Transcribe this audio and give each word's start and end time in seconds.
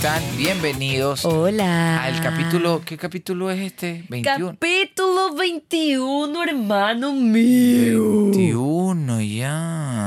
están? 0.00 0.22
Bienvenidos 0.38 1.26
Hola. 1.26 2.02
al 2.02 2.22
capítulo. 2.22 2.80
¿Qué 2.86 2.96
capítulo 2.96 3.50
es 3.50 3.60
este? 3.60 4.02
21. 4.08 4.52
Capítulo 4.52 5.34
21, 5.34 6.42
hermano 6.42 7.12
mío. 7.12 8.30
21 8.30 9.20
ya. 9.20 9.99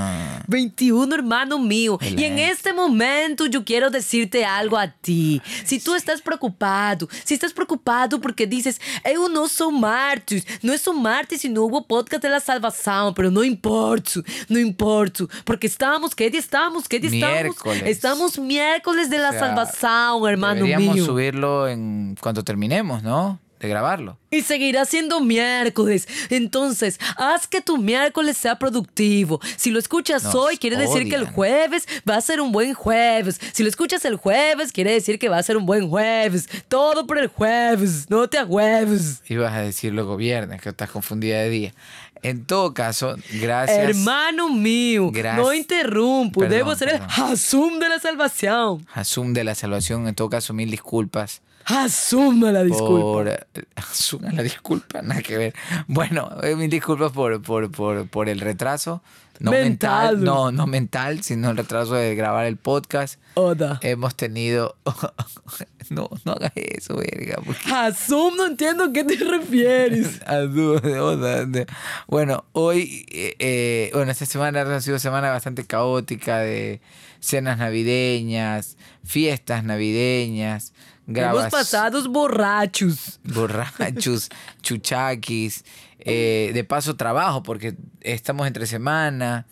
21, 0.47 1.15
hermano 1.15 1.59
mío. 1.59 1.97
Hola. 2.01 2.21
Y 2.21 2.23
en 2.25 2.39
este 2.39 2.73
momento 2.73 3.45
yo 3.45 3.63
quiero 3.63 3.89
decirte 3.89 4.45
algo 4.45 4.77
a 4.77 4.87
ti. 4.87 5.41
Si 5.65 5.79
tú 5.79 5.95
estás 5.95 6.21
preocupado, 6.21 7.07
si 7.23 7.33
estás 7.33 7.53
preocupado 7.53 8.19
porque 8.19 8.45
dices, 8.45 8.79
eu 9.03 9.29
não 9.29 9.47
sou 9.47 9.71
martes, 9.71 10.45
não 10.61 10.77
sou 10.77 10.93
martes 10.93 11.43
e 11.43 11.49
não 11.49 11.63
hubo 11.63 11.81
podcast 11.81 12.21
de 12.21 12.29
la 12.29 12.39
salvação, 12.39 13.13
pero 13.13 13.29
no 13.31 13.43
importa, 13.43 14.21
no 14.49 14.59
importa, 14.59 15.25
porque 15.45 15.67
estamos, 15.67 16.13
¿qué 16.15 16.29
día 16.29 16.39
estamos? 16.39 16.87
¿Qué 16.87 16.99
día 16.99 17.09
estamos? 17.09 17.33
Miércoles. 17.43 17.83
Estamos 17.85 18.37
miércoles 18.37 19.09
de 19.09 19.17
la 19.19 19.29
O 19.29 19.31
sea, 19.31 19.39
salvación, 19.39 20.29
hermano 20.29 20.55
Deberíamos 20.55 20.95
mío. 20.95 21.05
subirlo 21.05 21.67
en 21.67 22.15
cuanto 22.19 22.43
terminemos, 22.43 23.03
¿no? 23.03 23.39
De 23.63 23.69
grabarlo. 23.69 24.17
Y 24.29 24.41
seguirá 24.41 24.83
siendo 24.83 25.21
miércoles. 25.21 26.05
Entonces, 26.29 26.99
haz 27.15 27.47
que 27.47 27.61
tu 27.61 27.77
miércoles 27.77 28.35
sea 28.35 28.59
productivo. 28.59 29.39
Si 29.55 29.71
lo 29.71 29.79
escuchas 29.79 30.23
Nos 30.25 30.35
hoy, 30.35 30.57
quiere 30.57 30.75
decir 30.75 31.07
que 31.07 31.15
el 31.15 31.27
jueves 31.29 31.87
va 32.09 32.17
a 32.17 32.21
ser 32.21 32.41
un 32.41 32.51
buen 32.51 32.73
jueves. 32.73 33.39
Si 33.53 33.63
lo 33.63 33.69
escuchas 33.69 34.03
el 34.03 34.17
jueves, 34.17 34.73
quiere 34.73 34.91
decir 34.91 35.17
que 35.17 35.29
va 35.29 35.37
a 35.37 35.43
ser 35.43 35.55
un 35.55 35.65
buen 35.65 35.89
jueves. 35.89 36.49
Todo 36.67 37.07
por 37.07 37.17
el 37.19 37.27
jueves. 37.27 38.09
No 38.09 38.27
te 38.27 38.37
agüeves. 38.37 39.21
Ibas 39.29 39.53
a 39.53 39.61
decir 39.61 39.93
luego 39.93 40.17
viernes, 40.17 40.61
que 40.61 40.67
estás 40.69 40.89
confundida 40.89 41.37
de 41.39 41.49
día. 41.49 41.73
En 42.21 42.45
todo 42.45 42.73
caso, 42.73 43.15
gracias. 43.33 43.77
Hermano 43.77 44.49
mío, 44.49 45.09
Gracias. 45.11 45.45
no 45.45 45.53
interrumpo. 45.53 46.39
Perdón, 46.41 46.57
Debo 46.57 46.75
ser 46.75 46.89
perdón. 46.91 47.07
el 47.17 47.23
Hasum 47.33 47.79
de 47.79 47.89
la 47.89 47.99
salvación. 47.99 48.87
Asum 48.93 49.33
de 49.33 49.43
la 49.43 49.55
salvación. 49.55 50.07
En 50.07 50.15
todo 50.15 50.29
caso, 50.29 50.53
mil 50.53 50.71
disculpas. 50.71 51.41
Hasum 51.65 52.43
a 52.45 52.51
la 52.51 52.63
disculpa. 52.63 53.01
Por, 53.01 53.47
asuma 53.75 54.31
la 54.31 54.43
disculpa, 54.43 55.01
nada 55.01 55.21
que 55.21 55.37
ver. 55.37 55.53
Bueno, 55.87 56.29
eh, 56.43 56.55
mil 56.55 56.69
disculpas 56.69 57.11
por, 57.11 57.41
por, 57.41 57.71
por, 57.71 58.07
por 58.07 58.29
el 58.29 58.39
retraso. 58.39 59.01
No 59.39 59.49
mental. 59.51 60.17
Mental. 60.17 60.23
no, 60.23 60.51
no 60.51 60.67
mental, 60.67 61.23
sino 61.23 61.49
el 61.49 61.57
retraso 61.57 61.95
de 61.95 62.13
grabar 62.15 62.45
el 62.45 62.57
podcast. 62.57 63.19
Oda. 63.33 63.79
Hemos 63.81 64.15
tenido. 64.15 64.75
no, 65.89 66.09
no 66.23 66.31
hagas 66.33 66.51
eso, 66.55 66.95
verga. 66.95 67.37
porque- 67.43 67.71
Hasum, 67.73 68.35
no 68.37 68.45
entiendo 68.45 68.85
a 68.85 68.93
qué 68.93 69.03
te 69.03 69.15
refieres. 69.15 70.21
a 70.27 70.37
dúo 70.41 70.79
de 70.79 70.99
onda, 70.99 71.45
de- 71.45 71.65
Bueno, 72.07 72.45
hoy, 72.51 73.05
eh, 73.11 73.35
eh, 73.39 73.89
bueno, 73.93 74.11
esta 74.11 74.25
semana 74.27 74.61
ha 74.61 74.81
sido 74.81 74.99
semana 74.99 75.31
bastante 75.31 75.65
caótica 75.65 76.37
de 76.37 76.79
cenas 77.19 77.57
navideñas, 77.57 78.77
fiestas 79.03 79.63
navideñas, 79.63 80.73
Hemos 81.05 81.15
grabas 81.15 81.51
pasado 81.51 82.09
borrachos. 82.09 83.19
borrachos, 83.23 84.29
chuchaquis, 84.61 85.65
eh, 85.99 86.51
de 86.53 86.63
paso 86.63 86.95
trabajo 86.95 87.43
porque 87.43 87.75
estamos 88.01 88.47
entre 88.47 88.65
semana, 88.65 89.45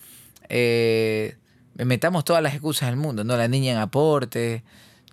eh, 0.48 1.36
metamos 1.76 2.24
todas 2.24 2.42
las 2.42 2.54
excusas 2.54 2.90
del 2.90 2.98
mundo, 2.98 3.24
¿no? 3.24 3.36
La 3.36 3.48
niña 3.48 3.74
en 3.74 3.80
aporte, 3.80 4.64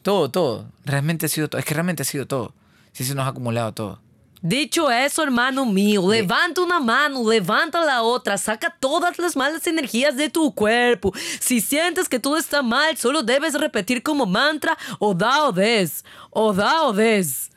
todo, 0.03 0.31
todo. 0.31 0.71
Realmente 0.85 1.27
ha 1.27 1.29
sido 1.29 1.49
todo, 1.49 1.59
es 1.59 1.65
que 1.65 1.75
realmente 1.75 2.03
ha 2.03 2.07
sido 2.07 2.27
todo. 2.27 2.55
Sí 2.93 3.05
se 3.05 3.15
nos 3.15 3.27
ha 3.27 3.31
acumulado 3.31 3.75
todo. 3.75 4.01
Dicho 4.41 4.91
eso, 4.91 5.23
hermano 5.23 5.67
mío, 5.67 6.09
levanta 6.09 6.61
una 6.61 6.79
mano, 6.79 7.29
levanta 7.29 7.85
la 7.85 8.03
otra, 8.03 8.39
saca 8.39 8.75
todas 8.79 9.19
las 9.19 9.37
malas 9.37 9.67
energías 9.67 10.17
de 10.17 10.31
tu 10.31 10.55
cuerpo. 10.55 11.13
Si 11.41 11.61
sientes 11.61 12.09
que 12.09 12.21
todo 12.21 12.37
está 12.37 12.63
mal, 12.63 12.97
solo 12.97 13.23
debes 13.23 13.55
repetir 13.55 14.03
como 14.03 14.27
mantra, 14.27 14.79
o 15.01 15.13
da 15.13 15.45
o 15.45 15.53
des, 15.53 16.05
o 16.31 16.53
da 16.53 16.85
o 16.85 16.93
des. 16.93 17.51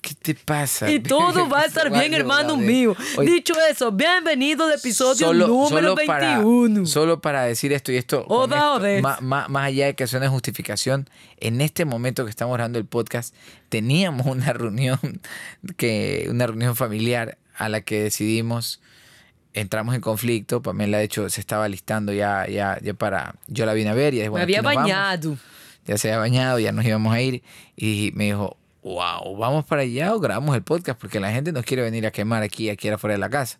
¿Qué 0.00 0.14
te 0.14 0.34
pasa? 0.34 0.90
Y 0.90 0.98
todo 1.00 1.48
va 1.48 1.60
a 1.60 1.64
estar 1.66 1.90
bien, 1.90 2.12
hermano 2.14 2.56
mío. 2.56 2.96
Hoy- 3.16 3.26
Dicho 3.26 3.54
eso, 3.70 3.92
bienvenido 3.92 4.64
al 4.66 4.74
episodio 4.74 5.26
solo, 5.28 5.46
número 5.46 5.90
solo 5.94 6.06
para, 6.06 6.38
21. 6.38 6.86
solo 6.86 7.20
para 7.20 7.42
decir 7.44 7.72
esto 7.72 7.92
y 7.92 7.96
esto, 7.96 8.24
Oda, 8.28 8.76
esto, 8.96 9.20
ma- 9.22 9.46
más, 9.48 9.64
allá 9.66 9.86
de 9.86 9.94
que 9.94 10.06
suene 10.06 10.26
justificación, 10.28 11.08
en 11.38 11.60
este 11.60 11.84
momento 11.84 12.24
que 12.24 12.30
estamos 12.30 12.54
grabando 12.54 12.78
el 12.78 12.84
podcast, 12.86 13.34
teníamos 13.68 14.26
una 14.26 14.52
reunión, 14.52 14.98
que, 15.76 16.26
una 16.30 16.46
reunión 16.46 16.74
familiar 16.76 17.38
a 17.56 17.68
la 17.68 17.80
que 17.82 18.02
decidimos, 18.02 18.80
entramos 19.54 19.94
en 19.94 20.00
conflicto, 20.00 20.62
Pamela 20.62 20.98
de 20.98 21.04
hecho 21.04 21.28
se 21.30 21.40
estaba 21.40 21.68
listando 21.68 22.12
ya, 22.12 22.46
ya, 22.48 22.78
ya 22.82 22.94
para, 22.94 23.36
yo 23.46 23.66
la 23.66 23.74
vine 23.74 23.90
a 23.90 23.94
ver 23.94 24.14
y 24.14 24.18
Me 24.20 24.28
bueno, 24.30 24.42
había 24.44 24.62
nos 24.62 24.74
vamos. 24.74 24.82
bañado. 24.90 25.36
ya 25.86 25.98
se 25.98 26.08
había 26.08 26.18
bañado, 26.18 26.58
ya 26.58 26.72
nos 26.72 26.84
íbamos 26.84 27.14
a 27.14 27.20
ir 27.20 27.42
y 27.76 28.10
me 28.14 28.24
dijo, 28.24 28.56
wow, 28.82 29.36
¿vamos 29.36 29.64
para 29.64 29.82
allá 29.82 30.14
o 30.14 30.20
grabamos 30.20 30.54
el 30.56 30.62
podcast? 30.62 31.00
Porque 31.00 31.20
la 31.20 31.30
gente 31.32 31.52
nos 31.52 31.64
quiere 31.64 31.82
venir 31.82 32.06
a 32.06 32.10
quemar 32.10 32.42
aquí, 32.42 32.68
aquí 32.70 32.88
afuera 32.88 33.14
de 33.14 33.18
la 33.18 33.30
casa. 33.30 33.58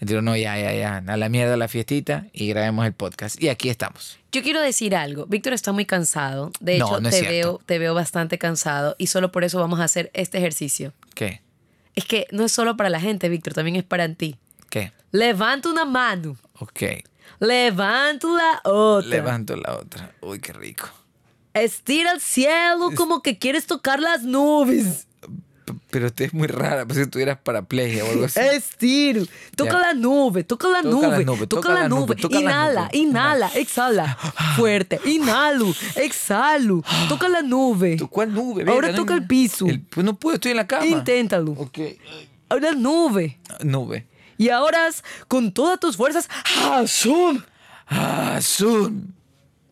Entonces, 0.00 0.22
no, 0.22 0.36
ya, 0.36 0.56
ya, 0.58 0.72
ya, 0.72 0.98
a 1.04 1.16
la 1.16 1.28
mierda 1.28 1.56
la 1.56 1.66
fiestita 1.66 2.26
y 2.32 2.48
grabemos 2.48 2.86
el 2.86 2.92
podcast. 2.92 3.42
Y 3.42 3.48
aquí 3.48 3.68
estamos. 3.68 4.18
Yo 4.30 4.42
quiero 4.44 4.60
decir 4.60 4.94
algo. 4.94 5.26
Víctor 5.26 5.54
está 5.54 5.72
muy 5.72 5.86
cansado. 5.86 6.52
De 6.60 6.78
No, 6.78 6.86
hecho, 6.86 7.00
no 7.00 7.08
es 7.08 7.20
te, 7.20 7.26
veo, 7.28 7.60
te 7.66 7.78
veo 7.80 7.94
bastante 7.94 8.38
cansado 8.38 8.94
y 8.98 9.08
solo 9.08 9.32
por 9.32 9.42
eso 9.42 9.58
vamos 9.58 9.80
a 9.80 9.84
hacer 9.84 10.10
este 10.14 10.38
ejercicio. 10.38 10.92
¿Qué? 11.14 11.40
Es 11.96 12.04
que 12.04 12.28
no 12.30 12.44
es 12.44 12.52
solo 12.52 12.76
para 12.76 12.90
la 12.90 13.00
gente, 13.00 13.28
Víctor, 13.28 13.54
también 13.54 13.74
es 13.74 13.82
para 13.82 14.08
ti. 14.14 14.36
¿Qué? 14.70 14.92
Levanta 15.10 15.68
una 15.68 15.84
mano. 15.84 16.36
Ok. 16.60 16.82
Levanta 17.40 18.28
la 18.28 18.60
otra. 18.70 19.08
Levanto 19.08 19.56
la 19.56 19.76
otra. 19.76 20.12
Uy, 20.20 20.38
qué 20.38 20.52
rico. 20.52 20.88
Estira 21.62 22.10
al 22.12 22.20
cielo 22.20 22.90
como 22.94 23.22
que 23.22 23.38
quieres 23.38 23.66
tocar 23.66 24.00
las 24.00 24.22
nubes. 24.22 25.06
Pero 25.90 26.06
usted 26.06 26.26
es 26.26 26.34
muy 26.34 26.46
rara, 26.48 26.86
pues 26.86 26.98
si 26.98 27.06
tuvieras 27.06 27.38
paraplegia 27.42 28.04
o 28.04 28.10
algo 28.10 28.24
así. 28.24 28.40
Estiro. 28.40 29.24
Toca 29.54 29.72
Ya. 29.72 29.78
la 29.78 29.94
nube, 29.94 30.42
toca 30.44 30.68
la 30.68 30.82
Toca 30.82 31.08
la 31.08 31.18
nube, 31.20 31.46
toca 31.46 31.74
la 31.74 31.88
nube. 31.88 32.16
toca 32.16 32.34
la 32.36 32.40
Inhala, 32.40 32.82
nube. 32.84 32.90
inhala, 32.98 33.46
exhala. 33.54 34.16
Fuerte. 34.56 34.98
Inhalo, 35.04 35.74
exhalo. 35.96 36.82
Toca 37.08 37.28
la 37.28 37.42
nube. 37.42 37.96
¿Tú 37.96 38.08
¿Cuál 38.08 38.32
nube? 38.34 38.64
Ahora 38.70 38.94
toca 38.94 39.14
no- 39.14 39.20
el 39.20 39.26
piso. 39.26 39.66
el- 39.66 39.80
pues 39.82 40.04
no 40.04 40.14
puedo, 40.14 40.36
estoy 40.36 40.52
en 40.52 40.56
la 40.58 40.66
cama. 40.66 40.86
Inténtalo. 40.86 41.52
Ok. 41.52 41.78
Ahora 42.48 42.72
nube. 42.72 43.38
Nube. 43.62 44.06
Y 44.38 44.48
ahora 44.50 44.88
con 45.26 45.52
todas 45.52 45.78
tus 45.80 45.96
fuerzas. 45.96 46.28
¡Asum! 46.70 47.42
Ah, 47.88 48.38
Zoom. 48.40 49.02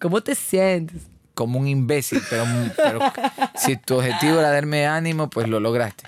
¿Cómo 0.01 0.23
te 0.23 0.35
sientes? 0.35 1.03
Como 1.37 1.61
un 1.61 1.69
imbécil, 1.69 2.23
pero, 2.31 2.45
pero 2.77 2.99
si 3.55 3.77
tu 3.77 3.97
objetivo 3.99 4.41
era 4.41 4.51
darme 4.51 4.87
ánimo, 4.87 5.29
pues 5.29 5.47
lo 5.47 5.61
lograste. 5.61 6.05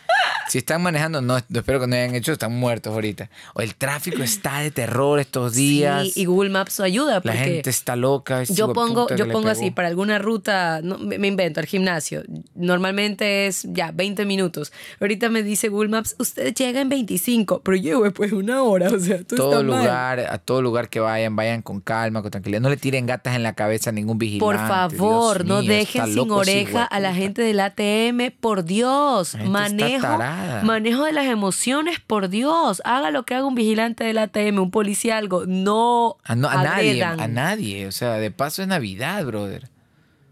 Si 0.48 0.58
están 0.58 0.82
manejando, 0.82 1.20
no, 1.20 1.36
espero 1.36 1.80
que 1.80 1.86
no 1.86 1.96
hayan 1.96 2.14
hecho, 2.14 2.32
están 2.32 2.52
muertos 2.52 2.92
ahorita. 2.92 3.30
O 3.54 3.60
el 3.60 3.74
tráfico 3.74 4.22
está 4.22 4.60
de 4.60 4.70
terror 4.70 5.20
estos 5.20 5.54
días. 5.54 6.04
Sí, 6.12 6.22
y 6.22 6.24
Google 6.24 6.50
Maps 6.50 6.80
ayuda 6.80 7.14
la 7.14 7.20
porque 7.20 7.38
gente 7.38 7.70
está 7.70 7.96
loca. 7.96 8.42
yo 8.44 8.72
pongo, 8.72 9.08
yo 9.14 9.28
pongo 9.28 9.48
así 9.48 9.70
para 9.70 9.88
alguna 9.88 10.18
ruta, 10.18 10.80
no, 10.82 10.98
me, 10.98 11.18
me 11.18 11.28
invento, 11.28 11.60
al 11.60 11.66
gimnasio. 11.66 12.22
Normalmente 12.54 13.46
es 13.46 13.64
ya 13.64 13.92
20 13.92 14.24
minutos. 14.24 14.72
Ahorita 15.00 15.28
me 15.28 15.42
dice 15.42 15.68
Google 15.68 15.88
Maps, 15.88 16.16
usted 16.18 16.54
llega 16.54 16.80
en 16.80 16.88
25, 16.88 17.62
pero 17.62 17.76
llevo 17.76 18.04
después 18.04 18.32
una 18.32 18.62
hora, 18.62 18.88
o 18.88 18.98
sea, 18.98 19.22
tú 19.24 19.36
todo 19.36 19.62
mal. 19.62 19.66
lugar, 19.66 20.20
a 20.20 20.38
todo 20.38 20.62
lugar 20.62 20.88
que 20.88 21.00
vayan, 21.00 21.36
vayan 21.36 21.62
con 21.62 21.80
calma, 21.80 22.22
con 22.22 22.30
tranquilidad. 22.30 22.60
No 22.60 22.70
le 22.70 22.76
tiren 22.76 23.06
gatas 23.06 23.36
en 23.36 23.42
la 23.42 23.54
cabeza 23.54 23.90
a 23.90 23.92
ningún 23.92 24.18
vigilante. 24.18 24.44
Por 24.44 24.56
favor, 24.56 25.44
Dios 25.44 25.46
no 25.46 25.60
mío, 25.62 25.72
dejen 25.72 26.12
sin 26.12 26.30
oreja 26.30 26.84
a 26.84 27.00
la 27.00 27.14
gente 27.14 27.42
del 27.42 27.60
ATM, 27.60 28.32
por 28.40 28.64
Dios. 28.64 29.34
La 29.34 29.44
Manejo, 29.44 30.18
tarada. 30.40 30.62
manejo 30.64 31.04
de 31.04 31.12
las 31.12 31.26
emociones, 31.26 32.00
por 32.00 32.28
Dios. 32.28 32.82
Haga 32.84 33.10
lo 33.10 33.24
que 33.24 33.34
haga 33.34 33.46
un 33.46 33.54
vigilante 33.54 34.04
del 34.04 34.18
ATM, 34.18 34.58
un 34.60 34.70
policía, 34.70 35.16
algo. 35.18 35.44
No, 35.46 36.16
A, 36.24 36.34
no- 36.34 36.48
a 36.48 36.62
nadie, 36.62 37.02
a 37.02 37.28
nadie. 37.28 37.86
O 37.86 37.92
sea, 37.92 38.14
de 38.14 38.30
paso 38.30 38.62
es 38.62 38.68
Navidad, 38.68 39.24
brother. 39.24 39.68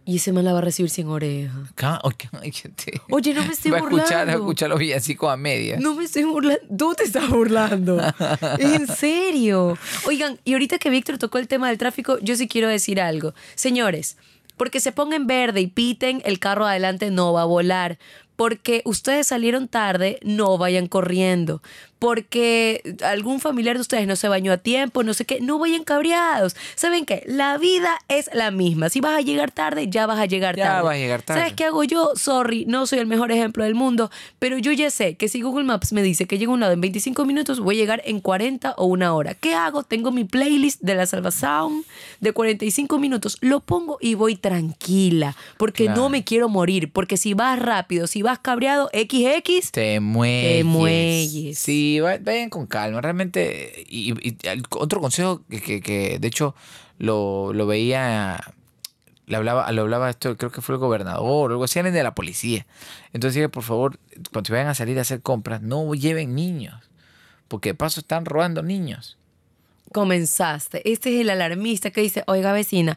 Y 0.09 0.19
ese 0.19 0.33
man 0.33 0.45
la 0.45 0.53
va 0.53 0.59
a 0.59 0.63
recibir 0.63 0.89
sin 0.89 1.09
oreja. 1.09 1.53
Oye, 3.11 3.35
no 3.35 3.45
me 3.45 3.53
estoy 3.53 3.73
Va 3.73 3.79
a 3.79 3.81
escuchar, 3.81 3.81
va 3.81 3.81
a 3.81 3.81
burlando. 3.81 4.33
escuchar 4.39 4.69
los 4.71 4.79
villancicos 4.79 5.33
a 5.33 5.37
media. 5.37 5.79
No 5.81 5.95
me 5.97 6.05
estoy 6.05 6.23
burlando. 6.25 6.63
Tú 6.77 6.95
te 6.95 7.03
estás 7.05 7.29
burlando. 7.29 8.01
en 8.59 8.87
serio. 8.87 9.77
Oigan, 10.07 10.39
y 10.45 10.53
ahorita 10.53 10.79
que 10.79 10.91
Víctor 10.91 11.19
tocó 11.19 11.39
el 11.39 11.49
tema 11.49 11.69
del 11.69 11.79
tráfico, 11.79 12.19
yo 12.21 12.37
sí 12.37 12.47
quiero 12.47 12.69
decir 12.69 13.01
algo. 13.01 13.35
Señores, 13.57 14.17
porque 14.57 14.79
se 14.81 14.93
ponga 14.93 15.17
en 15.17 15.27
verde 15.27 15.61
y 15.61 15.67
piten, 15.67 16.23
el 16.25 16.39
carro 16.39 16.67
adelante 16.67 17.11
no 17.11 17.33
va 17.33 17.43
a 17.43 17.47
volar. 17.47 17.99
Porque 18.37 18.83
ustedes 18.85 19.27
salieron 19.29 19.69
tarde, 19.69 20.19
no 20.23 20.59
vayan 20.59 20.87
corriendo. 20.87 21.63
Porque 21.99 22.83
algún 23.05 23.41
familiar 23.41 23.77
de 23.77 23.81
ustedes 23.81 24.07
no 24.07 24.17
se 24.17 24.29
bañó 24.29 24.53
a 24.53 24.57
tiempo, 24.59 25.03
no 25.03 25.15
sé 25.15 25.25
qué, 25.25 25.41
no 25.41 25.59
vayan 25.59 25.85
cabreados. 25.85 26.55
¿Saben 26.75 27.07
qué? 27.07 27.23
La 27.27 27.57
vida 27.59 27.91
es 28.09 28.29
la 28.33 28.51
misma. 28.51 28.89
Si 28.89 29.01
vas 29.01 29.17
a 29.19 29.21
llegar 29.23 29.51
tarde, 29.51 29.89
ya 29.89 30.07
vas 30.07 30.19
a 30.19 30.27
llegar 30.27 30.57
Ya 30.57 30.65
tarde. 30.65 30.83
vas 30.83 30.95
a 30.95 30.99
llegar 30.99 31.23
tarde. 31.23 31.41
¿Sabes 31.41 31.55
qué 31.55 31.65
hago 31.65 31.85
yo? 31.85 32.13
Sorry, 32.17 32.65
no 32.67 32.87
soy 32.87 32.99
el 32.99 33.07
mejor 33.07 33.33
ejemplo 33.33 33.65
del 33.65 33.75
mundo, 33.75 34.11
pero 34.39 34.59
yo 34.59 34.73
ya 34.73 34.91
sé 34.91 35.17
que 35.17 35.29
si 35.29 35.41
Google 35.43 35.65
Maps 35.65 35.93
me 35.93 36.03
dice 36.03 36.27
que 36.27 36.39
llego 36.39 36.53
a 36.53 36.55
un 36.55 36.61
lado 36.61 36.73
en 36.73 36.81
25 36.81 37.25
minutos, 37.25 37.61
voy 37.61 37.77
a 37.77 37.79
llegar 37.81 38.03
en 38.05 38.21
40 38.21 38.75
o 38.77 38.85
una 38.87 39.15
hora. 39.15 39.35
¿Qué 39.35 39.55
hago? 39.55 39.83
Tengo 39.83 40.11
mi 40.13 40.25
playlist 40.25 40.81
de 40.83 40.95
la 40.95 41.07
Salva 41.07 41.31
Sound 41.31 41.85
de 42.21 42.33
45 42.33 42.99
minutos, 42.99 43.39
lo 43.41 43.61
pongo 43.61 43.99
y 44.01 44.15
voy 44.15 44.37
tranquila, 44.37 45.37
porque 45.57 45.85
Claro. 45.85 46.03
no 46.03 46.09
me 46.11 46.25
quiero 46.25 46.49
morir, 46.49 46.91
porque 46.93 47.17
si 47.17 47.35
vas 47.35 47.59
rápido, 47.59 48.07
si 48.07 48.23
vas 48.23 48.39
cabreado, 48.39 48.91
XX, 48.93 49.71
Te 49.73 50.01
muelles. 50.01 50.65
muelles. 50.65 51.59
Sí, 51.59 51.86
va- 52.01 52.19
vayan 52.19 52.51
con 52.51 52.67
calma. 52.67 53.01
Realmente, 53.01 53.85
y, 53.89 54.13
otro 54.71 55.01
consejo 55.01 55.43
que, 55.49 55.81
que- 55.81 56.19
de 56.19 56.29
hecho 56.29 56.55
lo, 56.99 57.53
lo 57.53 57.67
veía, 57.67 58.39
le 59.27 59.37
hablaba, 59.37 59.71
lo 59.73 59.83
hablaba 59.83 60.11
esto, 60.11 60.37
creo 60.37 60.51
que 60.53 60.61
fue 60.63 60.75
el 60.77 60.79
gobernador 60.81 61.51
o 61.51 61.55
algo 61.55 61.65
así, 61.65 61.81
de 61.83 62.03
la 62.03 62.15
policía. 62.15 62.67
Entonces 63.13 63.49
por 63.49 63.63
favor, 63.63 63.99
cuando 64.33 64.53
vayan 64.53 64.69
a 64.69 64.75
salir 64.75 64.99
a 64.99 65.03
hacer 65.03 65.21
compras, 65.23 65.63
no 65.63 65.93
lleven 65.95 66.35
niños, 66.35 66.75
porque 67.49 67.71
de 67.71 67.75
paso 67.75 68.01
están 68.01 68.25
robando 68.25 68.63
niños. 68.63 69.17
comenzaste. 69.93 70.91
Este 70.91 71.15
es 71.15 71.21
el 71.21 71.31
alarmista 71.31 71.91
que 71.91 72.01
dice, 72.01 72.23
oiga 72.27 72.53
vecina, 72.53 72.97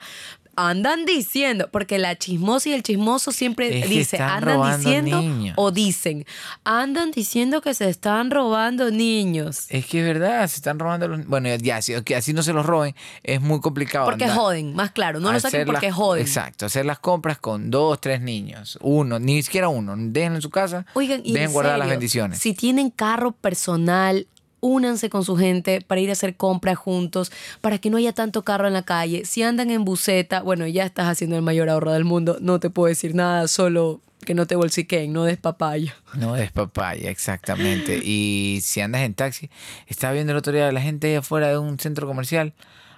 andan 0.67 1.05
diciendo, 1.05 1.69
porque 1.71 1.99
la 1.99 2.17
chismosa 2.17 2.69
y 2.69 2.73
el 2.73 2.83
chismoso 2.83 3.31
siempre 3.31 3.79
Es 3.79 3.89
dice, 3.89 4.17
andan 4.17 4.77
diciendo 4.77 5.21
niños. 5.21 5.53
o 5.57 5.71
dicen, 5.71 6.25
andan 6.63 7.11
diciendo 7.11 7.61
que 7.61 7.73
se 7.73 7.89
están 7.89 8.31
robando 8.31 8.91
niños. 8.91 9.65
Es 9.69 9.85
que 9.85 9.99
es 10.01 10.05
verdad, 10.05 10.47
se 10.47 10.57
están 10.57 10.79
robando 10.79 11.07
los 11.07 11.25
Bueno, 11.27 11.49
ya, 11.55 11.81
si 11.81 11.93
que 12.03 12.15
así 12.15 12.33
no 12.33 12.43
se 12.43 12.53
los 12.53 12.65
roben, 12.65 12.95
es 13.23 13.41
muy 13.41 13.59
complicado. 13.61 14.05
Porque 14.05 14.25
andar- 14.25 14.35
joden, 14.37 14.75
más 14.75 14.91
claro, 14.91 15.19
no 15.19 15.31
lo 15.31 15.39
saquen 15.39 15.65
porque 15.65 15.87
las- 15.87 15.95
joden. 15.95 16.21
Exacto, 16.21 16.65
hacer 16.65 16.85
las 16.85 16.99
compras 16.99 17.37
con 17.39 17.71
dos, 17.71 17.99
tres 18.01 18.21
niños. 18.21 18.77
Uno, 18.81 19.19
ni 19.19 19.41
siquiera 19.43 19.69
uno. 19.69 19.95
Déjenlo 19.97 20.37
en 20.37 20.41
su 20.41 20.49
casa. 20.49 20.85
Oigan, 20.93 21.23
dejen 21.23 21.51
guardar 21.51 21.77
las 21.79 21.89
bendiciones. 21.89 22.39
Si 22.39 22.53
tienen 22.53 22.89
carro 22.89 23.31
personal, 23.31 24.27
únanse 24.61 25.09
con 25.09 25.23
su 25.23 25.37
gente 25.37 25.81
para 25.81 26.01
ir 26.01 26.09
a 26.09 26.13
hacer 26.13 26.35
compras 26.35 26.77
juntos, 26.77 27.31
para 27.61 27.77
que 27.77 27.89
no 27.89 27.97
haya 27.97 28.13
tanto 28.13 28.43
carro 28.43 28.67
en 28.67 28.73
la 28.73 28.83
calle. 28.83 29.25
Si 29.25 29.43
andan 29.43 29.71
en 29.71 29.85
buseta, 29.85 30.41
bueno, 30.41 30.67
ya 30.67 30.85
estás 30.85 31.07
haciendo 31.07 31.35
el 31.35 31.41
mayor 31.41 31.69
ahorro 31.69 31.91
del 31.91 32.05
mundo, 32.05 32.37
no 32.41 32.59
te 32.59 32.69
puedo 32.69 32.87
decir 32.87 33.15
nada, 33.15 33.47
solo 33.47 34.01
que 34.25 34.33
no 34.33 34.47
te 34.47 34.55
bolsiquen, 34.55 35.13
no 35.13 35.23
des 35.23 35.37
papaya. 35.37 35.95
No 36.13 36.35
es 36.35 36.51
papaya, 36.51 37.09
exactamente. 37.09 37.97
y 38.03 38.59
si 38.61 38.81
andas 38.81 39.01
en 39.01 39.13
taxi, 39.13 39.49
estaba 39.87 40.13
viendo 40.13 40.31
el 40.31 40.37
otro 40.37 40.53
día 40.53 40.71
la 40.71 40.81
gente 40.81 41.15
afuera 41.17 41.47
de 41.47 41.57
un 41.57 41.79
centro 41.79 42.07
comercial. 42.07 42.53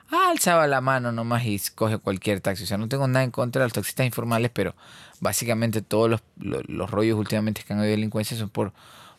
Alzaba 0.09 0.67
la 0.67 0.81
mano 0.81 1.13
nomás 1.13 1.45
y 1.45 1.57
coge 1.73 1.97
cualquier 1.97 2.41
taxi. 2.41 2.65
O 2.65 2.67
sea, 2.67 2.77
no 2.77 2.89
tengo 2.89 3.07
nada 3.07 3.23
en 3.23 3.31
contra 3.31 3.61
de 3.61 3.67
los 3.67 3.73
taxistas 3.73 4.05
informales, 4.05 4.51
pero 4.53 4.75
básicamente 5.21 5.81
todos 5.81 6.09
los, 6.09 6.21
los, 6.37 6.67
los 6.67 6.91
rollos 6.91 7.17
últimamente 7.17 7.63
que 7.65 7.71
han 7.71 7.79
habido 7.79 7.91
de 7.91 7.97
delincuencia 7.97 8.35
son 8.35 8.49
por 8.49 8.73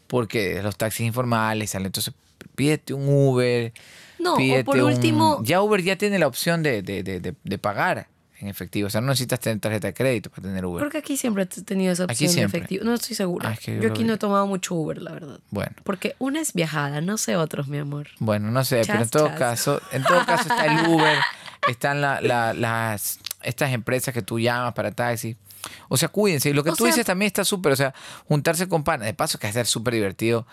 porque 0.06 0.62
los 0.62 0.76
taxis 0.76 1.06
informales 1.06 1.70
salen. 1.70 1.86
Entonces, 1.86 2.12
pídete 2.54 2.94
un 2.94 3.06
Uber. 3.08 3.72
No, 4.18 4.34
o 4.34 4.64
por 4.64 4.76
un- 4.78 4.84
último- 4.84 5.40
Ya 5.44 5.60
Uber 5.62 5.82
ya 5.82 5.96
tiene 5.96 6.18
la 6.18 6.26
opción 6.26 6.62
de, 6.62 6.82
de, 6.82 7.02
de, 7.02 7.20
de- 7.42 7.58
pagar 7.58 8.06
en 8.38 8.48
efectivo. 8.48 8.86
O 8.86 8.90
sea, 8.90 9.00
no 9.00 9.08
necesitas 9.08 9.40
tener 9.40 9.58
tarjeta 9.60 9.88
de 9.88 9.94
crédito 9.94 10.30
para 10.30 10.42
tener 10.42 10.64
Uber. 10.64 10.80
Creo 10.80 10.90
que 10.90 10.98
aquí 10.98 11.16
siempre 11.16 11.42
he 11.44 11.46
tenido 11.62 11.92
esa 11.92 12.04
opción 12.04 12.28
de 12.28 12.32
siempre. 12.34 12.58
efectivo. 12.58 12.84
No 12.84 12.94
estoy 12.94 13.16
segura. 13.16 13.48
Ah, 13.48 13.52
es 13.54 13.60
que 13.60 13.80
yo 13.80 13.88
aquí 13.88 14.02
vi. 14.02 14.08
no 14.08 14.14
he 14.14 14.18
tomado 14.18 14.46
mucho 14.46 14.74
Uber, 14.74 14.98
la 15.02 15.12
verdad. 15.12 15.40
Bueno. 15.50 15.72
Porque 15.84 16.14
una 16.18 16.40
es 16.40 16.52
viajada, 16.52 17.00
no 17.00 17.18
sé 17.18 17.36
otros, 17.36 17.66
mi 17.68 17.78
amor. 17.78 18.08
Bueno, 18.20 18.50
no 18.50 18.64
sé, 18.64 18.82
pero 18.86 19.00
en 19.02 19.08
todo 19.08 19.28
chas. 19.28 19.38
caso, 19.38 19.80
en 19.92 20.02
todo 20.04 20.24
caso 20.26 20.42
está 20.48 20.66
el 20.66 20.88
Uber, 20.88 21.18
están 21.68 22.00
la- 22.00 22.20
la- 22.20 22.52
las 22.54 23.18
estas 23.42 23.72
empresas 23.72 24.14
que 24.14 24.22
tú 24.22 24.38
llamas 24.38 24.72
para 24.74 24.92
taxi. 24.92 25.36
O 25.88 25.96
sea, 25.96 26.08
cuídense. 26.08 26.50
Y 26.50 26.52
lo 26.52 26.62
que 26.64 26.70
O 26.70 26.74
tú 26.74 26.84
sea- 26.84 26.92
dices 26.92 27.06
también 27.06 27.26
está 27.28 27.44
súper, 27.44 27.72
o 27.72 27.76
sea, 27.76 27.94
juntarse 28.28 28.68
con 28.68 28.82
panas. 28.84 29.06
De 29.06 29.14
paso 29.14 29.38
que 29.38 29.46
va 29.46 29.50
a 29.50 29.54
ser 29.54 29.66
súper 29.66 29.94
divertido 29.94 30.46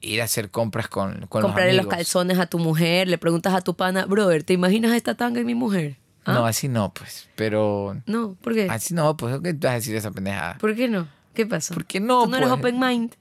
ir 0.00 0.20
a 0.20 0.24
hacer 0.24 0.50
compras 0.50 0.88
con, 0.88 1.26
con 1.28 1.42
Comprarle 1.42 1.74
los 1.74 1.84
los, 1.86 1.94
calzones 1.94 2.38
a 2.38 2.46
tu 2.46 2.58
mujer, 2.58 3.08
le 3.08 3.18
preguntas 3.18 3.54
a 3.54 3.60
tu 3.60 3.74
pana, 3.76 4.06
brother, 4.06 4.42
¿te 4.42 4.52
imaginas 4.52 4.92
esta 4.92 5.14
tanga 5.14 5.40
en 5.40 5.46
mi 5.46 5.54
mujer? 5.54 5.96
¿Ah? 6.24 6.32
No, 6.34 6.46
así 6.46 6.68
no, 6.68 6.92
pues. 6.94 7.28
Pero 7.36 7.96
No, 8.06 8.34
¿por 8.40 8.54
qué? 8.54 8.68
así 8.70 8.94
no, 8.94 9.16
pues, 9.16 9.40
¿qué 9.42 9.52
te 9.52 9.66
vas 9.66 9.72
a 9.72 9.76
decir 9.76 9.94
esa 9.94 10.10
pendejada? 10.10 10.56
¿Por 10.58 10.74
qué 10.74 10.88
no? 10.88 11.06
¿Qué 11.34 11.46
pasa? 11.46 11.74
¿Por 11.74 11.84
qué 11.84 12.00
no, 12.00 12.24
¿Tú 12.24 12.30
no 12.30 12.36
eres 12.36 12.48
pues? 12.48 12.58
open 12.60 12.78
mind? 12.78 13.14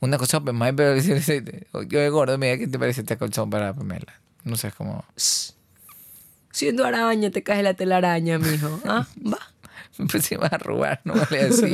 Una 0.00 0.18
cosa 0.18 0.38
open 0.38 0.58
mind, 0.58 0.76
pero 0.76 0.96
yo 1.88 2.12
gordo, 2.12 2.38
mira, 2.38 2.58
¿qué 2.58 2.66
te 2.66 2.78
parece 2.78 3.02
este 3.02 3.16
colchón 3.16 3.50
para 3.50 3.74
Pamela? 3.74 4.20
No 4.44 4.56
sé, 4.56 4.68
es 4.68 4.74
como... 4.74 5.04
Siendo 6.52 6.84
araña, 6.84 7.30
te 7.30 7.42
cae 7.42 7.62
la 7.62 7.74
telaraña, 7.74 8.38
mijo. 8.38 8.80
¿Ah? 8.86 9.06
Va. 9.24 9.38
Pues 10.10 10.24
se 10.24 10.38
va 10.38 10.46
a 10.46 10.56
robar, 10.56 11.02
no 11.04 11.12
vale 11.14 11.42
así. 11.42 11.72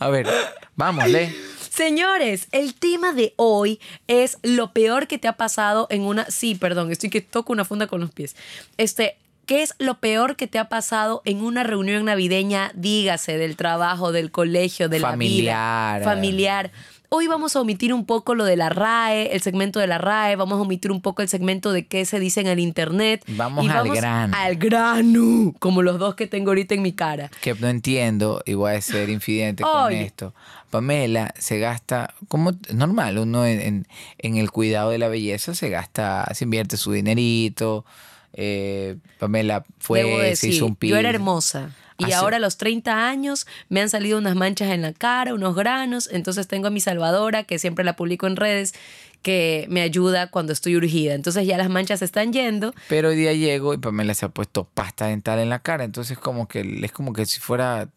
A 0.00 0.08
ver, 0.08 0.26
vamos, 0.74 1.06
lee. 1.08 1.32
Señores, 1.74 2.48
el 2.52 2.74
tema 2.74 3.14
de 3.14 3.32
hoy 3.36 3.80
es 4.06 4.36
lo 4.42 4.74
peor 4.74 5.06
que 5.06 5.16
te 5.16 5.26
ha 5.26 5.38
pasado 5.38 5.86
en 5.88 6.02
una. 6.02 6.26
Sí, 6.26 6.54
perdón, 6.54 6.92
estoy 6.92 7.08
que 7.08 7.22
toco 7.22 7.50
una 7.50 7.64
funda 7.64 7.86
con 7.86 8.00
los 8.00 8.10
pies. 8.10 8.36
Este. 8.76 9.16
¿Qué 9.44 9.62
es 9.62 9.74
lo 9.78 9.98
peor 9.98 10.36
que 10.36 10.46
te 10.46 10.60
ha 10.60 10.68
pasado 10.68 11.20
en 11.24 11.42
una 11.42 11.64
reunión 11.64 12.04
navideña? 12.04 12.70
Dígase, 12.76 13.38
del 13.38 13.56
trabajo, 13.56 14.12
del 14.12 14.30
colegio, 14.30 14.88
de 14.88 15.00
Familiar. 15.00 15.94
la 15.94 15.98
vida. 15.98 16.04
Familiar. 16.04 16.72
Hoy 17.14 17.26
vamos 17.26 17.56
a 17.56 17.60
omitir 17.60 17.92
un 17.92 18.06
poco 18.06 18.34
lo 18.34 18.46
de 18.46 18.56
la 18.56 18.70
RAE, 18.70 19.34
el 19.34 19.42
segmento 19.42 19.78
de 19.78 19.86
la 19.86 19.98
RAE, 19.98 20.34
vamos 20.36 20.58
a 20.58 20.62
omitir 20.62 20.90
un 20.90 21.02
poco 21.02 21.20
el 21.20 21.28
segmento 21.28 21.70
de 21.70 21.86
qué 21.86 22.06
se 22.06 22.18
dice 22.18 22.40
en 22.40 22.46
el 22.46 22.58
internet. 22.58 23.22
Vamos 23.28 23.66
y 23.66 23.68
al 23.68 23.74
vamos 23.80 23.96
grano. 23.98 24.34
Al 24.34 24.56
grano, 24.56 25.52
como 25.58 25.82
los 25.82 25.98
dos 25.98 26.14
que 26.14 26.26
tengo 26.26 26.52
ahorita 26.52 26.74
en 26.74 26.80
mi 26.80 26.92
cara. 26.94 27.30
que 27.42 27.54
no 27.54 27.68
entiendo 27.68 28.40
y 28.46 28.54
voy 28.54 28.72
a 28.72 28.80
ser 28.80 29.10
infidente 29.10 29.62
con 29.62 29.92
esto. 29.92 30.32
Pamela 30.70 31.34
se 31.38 31.58
gasta, 31.58 32.14
como 32.28 32.52
normal, 32.72 33.18
uno 33.18 33.44
en, 33.44 33.60
en- 33.60 33.86
en 34.16 34.36
el 34.38 34.50
cuidado 34.50 34.88
de 34.88 34.96
la 34.96 35.08
belleza 35.08 35.54
se 35.54 35.68
gasta, 35.68 36.26
se 36.32 36.44
invierte 36.44 36.78
su 36.78 36.92
dinerito. 36.92 37.84
eh, 38.32 38.96
Pamela 39.18 39.64
fue, 39.78 39.98
Debo 40.02 40.18
se 40.20 40.24
decir, 40.28 40.54
hizo 40.54 40.64
un 40.64 40.78
yo 40.80 40.96
era 40.96 41.10
hermosa. 41.10 41.72
Y 42.06 42.12
ahora 42.12 42.36
a 42.36 42.40
los 42.40 42.56
30 42.56 43.08
años 43.08 43.46
me 43.68 43.80
han 43.80 43.88
salido 43.88 44.18
unas 44.18 44.36
manchas 44.36 44.70
en 44.70 44.82
la 44.82 44.92
cara, 44.92 45.34
unos 45.34 45.54
granos. 45.54 46.08
Entonces 46.12 46.48
tengo 46.48 46.68
a 46.68 46.70
mi 46.70 46.80
salvadora, 46.80 47.44
que 47.44 47.58
siempre 47.58 47.84
la 47.84 47.96
publico 47.96 48.26
en 48.26 48.36
redes, 48.36 48.74
que 49.22 49.66
me 49.68 49.82
ayuda 49.82 50.30
cuando 50.30 50.52
estoy 50.52 50.76
urgida. 50.76 51.14
Entonces 51.14 51.46
ya 51.46 51.56
las 51.56 51.70
manchas 51.70 52.00
se 52.00 52.04
están 52.04 52.32
yendo. 52.32 52.74
Pero 52.88 53.08
hoy 53.08 53.16
día 53.16 53.32
llego 53.32 53.74
y 53.74 53.78
Pamela 53.78 54.14
se 54.14 54.26
ha 54.26 54.28
puesto 54.28 54.64
pasta 54.64 55.06
dental 55.06 55.38
en 55.38 55.48
la 55.48 55.60
cara. 55.60 55.84
Entonces 55.84 56.18
como 56.18 56.48
que 56.48 56.80
es 56.82 56.92
como 56.92 57.12
que 57.12 57.26
si 57.26 57.40
fuera... 57.40 57.88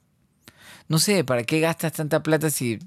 No 0.88 1.00
sé, 1.00 1.24
¿para 1.24 1.44
qué 1.44 1.60
gastas 1.60 1.94
tanta 1.94 2.22
plata 2.22 2.52
si, 2.52 2.78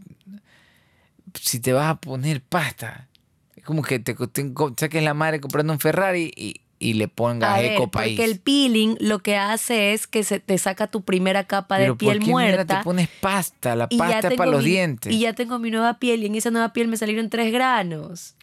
si 1.35 1.59
te 1.59 1.73
vas 1.73 1.88
a 1.88 1.97
poner 1.97 2.40
pasta? 2.40 3.09
Es 3.57 3.64
como 3.64 3.83
que 3.83 3.99
te, 3.99 4.14
te 4.14 4.52
saques 4.76 5.02
la 5.02 5.14
madre 5.14 5.40
comprando 5.40 5.73
un 5.73 5.81
Ferrari 5.81 6.33
y, 6.37 6.61
y 6.80 6.94
le 6.94 7.08
pongas 7.08 7.50
A 7.58 7.61
ver, 7.61 7.73
Eco 7.73 7.88
País. 7.90 8.16
porque 8.16 8.30
el 8.30 8.38
peeling 8.40 8.97
lo 9.00 9.18
que 9.18 9.37
hace 9.37 9.92
es 9.94 10.06
que 10.06 10.23
se 10.25 10.38
te 10.40 10.56
saca 10.58 10.87
tu 10.87 11.02
primera 11.02 11.44
capa 11.44 11.76
de 11.76 11.85
Pero 11.85 11.94
¿por 11.94 11.99
piel 11.99 12.18
qué 12.20 12.25
mierda 12.26 12.32
muerta. 12.56 12.78
te 12.78 12.85
pones 12.85 13.08
pasta? 13.20 13.75
La 13.76 13.88
pasta 13.88 14.30
para 14.30 14.50
los 14.50 14.62
mi- 14.62 14.70
dientes. 14.70 15.12
Y 15.12 15.20
ya 15.20 15.32
tengo 15.32 15.58
mi 15.58 15.70
nueva 15.70 15.99
piel 15.99 16.23
y 16.23 16.26
en 16.26 16.35
esa 16.37 16.50
nueva 16.50 16.73
piel 16.73 16.88
me 16.88 16.97
salieron 16.97 17.30
tres 17.30 17.52
granos. 17.52 18.35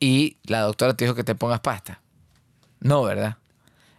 Y 0.00 0.36
la 0.44 0.60
doctora 0.60 0.94
te 0.96 1.04
dijo 1.04 1.14
que 1.14 1.24
te 1.24 1.34
pongas 1.34 1.60
pasta. 1.60 2.00
No, 2.80 3.02
¿verdad? 3.02 3.36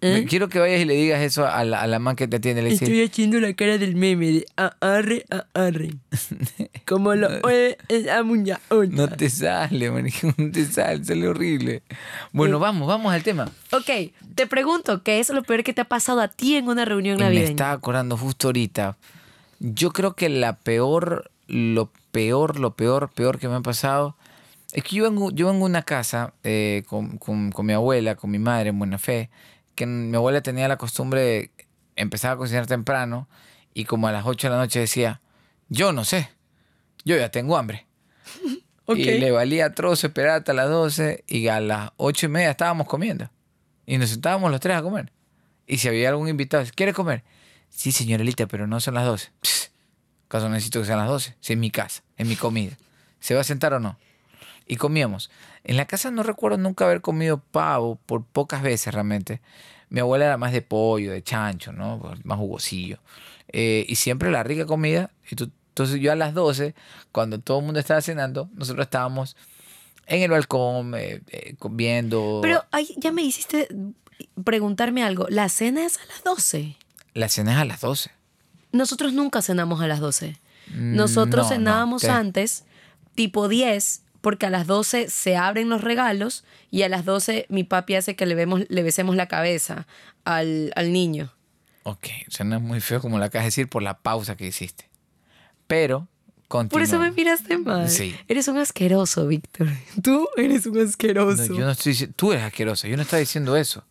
¿Eh? 0.02 0.26
Quiero 0.30 0.48
que 0.48 0.60
vayas 0.60 0.80
y 0.82 0.86
le 0.86 0.94
digas 0.94 1.22
eso 1.22 1.46
a 1.46 1.64
la, 1.66 1.82
a 1.82 1.88
la 1.88 2.00
man 2.00 2.16
que 2.16 2.28
te 2.28 2.38
atiende. 2.38 2.62
Le 2.62 2.70
dices, 2.70 2.84
Estoy 2.84 3.04
haciendo 3.04 3.40
la 3.40 3.54
cara 3.54 3.78
del 3.78 3.96
meme 3.96 4.28
de 4.32 4.46
arre, 4.82 5.26
arre. 5.54 5.90
Como 6.86 7.14
lo 7.16 7.28
oye 7.44 7.78
esa 7.88 8.24
muña- 8.24 8.60
no 8.92 9.08
te 9.10 9.30
sale, 9.30 9.92
manijo, 9.92 10.34
no 10.38 10.52
te 10.52 10.66
sale, 10.66 11.04
sale 11.04 11.28
horrible. 11.28 11.84
Bueno, 12.32 12.60
vamos, 12.60 12.88
vamos 12.88 13.14
al 13.14 13.24
tema. 13.24 13.52
Ok, 13.72 14.12
te 14.36 14.48
pregunto, 14.48 15.04
¿qué 15.04 15.20
es 15.20 15.30
lo 15.30 15.44
peor 15.44 15.64
que 15.64 15.74
te 15.74 15.82
ha 15.82 15.86
pasado 15.86 16.22
a 16.22 16.28
ti 16.30 16.56
en 16.56 16.68
una 16.68 16.86
reunión 16.86 17.16
Y 17.18 17.20
me 17.20 17.26
navideña? 17.26 17.50
estaba 17.50 17.72
acordando 17.74 18.18
justo 18.18 18.48
ahorita. 18.48 18.98
Yo 19.60 19.92
creo 19.92 20.14
que 20.16 20.30
la 20.30 20.54
peor, 20.56 21.30
lo 21.48 21.92
peor, 22.12 22.60
lo 22.60 22.72
peor, 22.76 23.10
peor 23.14 23.38
que 23.40 23.50
me 23.50 23.56
ha 23.56 23.62
pasado 23.62 24.16
es 24.72 24.84
que 24.84 24.96
yo 24.96 25.04
vengo, 25.04 25.32
yo 25.32 25.48
vengo 25.48 25.66
a 25.66 25.70
una 25.70 25.82
casa 25.82 26.34
eh, 26.44 26.84
con, 26.88 27.18
con- 27.18 27.52
con 27.52 27.66
mi 27.66 27.74
abuela, 27.74 28.16
con 28.16 28.32
mi 28.32 28.40
madre 28.40 28.70
en 28.70 28.80
buena 28.80 28.98
fe, 28.98 29.30
que 29.80 29.86
mi 29.86 30.14
abuela 30.14 30.42
tenía 30.42 30.68
la 30.68 30.78
costumbre 30.78 31.22
de 31.22 31.52
empezar 31.96 32.34
a 32.34 32.36
cocinar 32.36 32.68
temprano 32.68 33.30
y 33.74 33.86
como 33.86 34.10
a 34.10 34.12
las 34.12 34.26
8 34.26 34.48
de 34.48 34.52
la 34.52 34.60
noche 34.60 34.82
decía, 34.82 35.22
yo 35.70 35.94
no 35.94 36.04
sé, 36.04 36.30
yo 37.06 37.16
ya 37.16 37.32
tengo 37.32 37.58
hambre. 37.58 37.88
Ok. 38.92 38.98
Y 38.98 39.20
le 39.20 39.30
valía 39.30 39.76
trozo 39.76 40.08
esperar 40.08 40.40
hasta 40.40 40.52
las 40.52 40.68
12 40.68 41.24
y 41.28 41.48
a 41.48 41.60
las 41.60 41.92
8 41.98 42.26
y 42.26 42.30
media 42.30 42.50
estábamos 42.50 42.88
comiendo. 42.88 43.30
Y 43.86 44.00
nos 44.00 44.10
sentábamos 44.10 44.50
los 44.50 44.60
tres 44.60 44.78
a 44.78 44.82
comer. 44.82 45.12
Y 45.68 45.78
si 45.78 45.88
había 45.88 46.10
algún 46.10 46.28
invitado, 46.28 46.66
¿quiere 46.74 46.92
comer? 46.92 47.24
Sí, 47.70 47.92
señorita, 47.92 48.48
pero 48.48 48.66
no 48.66 48.80
son 48.80 48.96
las 48.96 49.06
12. 49.06 49.32
Pss, 49.44 49.72
¿Acaso 50.26 50.50
necesito 50.50 50.80
que 50.80 50.88
sean 50.88 50.98
las 50.98 51.08
12? 51.08 51.36
Si 51.40 51.54
es 51.54 51.60
mi 51.60 51.70
casa, 51.70 52.02
es 52.18 52.26
mi 52.26 52.36
comida. 52.36 52.80
¿Se 53.20 53.36
va 53.36 53.42
a 53.42 53.44
sentar 53.44 53.76
o 53.76 53.80
no? 53.80 53.96
y 54.70 54.78
comíamos. 54.78 55.30
En 55.64 55.78
la 55.78 55.86
casa 55.86 56.10
no 56.12 56.24
recuerdo 56.24 56.58
nunca 56.58 56.86
haber 56.86 57.02
comido 57.02 57.40
pavo, 57.52 57.98
por 58.06 58.24
pocas 58.24 58.62
veces 58.62 58.94
realmente. 58.94 59.42
Mi 59.90 60.00
abuela 60.00 60.26
era 60.26 60.38
más 60.38 60.52
de 60.54 60.62
pollo, 60.62 61.12
de 61.12 61.24
chancho, 61.24 61.72
¿no? 61.72 62.02
Más 62.24 62.38
jugosillo. 62.38 63.00
Eh, 63.52 63.86
y 63.88 63.96
siempre 63.96 64.32
la 64.32 64.44
rica 64.44 64.66
comida. 64.66 65.12
Y 65.30 65.36
tú- 65.36 65.52
entonces 65.70 66.00
yo 66.02 66.12
a 66.12 66.16
las 66.16 66.34
12, 66.34 66.76
cuando 67.12 67.40
todo 67.40 67.60
el 67.60 67.66
mundo 67.66 67.80
estaba 67.80 68.02
cenando, 68.02 68.50
nosotros 68.54 68.86
estábamos 68.86 69.36
en 70.08 70.22
el 70.22 70.32
balcón 70.32 70.94
eh, 70.96 71.22
eh, 71.30 71.56
comiendo. 71.58 72.40
Pero 72.42 72.64
ay, 72.72 72.94
ya 72.98 73.12
me 73.12 73.22
hiciste 73.24 73.68
preguntarme 74.44 75.04
algo. 75.04 75.28
¿La 75.30 75.50
cena 75.50 75.86
es 75.86 75.98
a 75.98 76.06
las 76.08 76.24
12? 76.24 76.76
La 77.14 77.30
cena 77.30 77.54
es 77.54 77.58
a 77.60 77.66
las 77.66 77.82
12. 77.82 78.12
Nosotros 78.72 79.14
nunca 79.14 79.42
cenamos 79.42 79.82
a 79.82 79.88
las 79.88 80.00
12. 80.00 80.38
Nosotros 80.68 81.48
Mm, 81.48 81.50
no, 81.50 81.56
no, 81.56 81.58
cenábamos 81.58 82.02
te- 82.04 82.10
antes, 82.10 82.66
tipo 83.16 83.48
10, 83.48 84.04
porque 84.22 84.46
a 84.46 84.50
las 84.50 84.68
12 84.68 85.10
se 85.10 85.36
abren 85.38 85.70
los 85.70 85.82
regalos 85.82 86.44
y 86.72 86.84
a 86.84 86.90
las 86.90 87.06
12 87.06 87.46
mi 87.50 87.64
papi 87.64 87.96
hace 87.96 88.16
que 88.16 88.26
le, 88.26 88.36
vemos, 88.36 88.62
le 88.70 88.84
besemos 88.84 89.16
la 89.16 89.28
cabeza 89.28 89.88
al, 90.26 90.72
al 90.76 90.92
niño. 90.94 91.34
Ok, 91.84 92.08
suena 92.28 92.60
muy 92.60 92.82
feo 92.82 93.00
como 93.02 93.18
lo 93.18 93.26
acabas 93.26 93.46
de 93.46 93.48
decir 93.48 93.70
por 93.70 93.82
la 93.82 93.98
pausa 94.00 94.36
que 94.36 94.46
hiciste. 94.48 94.90
Pero, 95.68 96.08
continúa. 96.48 96.72
Por 96.72 96.82
eso 96.82 97.00
me 97.00 97.12
miraste 97.12 97.58
mal. 97.58 97.90
Sí. 97.90 98.16
Eres 98.28 98.48
un 98.48 98.58
asqueroso, 98.58 99.26
Víctor. 99.28 99.68
Tú 100.04 100.28
eres 100.36 100.66
un 100.66 100.76
No, 100.76 100.84
asqueroso. 100.84 101.46
yo 101.46 101.60
no 101.66 101.72
estoy 101.72 101.96
tú 102.16 102.32
eres 102.34 102.44
asquerosa, 102.44 102.88
yo 102.88 102.96
no 102.98 103.04
estaba 103.04 103.20
diciendo 103.20 103.56
eso. 103.56 103.84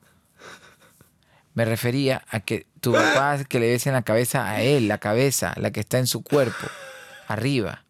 Me 1.54 1.64
refería 1.64 2.22
a 2.28 2.40
que 2.40 2.66
tu 2.80 2.92
papá 2.92 3.32
hace 3.32 3.44
que 3.46 3.58
le 3.58 3.68
besen 3.68 3.92
la 3.92 4.02
cabeza 4.02 4.48
a 4.48 4.62
él, 4.62 4.86
la 4.86 4.98
cabeza, 4.98 5.54
la 5.56 5.72
que 5.72 5.80
está 5.80 5.98
en 5.98 6.06
su 6.06 6.22
cuerpo, 6.22 6.66
arriba. 7.26 7.84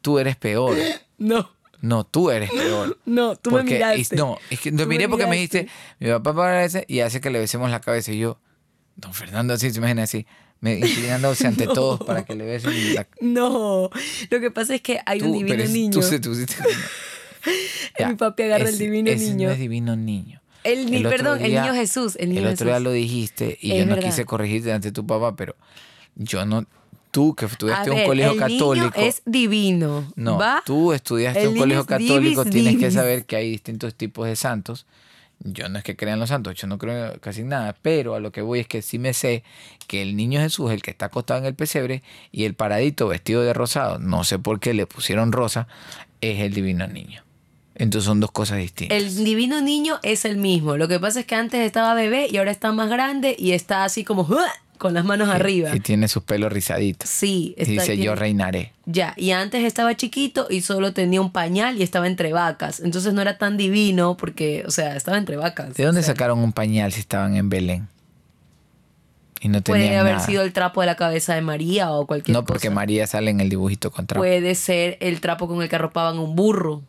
Tú 0.00 0.20
eres 0.20 0.36
peor. 0.36 0.76
No, 1.18 1.50
No, 1.82 2.04
tú 2.04 2.30
eres 2.30 2.50
peor. 2.50 2.98
no, 3.06 3.36
tú 3.36 3.50
me 3.50 3.58
Porque- 3.58 3.74
miraste. 3.74 4.14
y- 4.14 4.18
no, 4.18 4.38
es 4.50 4.60
que 4.60 4.70
Tú 4.70 4.78
lo 4.78 4.86
me 4.86 4.94
miré 4.94 5.08
porque 5.08 5.24
me 5.26 5.32
miraste. 5.36 5.58
dijiste, 5.64 5.76
mi 6.04 6.10
papá 6.10 6.34
parece 6.34 6.84
y 6.88 7.00
hace 7.00 7.20
que 7.20 7.30
le 7.30 7.38
besemos 7.38 7.70
la 7.70 7.80
cabeza. 7.80 8.12
Y 8.12 8.18
yo, 8.18 8.38
don 8.96 9.12
Fernando, 9.14 9.54
así 9.54 9.70
se 9.70 9.78
imagina 9.78 10.02
así, 10.04 10.26
me 10.60 10.78
inclinándose 10.78 11.46
ante 11.48 11.66
todos 11.66 12.00
para 12.04 12.24
que 12.24 12.34
le 12.34 12.44
besen 12.46 12.94
la 12.94 13.06
No, 13.20 13.90
lo 14.30 14.40
que 14.40 14.50
pasa 14.50 14.74
es 14.74 14.80
que 14.80 15.00
hay 15.06 15.20
un 15.20 15.28
Tú, 15.28 15.32
divino 15.38 15.54
pero 15.56 15.68
niño. 15.68 15.92
Tú 15.92 16.02
se 16.02 16.18
tú 16.18 16.30
pusiste- 16.30 16.56
Ya, 17.98 18.08
Mi 18.08 18.14
papi 18.16 18.42
agarra 18.44 18.68
el 18.68 18.78
divino 18.78 19.10
ese 19.10 19.30
niño. 19.30 19.48
No 19.48 19.52
es 19.54 19.58
divino 19.58 19.96
niño. 19.96 20.40
El 20.64 20.96
otro 21.06 21.10
perdón, 21.10 21.40
el 21.44 21.50
día- 21.50 21.62
niño 21.62 21.74
Jesús, 21.74 22.16
el 22.18 22.30
niño 22.30 22.48
otro 22.50 22.64
día 22.66 22.74
Jesús. 22.74 22.84
lo 22.84 22.90
dijiste 22.92 23.56
y 23.60 23.72
Es 23.72 23.78
yo 23.78 23.86
no 23.86 23.94
verdad. 23.94 24.10
quise 24.10 24.24
corregirte 24.24 24.72
ante 24.72 24.90
tu 24.90 25.06
papá, 25.06 25.36
pero 25.36 25.54
yo 26.16 26.44
no. 26.44 26.66
Tú 27.16 27.34
que 27.34 27.46
estudiaste 27.46 27.90
en 27.90 27.98
un 28.00 28.04
colegio 28.04 28.32
el 28.32 28.38
católico. 28.38 28.92
niño 28.94 29.08
es 29.08 29.22
divino. 29.24 30.12
No, 30.16 30.36
¿va? 30.36 30.62
tú 30.66 30.92
estudiaste 30.92 31.44
en 31.44 31.48
un 31.48 31.56
colegio 31.56 31.86
católico, 31.86 32.44
divis, 32.44 32.50
tienes 32.50 32.76
que 32.76 32.90
saber 32.90 33.24
que 33.24 33.36
hay 33.36 33.50
distintos 33.50 33.94
tipos 33.94 34.26
de 34.26 34.36
santos. 34.36 34.84
Yo 35.38 35.70
no 35.70 35.78
es 35.78 35.84
que 35.84 35.96
crea 35.96 36.12
en 36.12 36.20
los 36.20 36.28
santos, 36.28 36.56
yo 36.56 36.66
no 36.66 36.76
creo 36.76 37.14
en 37.14 37.18
casi 37.20 37.42
nada, 37.42 37.74
pero 37.80 38.16
a 38.16 38.20
lo 38.20 38.32
que 38.32 38.42
voy 38.42 38.60
es 38.60 38.68
que 38.68 38.82
sí 38.82 38.98
me 38.98 39.14
sé 39.14 39.44
que 39.86 40.02
el 40.02 40.14
niño 40.14 40.40
Jesús, 40.40 40.70
el 40.70 40.82
que 40.82 40.90
está 40.90 41.06
acostado 41.06 41.40
en 41.40 41.46
el 41.46 41.54
pesebre, 41.54 42.02
y 42.32 42.44
el 42.44 42.52
paradito 42.52 43.08
vestido 43.08 43.40
de 43.40 43.54
rosado, 43.54 43.98
no 43.98 44.22
sé 44.22 44.38
por 44.38 44.60
qué 44.60 44.74
le 44.74 44.86
pusieron 44.86 45.32
rosa, 45.32 45.68
es 46.20 46.40
el 46.40 46.52
divino 46.52 46.86
niño. 46.86 47.22
Entonces 47.76 48.04
son 48.04 48.20
dos 48.20 48.30
cosas 48.30 48.58
distintas. 48.58 48.98
El 48.98 49.24
divino 49.24 49.62
niño 49.62 50.00
es 50.02 50.26
el 50.26 50.36
mismo. 50.36 50.76
Lo 50.76 50.86
que 50.86 51.00
pasa 51.00 51.20
es 51.20 51.26
que 51.26 51.34
antes 51.34 51.60
estaba 51.60 51.94
bebé 51.94 52.26
y 52.30 52.36
ahora 52.36 52.50
está 52.50 52.72
más 52.72 52.90
grande 52.90 53.34
y 53.38 53.52
está 53.52 53.84
así 53.84 54.04
como 54.04 54.28
¡ah! 54.38 54.52
Con 54.76 54.94
las 54.94 55.04
manos 55.04 55.28
arriba. 55.28 55.74
Y 55.74 55.80
tiene 55.80 56.08
sus 56.08 56.22
pelos 56.22 56.52
rizaditos. 56.52 57.08
Sí, 57.08 57.54
Y 57.56 57.60
está, 57.62 57.72
dice, 57.72 57.86
tiene- 57.92 58.02
yo 58.04 58.14
reinaré. 58.14 58.72
Ya, 58.86 59.14
y 59.16 59.32
antes 59.32 59.64
estaba 59.64 59.96
chiquito 59.96 60.46
y 60.48 60.60
solo 60.60 60.92
tenía 60.92 61.20
un 61.20 61.32
pañal 61.32 61.78
y 61.78 61.82
estaba 61.82 62.06
entre 62.06 62.32
vacas. 62.32 62.80
Entonces 62.80 63.12
no 63.14 63.20
era 63.22 63.36
tan 63.38 63.56
divino 63.56 64.16
porque, 64.16 64.64
o 64.66 64.70
sea, 64.70 64.94
estaba 64.96 65.18
entre 65.18 65.36
vacas. 65.36 65.74
¿De 65.74 65.84
dónde 65.84 66.00
O 66.00 66.04
sea, 66.04 66.14
sacaron 66.14 66.38
un 66.38 66.52
pañal 66.52 66.92
si 66.92 67.00
estaban 67.00 67.36
en 67.36 67.48
Belén? 67.48 67.88
Y 69.40 69.48
no 69.48 69.62
tenían 69.62 69.86
Puede 69.88 69.96
haber 69.98 70.14
nada. 70.14 70.26
sido 70.26 70.42
el 70.42 70.52
trapo 70.52 70.80
de 70.80 70.86
la 70.86 70.96
cabeza 70.96 71.34
de 71.34 71.42
María 71.42 71.90
o 71.92 72.06
cualquier 72.06 72.34
No, 72.34 72.44
porque 72.44 72.68
cosa. 72.68 72.74
María 72.74 73.06
sale 73.06 73.30
en 73.30 73.40
el 73.40 73.48
dibujito 73.50 73.90
con 73.90 74.06
trapo. 74.06 74.20
Puede 74.22 74.54
ser 74.54 74.96
el 75.00 75.20
trapo 75.20 75.46
con 75.46 75.62
el 75.62 75.68
que 75.68 75.76
arropaban 75.76 76.18
un 76.18 76.34
burro. 76.34 76.82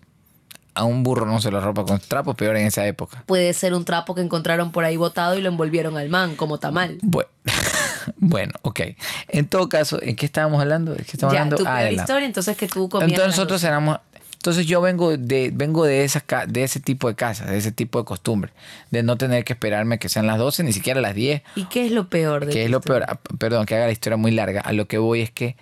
A 0.77 0.83
un 0.83 1.03
burro 1.03 1.25
no 1.25 1.41
se 1.41 1.49
lo 1.51 1.59
ropa 1.59 1.83
con 1.85 1.99
trapo, 1.99 2.33
peor 2.35 2.55
en 2.57 2.67
esa 2.67 2.85
época. 2.85 3.23
Puede 3.25 3.51
ser 3.53 3.73
un 3.73 3.83
trapo 3.85 4.13
que 4.15 4.21
encontraron 4.21 4.71
por 4.71 4.83
ahí 4.85 4.95
botado 4.97 5.37
y 5.37 5.41
lo 5.41 5.49
envolvieron 5.49 5.97
al 5.97 6.09
man 6.09 6.35
como 6.35 6.59
tamal. 6.59 6.97
Bueno, 7.01 7.29
bueno, 8.17 8.53
ok. 8.61 8.81
En 9.29 9.47
todo 9.47 9.69
caso, 9.69 10.01
¿en 10.01 10.15
qué 10.15 10.25
estábamos 10.25 10.61
hablando? 10.61 10.91
¿De 10.93 11.03
qué 11.03 11.11
estamos 11.13 11.33
Ya, 11.33 11.41
hablando? 11.41 11.57
tu 11.57 11.63
Ah, 11.67 11.81
de 11.81 11.91
la- 11.93 12.01
historia, 12.03 12.25
entonces 12.25 12.55
que 12.57 12.67
tú 12.67 12.89
comías. 12.89 13.09
Entonces 13.11 13.35
nosotros 13.37 13.63
éramos... 13.63 13.99
Entonces 14.35 14.67
yo 14.67 14.81
vengo 14.81 15.17
de, 15.17 15.49
vengo 15.53 15.83
de, 15.83 16.03
esas, 16.05 16.23
de 16.47 16.63
ese 16.63 16.79
tipo 16.79 17.07
de 17.09 17.15
casas, 17.15 17.49
de 17.49 17.57
ese 17.57 17.71
tipo 17.71 17.97
de 17.99 18.05
costumbre, 18.05 18.53
de 18.91 19.01
no 19.01 19.17
tener 19.17 19.43
que 19.43 19.53
esperarme 19.53 19.97
que 19.97 20.09
sean 20.09 20.27
las 20.27 20.37
12, 20.37 20.63
ni 20.63 20.71
siquiera 20.73 21.01
las 21.01 21.15
10, 21.15 21.41
¿Y 21.55 21.65
qué 21.65 21.87
es 21.87 21.91
lo 21.91 22.07
peor 22.07 22.45
de 22.45 22.53
que 22.53 22.63
es 22.63 22.69
lo 22.69 22.79
peor, 22.79 23.03
ah, 23.09 23.19
perdón, 23.39 23.65
que 23.65 23.75
haga 23.75 23.87
la 23.87 23.91
historia 23.91 24.15
muy 24.15 24.29
larga, 24.31 24.61
a 24.61 24.71
lo 24.73 24.87
que 24.87 24.99
voy 24.99 25.21
es 25.21 25.31
que 25.31 25.57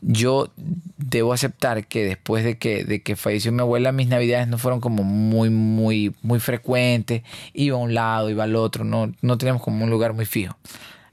yo 0.00 0.50
debo 0.96 1.32
aceptar 1.32 1.86
que 1.86 2.04
después 2.04 2.44
de 2.44 2.58
que, 2.58 2.84
de 2.84 3.02
que 3.02 3.16
falleció 3.16 3.50
mi 3.52 3.60
abuela, 3.60 3.92
mis 3.92 4.08
navidades 4.08 4.46
no 4.48 4.58
fueron 4.58 4.80
como 4.80 5.02
muy, 5.04 5.50
muy, 5.50 6.14
muy 6.22 6.40
frecuentes, 6.40 7.22
iba 7.52 7.76
a 7.76 7.80
un 7.80 7.94
lado, 7.94 8.30
iba 8.30 8.44
al 8.44 8.54
otro, 8.56 8.84
no, 8.84 9.12
no 9.22 9.38
teníamos 9.38 9.62
como 9.62 9.84
un 9.84 9.90
lugar 9.90 10.12
muy 10.12 10.24
fijo. 10.26 10.56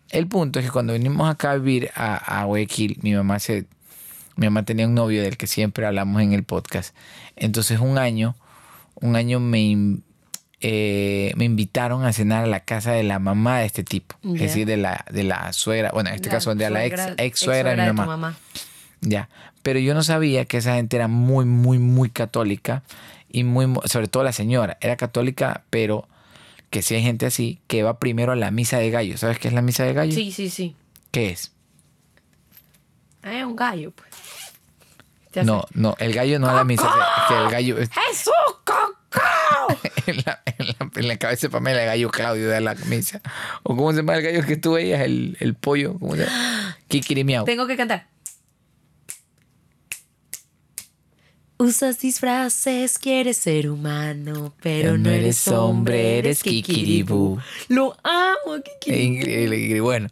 El 0.10 0.28
punto 0.28 0.60
es 0.60 0.66
que 0.66 0.72
cuando 0.72 0.94
vinimos 0.94 1.30
acá 1.30 1.52
a 1.52 1.56
vivir 1.58 1.90
a, 1.96 2.42
a 2.42 2.46
Guayaquil, 2.46 3.00
mi 3.02 3.14
mamá 3.14 3.40
se... 3.40 3.66
Mi 4.38 4.48
mamá 4.48 4.64
tenía 4.64 4.86
un 4.86 4.94
novio 4.94 5.22
del 5.24 5.38
que 5.38 5.48
siempre 5.48 5.86
hablamos 5.86 6.22
en 6.22 6.34
el 6.34 6.44
podcast. 6.44 6.94
Entonces 7.38 7.80
un 7.80 7.98
año, 7.98 8.36
un 8.96 9.16
año 9.16 9.40
me, 9.40 10.00
eh, 10.60 11.32
me 11.38 11.46
invitaron 11.46 12.04
a 12.04 12.12
cenar 12.12 12.44
a 12.44 12.48
la 12.48 12.60
casa 12.60 12.92
de 12.92 13.04
la 13.04 13.20
mamá 13.20 13.60
de 13.60 13.66
este 13.66 13.86
tipo. 13.86 14.18
Es 14.34 14.42
decir, 14.42 14.68
de 14.68 14.76
la, 14.76 15.06
de 15.10 15.24
la 15.24 15.54
suegra, 15.54 15.92
bueno, 15.94 16.10
en 16.10 16.16
este 16.16 16.28
La 16.28 16.34
caso 16.36 16.54
de 16.54 16.70
la 16.70 16.84
ex, 16.86 16.96
suegra- 17.00 17.16
ex 17.18 17.40
suegra 17.40 17.70
de 17.72 17.78
mi 17.78 17.94
mamá. 17.94 18.36
Ya. 19.06 19.30
Pero 19.64 19.80
yo 19.80 19.94
no 19.94 20.04
sabía 20.04 20.46
que 20.46 20.58
esa 20.58 20.76
gente 20.76 20.96
era 20.98 21.08
muy, 21.08 21.46
muy, 21.46 21.80
muy 21.80 22.10
católica. 22.10 22.84
Y 23.30 23.44
muy, 23.44 23.68
mu- 23.68 23.82
sobre 23.86 24.08
todo 24.08 24.24
la 24.24 24.32
señora. 24.32 24.78
Era 24.82 24.96
católica, 24.98 25.64
pero 25.70 26.08
que 26.70 26.82
sí 26.82 26.96
hay 26.96 27.04
gente 27.04 27.26
así 27.26 27.60
que 27.68 27.84
va 27.84 28.00
primero 28.00 28.32
a 28.32 28.36
la 28.36 28.50
misa 28.52 28.78
de 28.80 28.90
gallo. 28.92 29.18
¿Sabes 29.18 29.40
qué 29.40 29.48
es 29.48 29.54
la 29.54 29.62
misa 29.62 29.84
de 29.84 29.94
gallo? 29.94 30.12
Sí, 30.14 30.32
sí, 30.32 30.50
sí. 30.50 30.76
¿Qué 31.12 31.30
es? 31.30 31.52
Ah, 33.24 33.34
Es 33.40 33.44
un 33.46 33.56
gallo, 33.56 33.92
pues. 33.92 34.10
Ya 35.34 35.44
No, 35.44 35.62
sé. 35.64 35.68
no, 35.80 35.96
el 36.00 36.14
gallo 36.14 36.40
no 36.40 36.48
es 36.50 36.54
la 36.56 36.64
misa. 36.64 36.88
Es 36.88 37.28
que 37.28 37.44
el 37.44 37.50
gallo 37.52 37.78
es 37.78 37.90
¡Jesús, 37.90 38.34
Coco! 38.64 38.86
en, 40.08 40.18
la, 40.26 40.42
en, 40.46 40.68
la, 40.68 40.90
en 40.96 41.08
la 41.10 41.18
cabeza 41.18 41.48
de 41.48 41.52
Pamela 41.52 41.82
el 41.82 41.88
gallo 41.88 42.10
Claudio 42.12 42.48
de 42.50 42.62
la 42.62 42.76
misa. 42.76 43.22
¿O 43.64 43.76
cómo 43.76 43.92
se 43.92 43.98
llama 43.98 44.16
el 44.16 44.22
gallo 44.24 44.46
que 44.46 44.56
tú 44.58 44.74
veías? 44.74 45.02
El, 45.02 45.36
el 45.42 45.56
pollo. 45.56 45.98
¿Cómo 46.00 46.16
se 46.16 46.26
llama? 46.26 46.78
Kikirimiao. 46.88 47.44
Tengo 47.46 47.68
que 47.68 47.76
cantar. 47.76 48.08
Usas 51.58 52.00
disfraces, 52.00 53.00
quieres 53.00 53.38
ser 53.38 53.70
humano, 53.70 54.54
pero 54.62 54.98
no 54.98 55.10
eres 55.10 55.48
hombre, 55.48 56.18
eres 56.18 56.44
kikiribú. 56.44 57.40
Lo 57.70 57.96
amo, 58.04 58.62
kikiribú. 58.84 59.84
Bueno, 59.86 60.10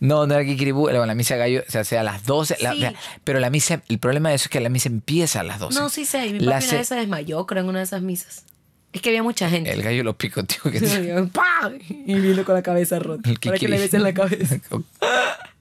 no, 0.00 0.26
no 0.26 0.34
era 0.34 0.44
Kikiribú, 0.44 0.80
bueno, 0.82 1.06
la 1.06 1.14
misa 1.14 1.36
gallo 1.36 1.62
se 1.68 1.78
hace 1.78 1.96
a 1.96 2.02
las 2.02 2.24
12. 2.26 2.56
la- 2.60 2.72
Sí. 2.74 2.80
la- 2.80 2.92
pero 3.24 3.40
la 3.40 3.48
misa, 3.48 3.80
el 3.88 3.98
problema 3.98 4.28
de 4.28 4.34
eso 4.34 4.44
es 4.44 4.50
que 4.50 4.60
la 4.60 4.68
misa 4.68 4.90
empieza 4.90 5.40
a 5.40 5.42
las 5.42 5.58
12. 5.58 5.78
No, 5.80 5.88
sí 5.88 6.04
sé, 6.04 6.30
mi 6.32 6.40
La 6.40 6.56
papi 6.56 6.64
ce- 6.64 6.68
una 6.72 6.78
vez 6.80 6.88
se 6.88 6.94
desmayó, 6.96 7.46
creo, 7.46 7.62
en 7.62 7.68
una 7.70 7.78
de 7.78 7.84
esas 7.86 8.02
misas. 8.02 8.44
Es 8.92 9.00
que 9.00 9.08
había 9.08 9.22
mucha 9.22 9.48
gente. 9.48 9.72
El 9.72 9.82
gallo 9.82 10.04
lo 10.04 10.16
picoteó. 10.18 10.70
Que 10.70 10.80
¡Pah! 11.32 11.72
Y 11.88 12.14
vino 12.14 12.44
con 12.44 12.54
la 12.54 12.62
cabeza 12.62 12.98
rota. 12.98 13.28
El 13.30 13.38
Para 13.40 13.58
que 13.58 13.68
le 13.68 13.78
besen 13.78 14.02
la 14.02 14.12
cabeza. 14.12 14.58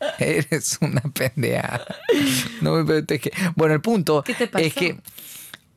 Eres 0.18 0.78
una 0.80 1.00
pendeja. 1.02 1.80
No 2.60 2.72
me 2.74 2.84
preguntes 2.84 3.20
que. 3.20 3.32
Bueno, 3.56 3.74
el 3.74 3.80
punto 3.80 4.22
¿Qué 4.22 4.34
te 4.34 4.46
pasó? 4.48 4.64
es 4.64 4.74
que 4.74 4.98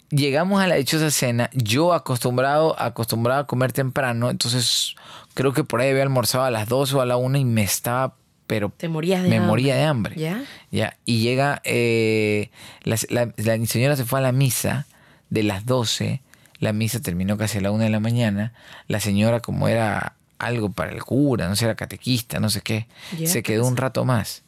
llegamos 0.09 0.61
a 0.61 0.67
la 0.67 0.75
dichosa 0.75 1.09
cena. 1.11 1.49
Yo 1.53 1.93
acostumbrado, 1.93 2.79
acostumbrado 2.79 3.41
a 3.41 3.47
comer 3.47 3.71
temprano, 3.73 4.29
entonces 4.29 4.95
creo 5.33 5.53
que 5.53 5.63
por 5.63 5.81
ahí 5.81 5.89
había 5.89 6.03
almorzado 6.03 6.43
a 6.43 6.51
las 6.51 6.67
12 6.67 6.95
o 6.97 7.01
a 7.01 7.05
la 7.05 7.17
1 7.17 7.37
y 7.37 7.45
me 7.45 7.63
estaba, 7.63 8.15
pero 8.47 8.71
Te 8.75 8.89
morías 8.89 9.23
de 9.23 9.29
me 9.29 9.37
hambre. 9.37 9.47
moría 9.49 9.75
de 9.75 9.83
hambre. 9.83 10.15
¿Ya? 10.17 10.43
Ya, 10.71 10.97
y 11.05 11.21
llega, 11.21 11.61
eh, 11.63 12.51
la, 12.83 12.97
la- 13.09 13.33
la 13.37 13.65
señora 13.65 13.95
se 13.95 14.05
fue 14.05 14.19
a 14.19 14.21
la 14.21 14.31
misa 14.33 14.85
de 15.29 15.43
las 15.43 15.65
12, 15.65 16.21
la 16.59 16.73
misa 16.73 17.01
terminó 17.01 17.37
casi 17.37 17.59
a 17.59 17.61
la 17.61 17.71
1 17.71 17.85
de 17.85 17.89
la 17.89 17.99
mañana, 18.01 18.53
la 18.87 18.99
señora 18.99 19.39
como 19.39 19.67
era 19.69 20.15
algo 20.41 20.71
para 20.71 20.91
el 20.91 21.03
cura, 21.03 21.48
no 21.48 21.55
sé, 21.55 21.65
era 21.65 21.75
catequista, 21.75 22.39
no 22.39 22.50
sé 22.50 22.62
qué, 22.62 22.88
se 23.25 23.41
¿qué 23.41 23.53
quedó 23.53 23.67
un 23.67 23.77
rato 23.77 24.05
más. 24.05 24.43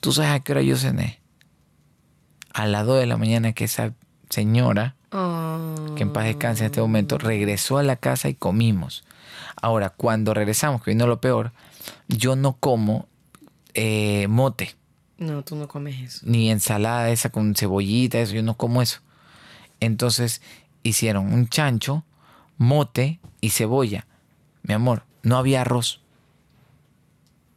¿Tú 0.00 0.12
sabes 0.12 0.30
a 0.30 0.40
qué 0.40 0.52
hora 0.52 0.62
yo 0.62 0.76
cené? 0.76 1.20
A 2.54 2.66
las 2.66 2.86
2 2.86 3.00
de 3.00 3.06
la 3.06 3.16
mañana 3.16 3.52
que 3.52 3.64
esa 3.64 3.92
señora, 4.30 4.94
Oh. 5.14 5.94
que 5.94 6.04
en 6.04 6.12
paz 6.14 6.24
descanse 6.24 6.62
en 6.64 6.66
este 6.70 6.80
momento, 6.80 7.18
regresó 7.18 7.76
a 7.76 7.82
la 7.82 7.96
casa 7.96 8.30
y 8.30 8.34
comimos. 8.34 9.04
Ahora, 9.60 9.90
cuando 9.90 10.32
regresamos, 10.32 10.82
que 10.82 10.92
vino 10.92 11.06
lo 11.06 11.20
peor, 11.20 11.52
yo 12.08 12.34
no 12.34 12.54
como 12.54 13.06
eh, 13.74 14.26
mote. 14.28 14.74
No, 15.18 15.42
tú 15.42 15.54
no 15.54 15.68
comes 15.68 16.00
eso. 16.00 16.20
Ni 16.24 16.50
ensalada 16.50 17.10
esa 17.10 17.28
con 17.28 17.54
cebollita, 17.54 18.20
eso, 18.20 18.32
yo 18.32 18.42
no 18.42 18.54
como 18.56 18.80
eso. 18.80 19.00
Entonces 19.80 20.40
hicieron 20.82 21.32
un 21.32 21.46
chancho, 21.48 22.04
mote 22.56 23.20
y 23.42 23.50
cebolla. 23.50 24.06
Mi 24.62 24.72
amor, 24.72 25.04
no 25.22 25.36
había 25.36 25.62
arroz. 25.62 26.00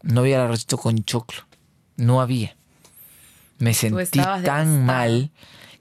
No 0.01 0.21
había 0.21 0.43
arrocito 0.43 0.77
con 0.77 1.03
choclo. 1.03 1.41
No 1.97 2.21
había. 2.21 2.55
Me 3.57 3.73
sentí 3.73 4.19
tan 4.43 4.85
mal 4.85 5.31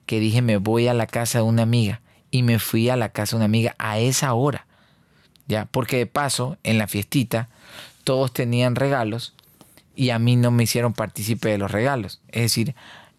que 0.07 0.21
dije 0.21 0.43
me 0.43 0.57
voy 0.59 0.89
a 0.89 0.95
la 0.95 1.07
casa 1.07 1.39
de 1.39 1.45
una 1.45 1.63
amiga. 1.63 2.01
Y 2.31 2.43
me 2.43 2.59
fui 2.59 2.89
a 2.89 2.97
la 2.97 3.11
casa 3.11 3.33
de 3.33 3.37
una 3.37 3.45
amiga 3.45 3.75
a 3.79 3.99
esa 3.99 4.33
hora. 4.35 4.67
Ya, 5.47 5.67
porque 5.67 5.99
de 5.99 6.07
paso, 6.07 6.57
en 6.63 6.79
la 6.79 6.89
fiestita, 6.89 7.49
todos 8.03 8.33
tenían 8.33 8.77
regalos 8.77 9.35
y 9.95 10.11
a 10.11 10.19
mí 10.19 10.37
no 10.37 10.51
me 10.51 10.65
hicieron 10.65 10.95
partícipe 10.95 11.49
de 11.49 11.59
los 11.59 11.71
regalos. 11.71 12.21
Es 12.29 12.43
decir, 12.43 12.75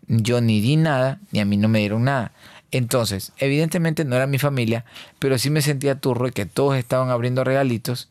yo 0.08 0.42
ni 0.42 0.60
di 0.60 0.76
nada, 0.76 1.20
ni 1.32 1.40
a 1.40 1.46
mí 1.46 1.56
no 1.56 1.68
me 1.68 1.80
dieron 1.80 2.04
nada. 2.04 2.32
Entonces, 2.72 3.32
evidentemente 3.38 4.06
no 4.06 4.16
era 4.16 4.28
mi 4.28 4.40
familia, 4.40 4.86
pero 5.20 5.38
sí 5.38 5.50
me 5.50 5.62
sentía 5.62 6.00
turro 6.00 6.26
de 6.26 6.32
que 6.32 6.46
todos 6.46 6.76
estaban 6.76 7.10
abriendo 7.10 7.44
regalitos 7.44 8.10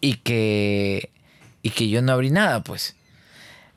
y 0.00 0.14
que, 0.16 1.10
y 1.62 1.70
que 1.70 1.88
yo 1.88 2.02
no 2.02 2.12
abrí 2.12 2.30
nada, 2.30 2.62
pues. 2.62 2.94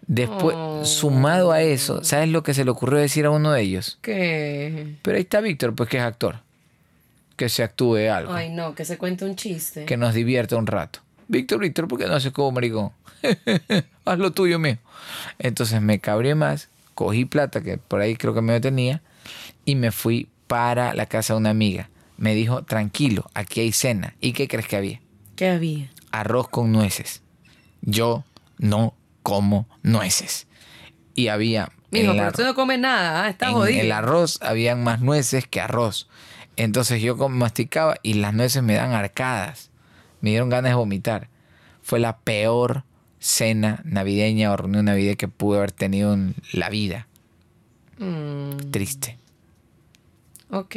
Después, 0.07 0.55
Oh. 0.57 0.83
sumado 0.83 1.51
a 1.51 1.61
eso, 1.61 2.03
¿sabes 2.03 2.27
lo 2.29 2.43
que 2.43 2.53
se 2.53 2.65
le 2.65 2.71
ocurrió 2.71 2.99
decir 2.99 3.25
a 3.25 3.29
uno 3.29 3.51
de 3.51 3.61
ellos? 3.61 3.97
¿Qué? 4.01 4.95
Pero 5.01 5.15
ahí 5.17 5.21
está 5.23 5.39
Víctor, 5.41 5.73
pues 5.75 5.89
que 5.89 5.97
es 5.97 6.03
actor. 6.03 6.39
Que 7.37 7.49
se 7.49 7.63
actúe 7.63 8.09
algo. 8.11 8.33
Ay, 8.33 8.49
no, 8.49 8.75
que 8.75 8.83
se 8.83 8.97
cuente 8.97 9.25
un 9.25 9.35
chiste. 9.35 9.85
Que 9.85 9.97
nos 9.97 10.13
divierta 10.13 10.57
un 10.57 10.67
rato. 10.67 10.99
Víctor, 11.27 11.59
Víctor, 11.59 11.87
¿por 11.87 11.97
qué 11.99 12.07
no 12.07 12.15
haces 12.15 12.31
como 12.33 12.51
maricón? 12.51 12.91
Haz 14.05 14.19
lo 14.19 14.31
tuyo, 14.31 14.59
mío. 14.59 14.77
Entonces 15.39 15.81
me 15.81 15.99
cabré 15.99 16.35
más, 16.35 16.69
cogí 16.93 17.25
plata, 17.25 17.61
que 17.61 17.77
por 17.77 18.01
ahí 18.01 18.15
creo 18.15 18.33
que 18.33 18.41
me 18.41 18.59
tenía, 18.59 19.01
y 19.65 19.75
me 19.75 19.91
fui 19.91 20.27
para 20.47 20.93
la 20.93 21.05
casa 21.05 21.33
de 21.33 21.39
una 21.39 21.51
amiga. 21.51 21.89
Me 22.17 22.35
dijo, 22.35 22.63
tranquilo, 22.63 23.29
aquí 23.33 23.61
hay 23.61 23.71
cena. 23.71 24.13
¿Y 24.19 24.33
qué 24.33 24.47
crees 24.47 24.67
que 24.67 24.75
había? 24.75 25.01
¿Qué 25.35 25.47
había? 25.49 25.89
Arroz 26.11 26.49
con 26.49 26.71
nueces. 26.71 27.21
Yo 27.81 28.23
no 28.57 28.95
como 29.23 29.67
nueces. 29.83 30.47
Y 31.15 31.27
había... 31.27 31.71
Mijo, 31.91 32.13
pero 32.13 32.31
tú 32.31 32.43
no 32.43 32.55
comes 32.55 32.79
nada, 32.79 33.23
¿ah? 33.25 33.29
Estás 33.29 33.49
en 33.49 33.55
jodido. 33.55 33.81
el 33.81 33.91
arroz 33.91 34.39
habían 34.41 34.83
más 34.83 35.01
nueces 35.01 35.45
que 35.45 35.59
arroz. 35.59 36.07
Entonces 36.55 37.01
yo 37.01 37.15
masticaba 37.27 37.95
y 38.01 38.13
las 38.13 38.33
nueces 38.33 38.63
me 38.63 38.75
dan 38.75 38.91
arcadas. 38.93 39.71
Me 40.21 40.29
dieron 40.29 40.49
ganas 40.49 40.71
de 40.71 40.75
vomitar. 40.75 41.27
Fue 41.81 41.99
la 41.99 42.19
peor 42.19 42.83
cena 43.19 43.81
navideña 43.83 44.51
o 44.51 44.57
reunión 44.57 44.85
navideña 44.85 45.15
que 45.15 45.27
pude 45.27 45.57
haber 45.57 45.71
tenido 45.71 46.13
en 46.13 46.35
la 46.53 46.69
vida. 46.69 47.07
Mm, 47.97 48.71
Triste. 48.71 49.17
ok. 50.49 50.75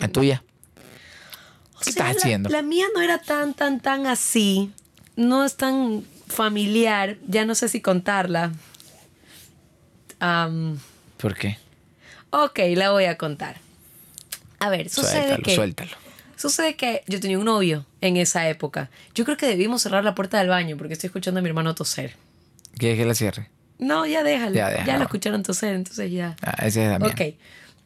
¿La 0.00 0.08
tuya? 0.08 0.42
O 1.86 1.88
¿Qué 1.88 1.92
sea, 1.92 2.02
estás 2.10 2.14
la- 2.16 2.20
haciendo? 2.20 2.48
La 2.50 2.62
mía 2.62 2.86
no 2.94 3.00
era 3.00 3.18
tan, 3.18 3.54
tan, 3.54 3.80
tan 3.80 4.06
así. 4.06 4.70
No 5.16 5.44
es 5.44 5.56
tan 5.56 6.04
familiar. 6.28 7.16
Ya 7.26 7.44
no 7.44 7.54
sé 7.54 7.68
si 7.68 7.80
contarla. 7.80 8.52
¿Por 11.18 11.34
qué? 11.36 11.58
ok, 12.30 12.58
la 12.74 12.90
voy 12.90 13.04
a 13.04 13.16
contar. 13.16 13.56
A 14.58 14.68
ver, 14.68 14.88
sucede 14.90 15.12
Suéltalo, 15.22 15.42
que... 15.42 15.54
suéltalo. 15.54 15.90
Sucede 16.36 16.76
que 16.76 17.02
yo 17.06 17.18
tenía 17.20 17.38
un 17.38 17.46
novio 17.46 17.86
en 18.02 18.16
esa 18.18 18.46
época. 18.48 18.90
Yo 19.14 19.24
creo 19.24 19.36
que 19.38 19.46
debimos 19.46 19.80
cerrar 19.82 20.04
la 20.04 20.14
puerta 20.14 20.38
del 20.38 20.48
baño 20.48 20.76
porque 20.76 20.92
estoy 20.92 21.06
escuchando 21.08 21.40
a 21.40 21.42
mi 21.42 21.48
hermano 21.48 21.74
toser. 21.74 22.14
¿Quieres 22.76 22.98
que 22.98 23.06
la 23.06 23.14
cierre? 23.14 23.48
No, 23.78 24.04
ya 24.06 24.22
déjalo. 24.22 24.54
Ya, 24.54 24.70
Ya, 24.70 24.76
déjalo. 24.78 24.98
lo 24.98 25.04
escucharon 25.04 25.42
toser, 25.42 25.74
entonces 25.74 26.10
ya. 26.12 26.36
Ah, 26.42 26.66
esa 26.66 26.82
es 26.84 26.90
la 26.90 26.98
mía. 26.98 27.08
Ok. 27.08 27.36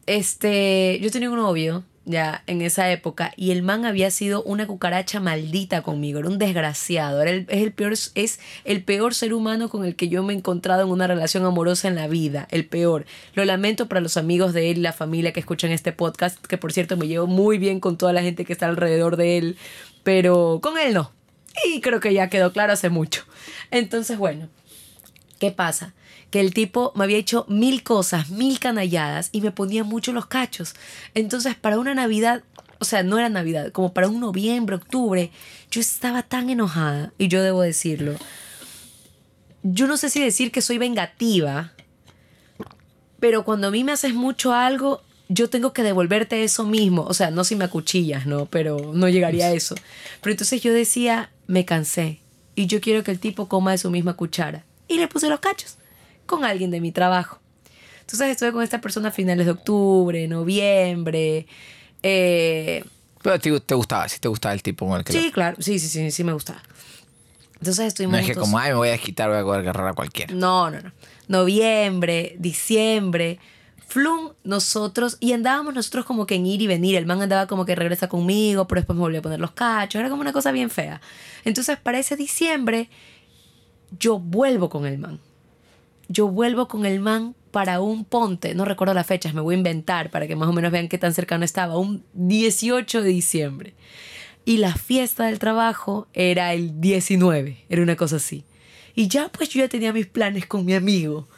Este, 0.07 0.99
yo 1.01 1.11
tenía 1.13 1.31
un 1.31 1.37
novio 1.37 1.85
ya 2.11 2.43
en 2.47 2.63
esa 2.63 2.91
época 2.91 3.33
y 3.37 3.51
el 3.51 3.63
man 3.63 3.85
había 3.85 4.11
sido 4.11 4.43
una 4.43 4.67
cucaracha 4.67 5.21
maldita 5.21 5.83
conmigo, 5.83 6.21
era 6.21 6.29
un 6.29 6.39
desgraciado, 6.39 7.23
era 7.23 7.31
el, 7.31 7.47
es, 7.49 7.63
el 7.63 7.73
peor, 7.73 7.93
es 7.93 8.41
el 8.65 8.83
peor 8.83 9.15
ser 9.15 9.35
humano 9.35 9.69
con 9.69 9.85
el 9.85 9.97
que 9.97 10.09
yo 10.09 10.23
me 10.23 10.33
he 10.33 10.37
encontrado 10.37 10.83
en 10.83 10.91
una 10.91 11.07
relación 11.07 11.45
amorosa 11.45 11.89
en 11.89 11.95
la 11.95 12.09
vida, 12.09 12.49
el 12.51 12.67
peor. 12.67 13.07
Lo 13.35 13.45
lamento 13.45 13.89
para 13.89 14.01
los 14.01 14.17
amigos 14.17 14.53
de 14.53 14.71
él 14.71 14.79
y 14.79 14.83
la 14.83 14.93
familia 14.93 15.33
que 15.33 15.41
escuchan 15.41 15.71
este 15.71 15.93
podcast, 15.93 16.45
que 16.45 16.59
por 16.59 16.73
cierto 16.73 16.97
me 16.97 17.09
llevo 17.09 17.27
muy 17.27 17.59
bien 17.59 17.81
con 17.81 17.97
toda 17.97 18.13
la 18.13 18.23
gente 18.23 18.45
que 18.45 18.53
está 18.53 18.67
alrededor 18.67 19.17
de 19.17 19.39
él, 19.39 19.57
pero 20.03 20.61
con 20.63 20.79
él 20.79 20.95
no. 20.95 21.13
Y 21.67 21.81
creo 21.81 22.01
que 22.01 22.15
ya 22.15 22.29
quedó 22.29 22.53
claro 22.53 22.73
hace 22.73 22.91
mucho. 22.91 23.25
Entonces, 23.71 24.19
bueno, 24.19 24.49
¿Qué 25.41 25.51
pasa? 25.51 25.95
Que 26.31 26.41
el 26.41 26.55
tipo 26.55 26.93
me 26.95 27.05
había 27.05 27.19
hecho 27.19 27.45
mil 27.49 27.83
cosas, 27.83 28.31
mil 28.31 28.59
canalladas 28.59 29.31
y 29.33 29.41
me 29.41 29.51
ponía 29.51 29.85
mucho 29.85 30.13
los 30.13 30.27
cachos. 30.27 30.75
Entonces, 31.15 31.57
para 31.57 31.79
una 31.79 31.95
Navidad, 31.95 32.45
o 32.81 32.85
sea, 32.85 33.03
no 33.03 33.19
era 33.19 33.29
Navidad, 33.29 33.73
como 33.73 33.93
para 33.93 34.09
un 34.09 34.21
noviembre, 34.21 34.77
octubre, 34.77 35.31
yo 35.71 35.81
estaba 35.81 36.23
tan 36.23 36.49
enojada, 36.49 37.13
y 37.19 37.29
yo 37.29 37.43
debo 37.43 37.63
decirlo. 37.63 38.15
Yo 39.63 39.87
no 39.87 39.99
sé 39.99 40.09
si 40.09 40.21
decir 40.21 40.51
que 40.51 40.63
soy 40.63 40.79
vengativa, 40.79 41.73
pero 43.21 43.45
cuando 43.45 43.69
a 43.69 43.71
mí 43.71 43.85
me 43.85 43.93
haces 43.93 44.15
mucho 44.15 44.55
algo, 44.55 45.03
yo 45.29 45.51
tengo 45.51 45.75
que 45.75 45.83
devolverte 45.83 46.43
eso 46.43 46.65
mismo. 46.65 47.03
O 47.03 47.13
sea, 47.13 47.31
no 47.31 47.45
si 47.45 47.55
me 47.55 47.65
acuchillas, 47.65 48.27
¿no? 48.27 48.47
Pero 48.47 48.93
no 48.95 49.09
llegaría 49.09 49.47
a 49.47 49.53
eso. 49.53 49.75
Pero 50.23 50.33
entonces 50.33 50.63
yo 50.63 50.73
decía, 50.73 51.31
me 51.47 51.67
cansé 51.67 52.21
y 52.55 52.67
yo 52.67 52.81
quiero 52.81 53.05
que 53.05 53.11
el 53.11 53.21
tipo 53.21 53.47
coma 53.47 53.73
de 53.73 53.79
su 53.79 53.91
misma 53.91 54.15
cuchara. 54.15 54.65
Y 54.89 54.97
le 54.97 55.07
puse 55.07 55.29
los 55.29 55.41
cachos 55.41 55.77
con 56.31 56.45
alguien 56.45 56.71
de 56.71 56.81
mi 56.81 56.93
trabajo. 56.93 57.39
Entonces 58.01 58.29
estuve 58.29 58.53
con 58.53 58.63
esta 58.63 58.81
persona 58.81 59.09
a 59.09 59.13
finales 59.13 59.47
de 59.47 59.53
octubre, 59.53 60.27
noviembre. 60.29 61.47
eh, 62.03 62.85
Pero 63.23 63.39
ti 63.39 63.51
te 63.61 63.75
gustaba, 63.75 64.09
sí 64.09 64.19
te 64.19 64.29
gustaba 64.29 64.55
el 64.55 64.63
tipo 64.63 64.87
con 64.89 64.99
el 64.99 65.05
que 65.05 65.13
sí, 65.13 65.31
claro, 65.31 65.57
sí, 65.61 65.79
sí, 65.79 65.89
sí, 65.89 66.11
sí 66.11 66.25
me 66.25 66.33
gustaba. 66.33 66.63
Entonces 67.59 67.79
lo- 67.85 67.89
estuvimos 67.89 68.13
No 68.15 68.19
es 68.21 68.27
que 68.27 68.33
juntos- 68.35 68.49
como, 68.49 68.59
ay, 68.59 68.71
me 68.71 68.77
voy 68.77 68.89
a 68.89 68.99
quitar, 68.99 69.29
voy 69.45 69.57
a 69.57 69.59
agarrar 69.61 69.89
a 69.89 69.93
cualquiera. 69.93 70.33
no, 70.35 70.71
no, 70.71 70.81
no. 70.81 70.93
Noviembre, 71.29 72.35
diciembre. 72.39 73.39
Flum, 73.87 74.31
nosotros, 74.45 75.17
y 75.21 75.33
andábamos 75.33 75.75
nosotros 75.75 76.05
como 76.07 76.25
que 76.27 76.37
en 76.37 76.47
ir 76.47 76.63
y 76.63 76.67
venir. 76.69 76.97
El 76.97 77.07
man 77.07 77.21
andaba 77.23 77.47
como 77.49 77.65
que 77.67 77.75
regresa 77.75 78.09
conmigo, 78.09 78.67
pero 78.69 78.81
después 78.81 78.95
me 78.97 79.01
volvió 79.01 79.19
a 79.19 79.23
poner 79.23 79.41
los 79.41 79.51
cachos. 79.51 79.99
Era 80.01 80.09
como 80.09 80.23
una 80.23 80.33
cosa 80.33 80.53
bien 80.53 80.71
fea. 80.71 81.01
Entonces, 81.45 81.77
para 81.79 81.99
ese 81.99 82.17
diciembre, 82.17 82.89
yo 83.99 84.19
vuelvo 84.21 84.69
con 84.71 84.87
el 84.87 84.99
man. 84.99 85.19
Yo 86.13 86.27
vuelvo 86.27 86.67
con 86.67 86.87
el 86.87 86.99
man 86.99 87.37
para 87.53 87.81
un 87.81 88.05
ponte. 88.05 88.53
No 88.57 88.65
recuerdo 88.65 88.95
las 88.95 89.07
fechas, 89.07 89.33
me 89.33 89.41
voy 89.41 89.55
a 89.55 89.59
inventar 89.59 90.11
para 90.11 90.27
que 90.27 90.35
más 90.35 90.49
o 90.49 90.53
menos 90.53 90.73
vean 90.73 90.89
qué 90.89 90.99
tan 90.99 91.15
cercano 91.15 91.45
estaba. 91.45 91.79
Un 91.79 92.05
18 92.15 93.03
de 93.03 93.09
diciembre. 93.09 93.75
Y 94.45 94.57
la 94.57 94.75
fiesta 94.75 95.27
del 95.27 95.39
trabajo 95.39 96.09
era 96.13 96.53
el 96.53 96.81
19, 96.81 97.65
era 97.69 97.83
una 97.83 97.95
cosa 97.95 98.17
así. 98.17 98.45
Y 98.97 99.07
ya 99.07 99.29
pues 99.29 99.51
yo 99.51 99.61
ya 99.61 99.69
tenía 99.69 99.93
mis 99.93 100.07
planes 100.07 100.47
con 100.47 100.65
mi 100.65 100.75
amigo. 100.75 101.29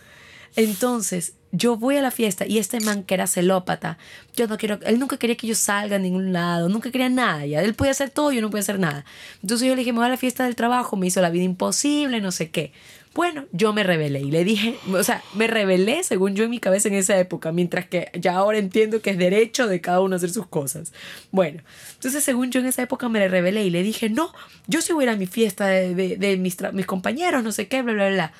Entonces, 0.57 1.35
yo 1.55 1.77
voy 1.77 1.97
a 1.99 2.03
la 2.03 2.11
fiesta 2.11 2.47
y 2.47 2.59
este 2.59 2.81
man 2.81 3.05
que 3.05 3.13
era 3.15 3.27
celópata, 3.27 3.99
yo 4.35 4.47
no 4.49 4.57
quiero, 4.57 4.79
él 4.85 4.99
nunca 4.99 5.19
quería 5.19 5.37
que 5.37 5.47
yo 5.47 5.55
salga 5.55 5.97
a 5.97 5.99
ningún 5.99 6.33
lado, 6.33 6.69
nunca 6.71 6.91
quería 6.91 7.11
nada, 7.11 7.45
ya 7.45 7.61
él 7.63 7.75
podía 7.75 7.91
hacer 7.93 8.09
todo, 8.11 8.33
yo 8.33 8.41
no 8.41 8.49
podía 8.51 8.63
hacer 8.63 8.79
nada. 8.79 9.05
Entonces 9.43 9.69
yo 9.69 9.75
le 9.75 9.81
dije, 9.81 9.93
me 9.93 9.99
voy 9.99 10.07
a 10.07 10.11
la 10.11 10.17
fiesta 10.17 10.45
del 10.45 10.57
trabajo, 10.57 10.97
me 10.97 11.07
hizo 11.07 11.21
la 11.21 11.29
vida 11.31 11.45
imposible, 11.45 12.21
no 12.23 12.33
sé 12.33 12.51
qué. 12.51 12.73
Bueno, 13.15 13.45
yo 13.53 13.75
me 13.75 13.83
rebelé 13.83 14.21
y 14.21 14.31
le 14.31 14.43
dije, 14.43 14.79
o 14.91 15.05
sea, 15.05 15.23
me 15.35 15.47
rebelé 15.47 16.03
según 16.03 16.35
yo 16.35 16.45
en 16.45 16.51
mi 16.51 16.59
cabeza 16.59 16.89
en 16.89 16.95
esa 16.95 17.19
época, 17.19 17.53
mientras 17.53 17.87
que 17.87 18.11
ya 18.19 18.33
ahora 18.37 18.57
entiendo 18.57 19.03
que 19.03 19.11
es 19.11 19.19
derecho 19.19 19.67
de 19.67 19.83
cada 19.83 20.01
uno 20.01 20.17
hacer 20.17 20.31
sus 20.31 20.47
cosas. 20.47 20.95
Bueno, 21.31 21.63
entonces 21.93 22.25
según 22.25 22.51
yo 22.51 22.61
en 22.61 22.67
esa 22.67 22.81
época 22.81 23.11
me 23.11 23.29
rebelé 23.29 23.65
y 23.67 23.71
le 23.71 23.83
dije, 23.83 24.09
no, 24.09 24.33
yo 24.67 24.81
sí 24.81 24.95
voy 24.95 25.03
a 25.05 25.09
ir 25.09 25.11
a 25.11 25.17
mi 25.19 25.27
fiesta 25.27 25.67
de, 25.67 25.95
de- 25.95 26.17
de 26.17 26.39
mis, 26.39 26.57
mis 26.73 26.87
compañeros, 26.87 27.45
no 27.45 27.53
sé 27.53 27.69
qué, 27.69 27.83
bla, 27.83 27.93
bla, 27.93 28.09
bla. 28.09 28.33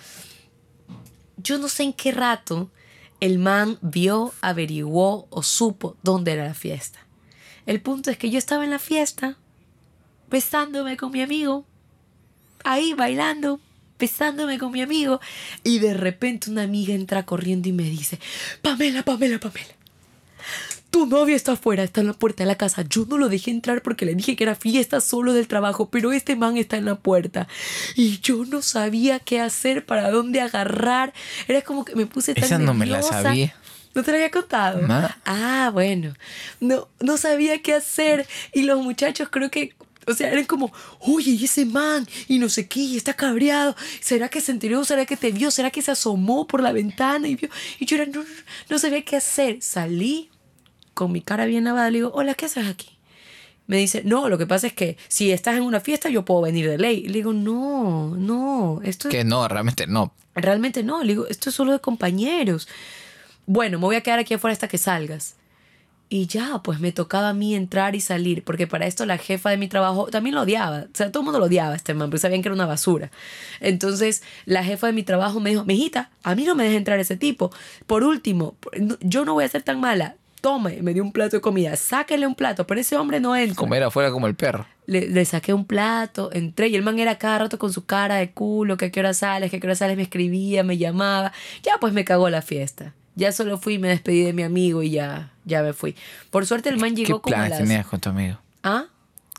Yo 1.37 1.59
no 1.59 1.69
sé 1.69 1.83
en 1.83 1.93
qué 1.93 2.13
rato 2.13 2.71
el 3.23 3.39
man 3.39 3.79
vio, 3.83 4.35
averiguó 4.41 5.29
o 5.31 5.45
supo 5.45 5.97
dónde 6.03 6.33
era 6.33 6.45
la 6.45 6.55
fiesta. 6.55 6.99
El 7.67 7.81
punto 7.81 8.11
es 8.11 8.19
que 8.19 8.31
yo 8.31 8.37
estaba 8.37 8.65
en 8.65 8.71
la 8.71 8.81
fiesta, 8.81 9.37
besándome 10.29 10.97
con 10.97 11.13
mi 11.13 11.23
amigo, 11.23 11.65
ahí 12.65 12.95
bailando, 12.95 13.61
besándome 13.97 14.59
con 14.59 14.73
mi 14.73 14.83
amigo, 14.83 15.21
y 15.63 15.79
de 15.79 15.95
repente 15.95 16.51
una 16.51 16.65
amiga 16.65 16.95
entra 16.95 17.25
corriendo 17.25 17.69
y 17.69 17.73
me 17.73 17.85
dice, 17.85 18.19
Pamela, 18.61 19.05
Pamela, 19.05 19.39
Pamela. 19.39 19.73
Tu 20.93 21.07
novio 21.07 21.35
está 21.35 21.53
afuera, 21.53 21.83
está 21.83 22.03
en 22.03 22.09
la 22.09 22.13
puerta 22.13 22.45
de 22.45 22.47
la 22.49 22.57
casa. 22.57 22.85
Yo 22.89 23.07
no 23.09 23.17
lo 23.17 23.31
dejé 23.31 23.51
entrar 23.51 23.83
porque 23.83 24.05
le 24.05 24.15
dije 24.15 24.37
que 24.37 24.45
era 24.45 24.55
fiesta 24.55 25.01
solo 25.01 25.33
del 25.33 25.49
trabajo, 25.49 25.89
pero 25.89 26.13
este 26.13 26.37
man 26.37 26.59
está 26.59 26.77
en 26.77 26.85
la 26.85 26.97
puerta. 26.97 27.49
Y 27.97 28.21
yo 28.21 28.45
no 28.45 28.61
sabía 28.61 29.19
qué 29.19 29.41
hacer, 29.41 29.87
para 29.87 30.11
dónde 30.11 30.43
agarrar. 30.43 31.15
Era 31.49 31.63
como 31.63 31.85
que 31.87 31.97
me 31.97 32.05
puse 32.07 32.35
tan 32.35 32.45
Esa 32.45 32.59
no 32.59 32.75
me 32.75 32.85
la 32.87 32.99
nerviosa. 32.99 33.23
sabía. 33.23 33.57
¿No 33.95 34.03
te 34.03 34.11
lo 34.11 34.17
había 34.19 34.31
contado? 34.31 34.87
No. 34.87 35.09
Ah, 35.25 35.71
bueno. 35.73 36.15
No, 36.61 36.89
no 37.01 37.17
sabía 37.17 37.61
qué 37.63 37.73
hacer. 37.75 38.27
Y 38.53 38.63
los 38.63 38.83
muchachos 38.83 39.29
creo 39.31 39.51
que 39.51 39.75
O 40.07 40.15
sea, 40.15 40.31
eran 40.31 40.45
como, 40.45 40.73
oye, 40.99 41.31
y 41.31 41.45
ese 41.45 41.65
man, 41.65 42.07
y 42.29 42.39
no 42.39 42.49
sé 42.49 42.67
qué, 42.67 42.81
y 42.81 42.97
está 42.97 43.15
cabreado. 43.15 43.77
¿Será 44.01 44.29
que 44.29 44.41
se 44.41 44.51
enteró? 44.53 44.85
¿Será 44.85 45.07
que 45.07 45.17
te 45.17 45.31
vio? 45.31 45.51
¿Será 45.51 45.71
que 45.71 45.81
se 45.81 45.93
asomó 45.93 46.47
por 46.47 46.61
la 46.61 46.73
ventana 46.73 47.29
y 47.29 47.37
vio? 47.37 47.49
Y 47.79 47.87
yo 47.87 47.97
era, 47.97 48.05
no, 48.07 48.21
no, 48.25 48.29
no 48.69 48.79
sabía 48.79 49.03
qué 49.05 49.17
hacer. 49.17 49.59
Salí 49.63 50.29
con 50.95 51.13
mi 51.13 51.21
cara 51.21 51.47
bien 51.47 51.65
lavada, 51.65 51.91
le 51.91 51.99
digo, 51.99 52.13
hola, 52.15 52.35
¿qué 52.35 52.47
haces 52.47 52.67
aquí? 52.67 52.99
Me 53.67 53.77
dice, 53.77 54.03
no, 54.05 54.29
lo 54.29 54.39
que 54.39 54.47
pasa 54.47 54.67
es 54.67 54.73
que 54.73 54.97
si 55.09 55.31
estás 55.31 55.57
en 55.57 55.63
una 55.63 55.81
fiesta 55.81 56.09
yo 56.09 56.25
puedo 56.25 56.43
venir 56.43 56.69
de 56.69 56.79
ley. 56.79 57.07
Le 57.07 57.15
digo, 57.15 57.33
no, 57.33 58.15
no, 58.17 58.81
esto 58.83 59.09
es... 59.09 59.15
Que 59.15 59.25
no, 59.25 59.47
realmente 59.49 59.87
no. 59.87 60.13
Realmente 60.35 60.83
no, 60.83 61.03
le 61.03 61.09
digo, 61.09 61.27
esto 61.29 61.51
es 61.51 61.55
solo 61.55 61.73
de 61.73 61.79
compañeros. 61.79 62.69
Bueno, 63.47 63.79
me 63.79 63.85
voy 63.85 63.97
a 63.97 64.01
quedar 64.01 64.19
aquí 64.19 64.35
afuera 64.35 64.53
hasta 64.53 64.69
que 64.69 64.79
salgas. 64.79 65.37
Y 66.09 66.27
ya, 66.27 66.61
pues 66.63 66.79
me 66.79 66.93
tocaba 66.93 67.31
a 67.31 67.33
mí 67.33 67.55
entrar 67.55 67.95
y 67.95 68.01
salir, 68.03 68.45
porque 68.45 68.67
para 68.67 68.87
esto 68.87 69.07
la 69.07 69.17
jefa 69.17 69.49
de 69.49 69.57
mi 69.57 69.67
trabajo 69.67 70.09
también 70.09 70.35
lo 70.35 70.43
odiaba. 70.43 70.81
O 70.81 70.89
sea, 70.93 71.11
todo 71.11 71.23
el 71.23 71.25
mundo 71.25 71.39
lo 71.39 71.47
odiaba 71.47 71.73
a 71.73 71.77
este 71.77 71.95
man, 71.95 72.11
porque 72.11 72.21
sabían 72.21 72.43
que 72.43 72.49
era 72.49 72.55
una 72.55 72.67
basura. 72.67 73.11
Entonces, 73.61 74.23
la 74.45 74.63
jefa 74.63 74.89
de 74.89 74.93
mi 74.93 75.05
trabajo 75.05 75.41
me 75.41 75.49
dijo, 75.49 75.65
mijita, 75.65 76.11
a 76.23 76.35
mí 76.35 76.45
no 76.45 76.55
me 76.55 76.65
deja 76.65 76.77
entrar 76.77 77.01
ese 77.01 77.17
tipo. 77.17 77.51
Por 77.87 78.05
último, 78.05 78.57
yo 79.01 79.25
no 79.25 79.33
voy 79.33 79.45
a 79.45 79.49
ser 79.49 79.63
tan 79.63 79.81
mala. 79.81 80.17
Tome, 80.43 80.83
me 80.83 80.93
dio 80.93 81.05
un 81.05 81.13
plato 81.13 81.37
de 81.37 81.41
comida, 81.41 81.77
sáquele 81.77 82.27
un 82.27 82.35
plato, 82.35 82.67
pero 82.67 82.81
ese 82.81 82.97
hombre 82.97 83.21
no 83.21 83.35
entra. 83.37 83.55
Comer 83.55 83.85
afuera 83.85 84.11
como 84.11 84.27
el 84.27 84.35
perro. 84.35 84.67
Le, 84.87 85.09
le, 85.09 85.25
saqué 85.25 85.55
un 85.55 85.65
plato, 85.65 86.31
entré 86.33 86.67
y 86.67 86.75
el 86.75 86.83
man 86.83 86.99
era 86.99 87.17
cada 87.17 87.39
rato 87.39 87.61
con 87.61 87.73
su 87.73 87.87
cara 87.87 88.17
de 88.17 88.33
culo, 88.33 88.77
que 88.77 88.87
a 88.87 88.91
qué 88.91 88.99
hora 88.99 89.15
sales, 89.15 89.53
que 89.53 89.59
a 89.59 89.61
qué 89.61 89.67
hora 89.69 89.77
sales, 89.77 89.97
me 89.97 90.03
escribía, 90.03 90.65
me 90.65 90.77
llamaba. 90.77 91.33
Ya 91.63 91.79
pues 91.81 91.93
me 91.93 92.05
cagó 92.05 92.29
la 92.29 92.43
fiesta. 92.43 92.93
Ya 93.15 93.31
solo 93.31 93.57
fui 93.57 93.75
y 93.75 93.79
me 93.79 93.89
despedí 93.89 94.25
de 94.25 94.33
mi 94.33 94.43
amigo 94.43 94.83
y 94.83 94.91
ya, 94.91 95.33
ya 95.45 95.63
me 95.63 95.75
fui. 95.75 95.95
Por 96.31 96.45
suerte 96.45 96.71
el 96.71 96.79
man 96.79 96.97
llegó 96.97 97.23
¿Qué 97.23 97.31
planes 97.31 97.59
tenías 97.59 97.87
con 97.87 98.01
tu 98.01 98.09
amigo? 98.09 98.39
¿Ah? 98.65 98.87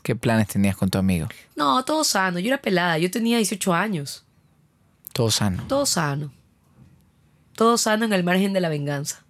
¿Qué 0.02 0.16
planes 0.16 0.48
tenías 0.48 0.76
con 0.76 0.88
tu 0.88 0.96
amigo? 0.96 1.28
No, 1.56 1.84
todo 1.84 2.04
sano. 2.04 2.38
Yo 2.38 2.48
era 2.48 2.62
pelada. 2.62 2.98
Yo 2.98 3.10
tenía 3.10 3.36
18 3.38 3.74
años. 3.74 4.24
Todo 5.12 5.30
sano. 5.30 5.64
Todo 5.68 5.86
sano. 5.86 6.32
Todo 7.54 7.76
sano 7.78 8.04
en 8.04 8.12
el 8.12 8.24
margen 8.24 8.52
de 8.52 8.60
la 8.60 8.68
venganza. 8.68 9.23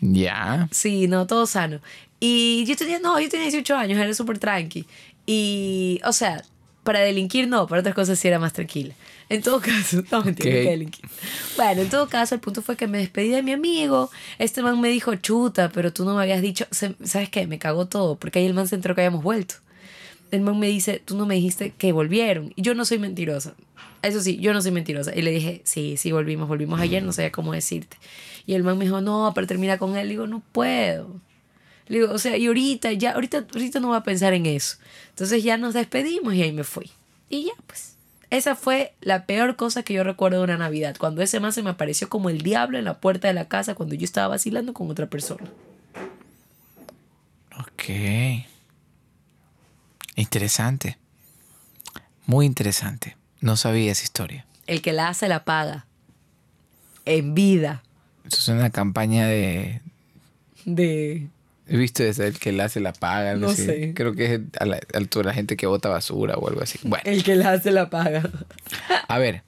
Ya. 0.00 0.68
Sí, 0.70 1.06
no, 1.08 1.26
todo 1.26 1.46
sano. 1.46 1.80
Y 2.20 2.64
yo 2.66 2.76
tenía, 2.76 2.98
no, 2.98 3.20
yo 3.20 3.28
tenía 3.28 3.44
18 3.44 3.76
años, 3.76 3.98
era 3.98 4.14
súper 4.14 4.38
tranqui. 4.38 4.86
Y, 5.26 6.00
o 6.04 6.12
sea, 6.12 6.42
para 6.82 7.00
delinquir 7.00 7.48
no, 7.48 7.66
para 7.66 7.80
otras 7.80 7.94
cosas 7.94 8.18
sí 8.18 8.28
era 8.28 8.38
más 8.38 8.52
tranquila. 8.52 8.94
En 9.28 9.42
todo 9.42 9.60
caso, 9.60 10.02
no 10.10 10.22
mentira, 10.22 10.50
okay. 10.50 10.64
que 10.64 10.70
delinquir. 10.70 11.04
Bueno, 11.56 11.82
en 11.82 11.88
todo 11.88 12.08
caso, 12.08 12.34
el 12.34 12.40
punto 12.40 12.62
fue 12.62 12.76
que 12.76 12.86
me 12.86 12.98
despedí 12.98 13.30
de 13.30 13.42
mi 13.42 13.52
amigo. 13.52 14.10
Este 14.38 14.62
man 14.62 14.80
me 14.80 14.88
dijo, 14.88 15.14
chuta, 15.16 15.70
pero 15.70 15.92
tú 15.92 16.04
no 16.04 16.14
me 16.14 16.22
habías 16.22 16.42
dicho, 16.42 16.66
¿sabes 16.70 17.28
qué? 17.30 17.46
Me 17.46 17.58
cagó 17.58 17.86
todo, 17.86 18.16
porque 18.16 18.38
ahí 18.38 18.46
el 18.46 18.54
man 18.54 18.68
se 18.68 18.76
enteró 18.76 18.94
que 18.94 19.00
habíamos 19.00 19.22
vuelto. 19.22 19.56
El 20.30 20.42
man 20.42 20.58
me 20.58 20.66
dice, 20.66 21.00
tú 21.04 21.16
no 21.16 21.26
me 21.26 21.36
dijiste 21.36 21.72
que 21.76 21.92
volvieron. 21.92 22.52
Y 22.56 22.62
yo 22.62 22.74
no 22.74 22.84
soy 22.84 22.98
mentirosa. 22.98 23.54
Eso 24.06 24.20
sí, 24.20 24.36
yo 24.38 24.52
no 24.52 24.62
soy 24.62 24.72
mentirosa. 24.72 25.14
Y 25.14 25.22
le 25.22 25.30
dije, 25.30 25.62
sí, 25.64 25.96
sí, 25.96 26.12
volvimos, 26.12 26.48
volvimos 26.48 26.80
ayer, 26.80 27.02
no 27.02 27.12
sabía 27.12 27.32
cómo 27.32 27.52
decirte. 27.52 27.96
Y 28.46 28.54
el 28.54 28.62
man 28.62 28.78
me 28.78 28.84
dijo, 28.84 29.00
no, 29.00 29.32
pero 29.34 29.46
termina 29.46 29.78
con 29.78 29.96
él. 29.96 30.08
Le 30.08 30.14
digo, 30.14 30.26
no 30.26 30.40
puedo. 30.52 31.20
Le 31.86 31.98
digo, 32.00 32.12
o 32.12 32.18
sea, 32.18 32.36
y 32.36 32.46
ahorita, 32.46 32.92
ya, 32.92 33.12
ahorita, 33.12 33.46
ahorita 33.52 33.80
no 33.80 33.88
voy 33.88 33.96
a 33.96 34.02
pensar 34.02 34.32
en 34.34 34.46
eso. 34.46 34.76
Entonces 35.10 35.42
ya 35.42 35.56
nos 35.56 35.74
despedimos 35.74 36.34
y 36.34 36.42
ahí 36.42 36.52
me 36.52 36.64
fui. 36.64 36.90
Y 37.28 37.44
ya, 37.44 37.52
pues. 37.66 37.94
Esa 38.30 38.56
fue 38.56 38.94
la 39.00 39.26
peor 39.26 39.54
cosa 39.54 39.84
que 39.84 39.94
yo 39.94 40.02
recuerdo 40.02 40.38
de 40.38 40.44
una 40.44 40.56
Navidad. 40.56 40.96
Cuando 40.98 41.22
ese 41.22 41.38
man 41.38 41.52
se 41.52 41.62
me 41.62 41.70
apareció 41.70 42.08
como 42.08 42.30
el 42.30 42.42
diablo 42.42 42.78
en 42.78 42.84
la 42.84 42.98
puerta 42.98 43.28
de 43.28 43.34
la 43.34 43.46
casa 43.48 43.74
cuando 43.74 43.94
yo 43.94 44.04
estaba 44.04 44.28
vacilando 44.28 44.74
con 44.74 44.90
otra 44.90 45.06
persona. 45.06 45.44
Ok. 47.60 48.44
Interesante. 50.16 50.98
Muy 52.26 52.46
interesante. 52.46 53.16
No 53.44 53.58
sabía 53.58 53.92
esa 53.92 54.04
historia. 54.04 54.46
El 54.66 54.80
que 54.80 54.94
la 54.94 55.08
hace 55.08 55.28
la 55.28 55.44
paga. 55.44 55.84
En 57.04 57.34
vida. 57.34 57.82
Eso 58.26 58.38
es 58.38 58.48
una 58.48 58.70
campaña 58.70 59.26
de. 59.26 59.82
De. 60.64 61.28
He 61.68 61.76
visto 61.76 62.02
desde 62.02 62.26
el 62.28 62.38
que 62.38 62.52
la 62.52 62.64
hace 62.64 62.80
la 62.80 62.94
paga. 62.94 63.34
No, 63.34 63.48
No 63.48 63.54
sé. 63.54 63.66
sé. 63.66 63.92
Creo 63.94 64.14
que 64.14 64.34
es 64.34 64.40
a 64.58 64.64
la, 64.64 64.76
a 64.76 65.22
la 65.22 65.34
gente 65.34 65.58
que 65.58 65.66
bota 65.66 65.90
basura 65.90 66.36
o 66.36 66.48
algo 66.48 66.62
así. 66.62 66.78
Bueno, 66.84 67.02
El 67.04 67.22
que 67.22 67.36
la 67.36 67.52
hace 67.52 67.70
la 67.70 67.90
paga. 67.90 68.22
a 69.08 69.18
ver. 69.18 69.42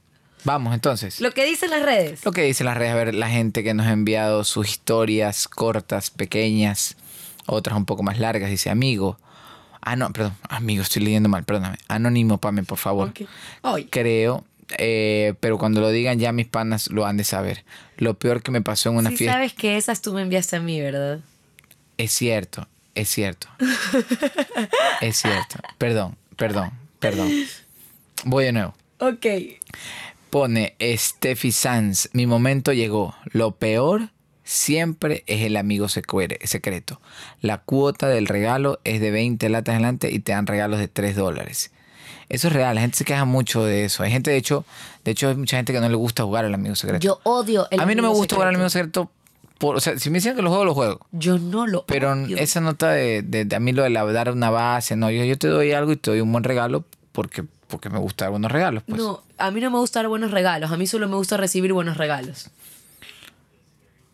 Vamos 0.45 0.75
entonces. 0.75 1.23
Lo 1.23 1.31
que 1.33 1.47
dicen 1.47 1.71
las 1.71 1.83
redes. 1.83 2.23
Lo 2.23 2.33
que 2.33 2.43
dice 2.43 2.65
las 2.65 2.77
redes, 2.77 2.93
a 2.93 2.97
ver, 2.97 3.15
la 3.15 3.31
gente 3.31 3.65
que 3.65 3.73
nos 3.73 3.87
ha 3.87 3.93
enviado 3.93 4.45
sus 4.45 4.69
historias 4.69 5.49
cortas, 5.49 6.11
pequeñas, 6.11 6.97
otras 7.47 7.79
un 7.79 7.87
poco 7.87 8.03
más 8.03 8.19
largas, 8.19 8.51
dice 8.51 8.69
amigo. 8.69 9.19
Ah, 9.89 9.95
no, 9.95 10.13
perdón, 10.13 10.35
amigo, 10.49 10.83
estoy 10.83 11.05
leyendo 11.05 11.29
mal, 11.29 11.45
perdóname. 11.45 11.79
Anónimo, 11.87 12.39
Pame, 12.39 12.65
por 12.65 12.77
favor. 12.77 13.11
Ok. 13.11 13.21
Ay. 13.63 13.85
Creo, 13.85 14.45
eh, 14.79 15.35
pero 15.39 15.59
cuando 15.59 15.81
lo 15.81 15.91
digan 15.91 16.19
ya 16.19 16.33
mis 16.33 16.49
panas 16.49 16.89
lo 16.91 17.07
han 17.07 17.17
de 17.17 17.23
saber. 17.23 17.65
Lo 17.97 18.15
peor 18.15 18.43
que 18.43 18.51
me 18.51 18.63
pasó 18.63 18.91
en 18.91 18.97
una 18.97 19.11
Sí 19.11 19.19
fiesta. 19.19 19.35
sabes 19.35 19.53
que 19.53 19.77
esas 19.77 20.03
tú 20.03 20.13
me 20.13 20.23
enviaste 20.23 20.57
a 20.57 20.61
mí, 20.61 20.81
¿verdad? 20.81 21.21
Es 21.99 22.11
cierto, 22.13 22.67
es 22.97 23.09
cierto. 23.11 23.47
es 25.01 25.17
cierto. 25.19 25.59
Perdón, 25.79 26.17
perdón, 26.37 26.73
perdón. 26.99 27.31
Voy 28.25 28.45
de 28.47 28.53
nuevo. 28.53 28.75
Ok. 28.99 29.25
Pone 30.31 30.75
Steffi 30.81 31.53
Sanz, 31.53 32.09
mi 32.13 32.27
momento 32.27 32.73
llegó. 32.73 33.15
Lo 33.27 33.53
peor 33.53 34.11
siempre 34.47 35.25
es 35.27 35.43
el 35.43 35.57
amigo 35.57 35.89
secreto. 35.89 37.01
La 37.43 37.59
cuota 37.59 38.09
del 38.09 38.27
regalo 38.27 38.79
es 38.85 39.01
de 39.01 39.11
20 39.11 39.49
latas 39.51 39.75
adelante 39.75 40.11
y 40.13 40.21
te 40.21 40.33
dan 40.33 40.47
regalos 40.47 40.79
de 40.79 40.89
3 40.89 41.17
dólares. 41.17 41.73
Eso 42.29 42.49
es 42.49 42.55
real, 42.55 42.75
la 42.77 42.81
gente 42.81 42.97
se 42.97 43.05
queja 43.05 43.25
mucho 43.25 43.65
de 43.65 43.85
eso. 43.85 44.03
Hay 44.03 44.11
gente, 44.11 44.31
de 44.31 44.37
hecho, 44.37 44.65
de 45.05 45.11
hecho 45.13 45.29
hay 45.29 45.37
mucha 45.37 45.57
gente 45.59 45.73
que 45.73 45.81
no 45.81 45.89
le 45.89 45.95
gusta 45.97 46.23
jugar 46.25 46.45
al 46.45 46.55
amigo 46.55 46.75
secreto. 46.75 47.01
Yo 47.05 47.21
odio 47.25 47.69
el 47.71 47.81
a 47.81 47.87
mí 47.87 47.95
no 47.95 48.03
me 48.03 48.09
gusta 48.09 48.35
jugar 48.37 48.49
al 48.49 48.55
amigo 48.55 48.71
secreto. 48.71 49.11
Por, 49.59 49.77
o 49.77 49.81
sea, 49.81 49.99
si 49.99 50.11
me 50.11 50.19
dicen 50.19 50.37
que 50.37 50.43
lo 50.43 50.51
juego, 50.51 50.65
lo 50.65 50.75
juego. 50.75 51.01
Yo 51.13 51.39
no 51.39 51.67
lo 51.67 51.85
Pero 51.87 52.13
odio. 52.13 52.37
esa 52.37 52.61
nota 52.61 52.91
de, 52.91 53.23
de- 53.23 53.45
de 53.47 53.57
a 53.57 53.61
mí 53.61 53.73
lo 53.73 53.83
de 53.85 53.91
la- 53.91 54.05
dar 54.13 54.31
una 54.33 54.51
base, 54.51 54.97
no, 54.97 55.11
yo, 55.11 55.25
yo 55.25 55.39
te 55.39 55.49
doy 55.49 55.73
algo 55.73 55.93
y 55.93 55.97
te 55.97 56.11
doy 56.11 56.21
un 56.21 56.31
buen 56.31 56.45
regalo 56.45 56.85
porque, 57.13 57.43
porque 57.69 57.89
me 57.91 57.99
gusta 57.99 58.27
dar 58.27 58.33
buenos 58.33 58.53
regalos. 58.53 58.83
Pues. 58.87 59.01
No, 59.01 59.23
a 59.39 59.51
mí 59.51 59.61
no 59.61 59.71
me 59.71 59.79
gusta 59.79 60.01
dar 60.01 60.09
buenos 60.09 60.31
regalos. 60.31 60.71
A 60.73 60.77
mí 60.77 60.87
solo 60.87 61.09
me 61.09 61.17
gusta 61.17 61.37
recibir 61.39 61.73
buenos 61.73 61.97
regalos. 61.97 62.51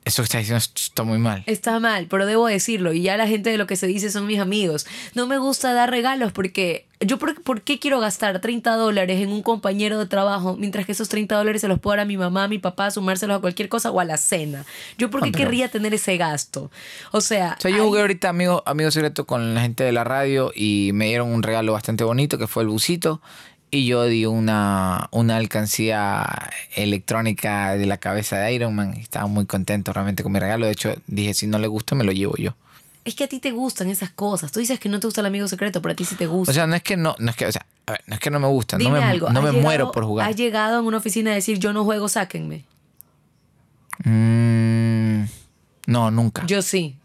Eso 0.05 0.23
que 0.23 0.25
estás 0.25 0.41
diciendo 0.41 0.59
está 0.59 1.05
muy 1.05 1.19
mal. 1.19 1.45
Está 1.47 1.79
mal, 1.79 2.07
pero 2.11 2.27
debo 2.27 2.49
decirlo. 2.49 2.93
Y 2.93 3.03
ya 3.03 3.17
la 3.17 3.29
gente 3.29 3.51
de 3.51 3.57
lo 3.59 3.69
que 3.69 3.77
se 3.77 3.87
dice 3.87 4.11
son 4.11 4.27
mis 4.27 4.41
amigos. 4.41 4.85
No 5.15 5.29
me 5.29 5.39
gusta 5.39 5.73
dar 5.75 5.91
regalos 5.91 6.33
porque 6.33 6.87
yo 7.01 7.19
por, 7.21 7.41
¿por 7.43 7.63
qué 7.63 7.79
quiero 7.79 8.01
gastar 8.01 8.41
30 8.41 8.75
dólares 8.75 9.21
en 9.21 9.31
un 9.31 9.43
compañero 9.43 9.99
de 10.01 10.07
trabajo 10.07 10.57
mientras 10.57 10.87
que 10.87 10.93
esos 10.93 11.09
30 11.09 11.37
dólares 11.37 11.61
se 11.61 11.69
los 11.69 11.79
puedo 11.79 11.93
dar 11.97 12.01
a 12.01 12.05
mi 12.05 12.17
mamá, 12.17 12.45
a 12.45 12.49
mi 12.49 12.59
papá, 12.59 12.91
sumárselos 12.91 13.37
a 13.37 13.41
cualquier 13.41 13.69
cosa 13.69 13.93
o 13.93 14.01
a 14.01 14.05
la 14.05 14.17
cena? 14.17 14.65
Yo 14.99 15.09
por 15.09 15.23
qué 15.23 15.29
Ah, 15.29 15.33
pero- 15.33 15.45
querría 15.45 15.69
tener 15.71 15.95
ese 15.95 16.17
gasto. 16.17 16.73
O 17.13 17.21
sea, 17.21 17.55
O 17.59 17.61
sea, 17.61 17.71
yo 17.71 17.77
hay- 17.77 17.83
jugué 17.83 18.01
ahorita 18.01 18.29
amigo, 18.29 18.65
amigo 18.67 18.91
secreto 18.91 19.25
con 19.25 19.55
la 19.55 19.61
gente 19.63 19.85
de 19.85 19.93
la 19.93 20.03
radio 20.03 20.51
y 20.55 20.91
me 20.95 21.07
dieron 21.07 21.33
un 21.33 21.45
regalo 21.45 21.75
bastante 21.75 22.03
bonito 22.03 22.39
que 22.39 22.49
fue 22.49 22.65
el 22.65 22.69
busito. 22.69 23.21
Y 23.75 23.87
yo 23.87 24.05
di 24.05 24.27
una, 24.27 25.09
una 25.13 25.37
alcancía 25.39 26.51
electrónica 26.77 27.75
de 27.75 27.87
la 27.87 27.97
cabeza 27.97 28.37
de 28.37 28.53
Iron 28.53 28.75
Man. 28.75 28.93
y 28.97 29.01
Estaba 29.01 29.27
muy 29.27 29.47
contento 29.47 29.95
realmente 29.95 30.23
con 30.23 30.31
mi 30.33 30.39
regalo. 30.39 30.67
De 30.67 30.73
hecho, 30.73 30.95
dije, 31.07 31.33
si 31.33 31.47
no 31.47 31.59
le 31.59 31.69
gusta, 31.69 31.95
me 31.95 32.05
lo 32.05 32.13
llevo 32.13 32.37
yo. 32.37 32.55
es 33.07 33.15
que 33.15 33.25
a 33.25 33.29
ti 33.29 33.41
te 33.41 33.51
gustan 33.51 33.89
esas 33.89 34.11
cosas. 34.11 34.53
Tú 34.53 34.61
dices 34.61 34.79
que 34.79 34.91
no 34.91 35.01
te 35.01 35.07
gusta 35.07 35.23
el 35.23 35.27
amigo 35.27 35.49
secreto, 35.49 35.81
pero 35.81 35.93
a 35.93 35.97
ti 35.97 36.05
sí 36.05 36.17
te 36.17 36.27
gusta. 36.27 36.51
O 36.51 36.55
sea, 36.55 36.67
no 36.67 36.75
es 36.75 36.83
que 36.83 36.99
no, 36.99 37.17
no 37.19 37.31
es 37.31 37.37
que, 37.37 37.47
o 37.47 37.53
sea, 37.53 37.65
a 37.87 37.93
ver, 37.93 38.03
no 38.07 38.15
es 38.15 38.21
que 38.21 38.31
no 38.31 38.39
me 38.41 38.47
gusta, 38.49 38.77
no 38.77 38.91
me, 38.91 39.03
algo. 39.03 39.31
no 39.31 39.39
¿has 39.41 39.45
me 39.47 39.51
llegado- 39.53 39.63
muero 39.63 39.91
por 39.91 40.05
jugar. 40.05 40.29
¿Has 40.29 40.37
llegado 40.37 40.77
a 40.77 40.83
una 40.83 40.99
oficina 40.99 41.31
a 41.31 41.35
decir 41.35 41.59
yo 41.59 41.73
no 41.73 41.83
juego, 41.85 42.11
sáquenme? 42.11 42.65
Mm, 44.05 45.25
no, 45.87 46.11
nunca. 46.11 46.45
Yo 46.47 46.61
sí. 46.61 46.97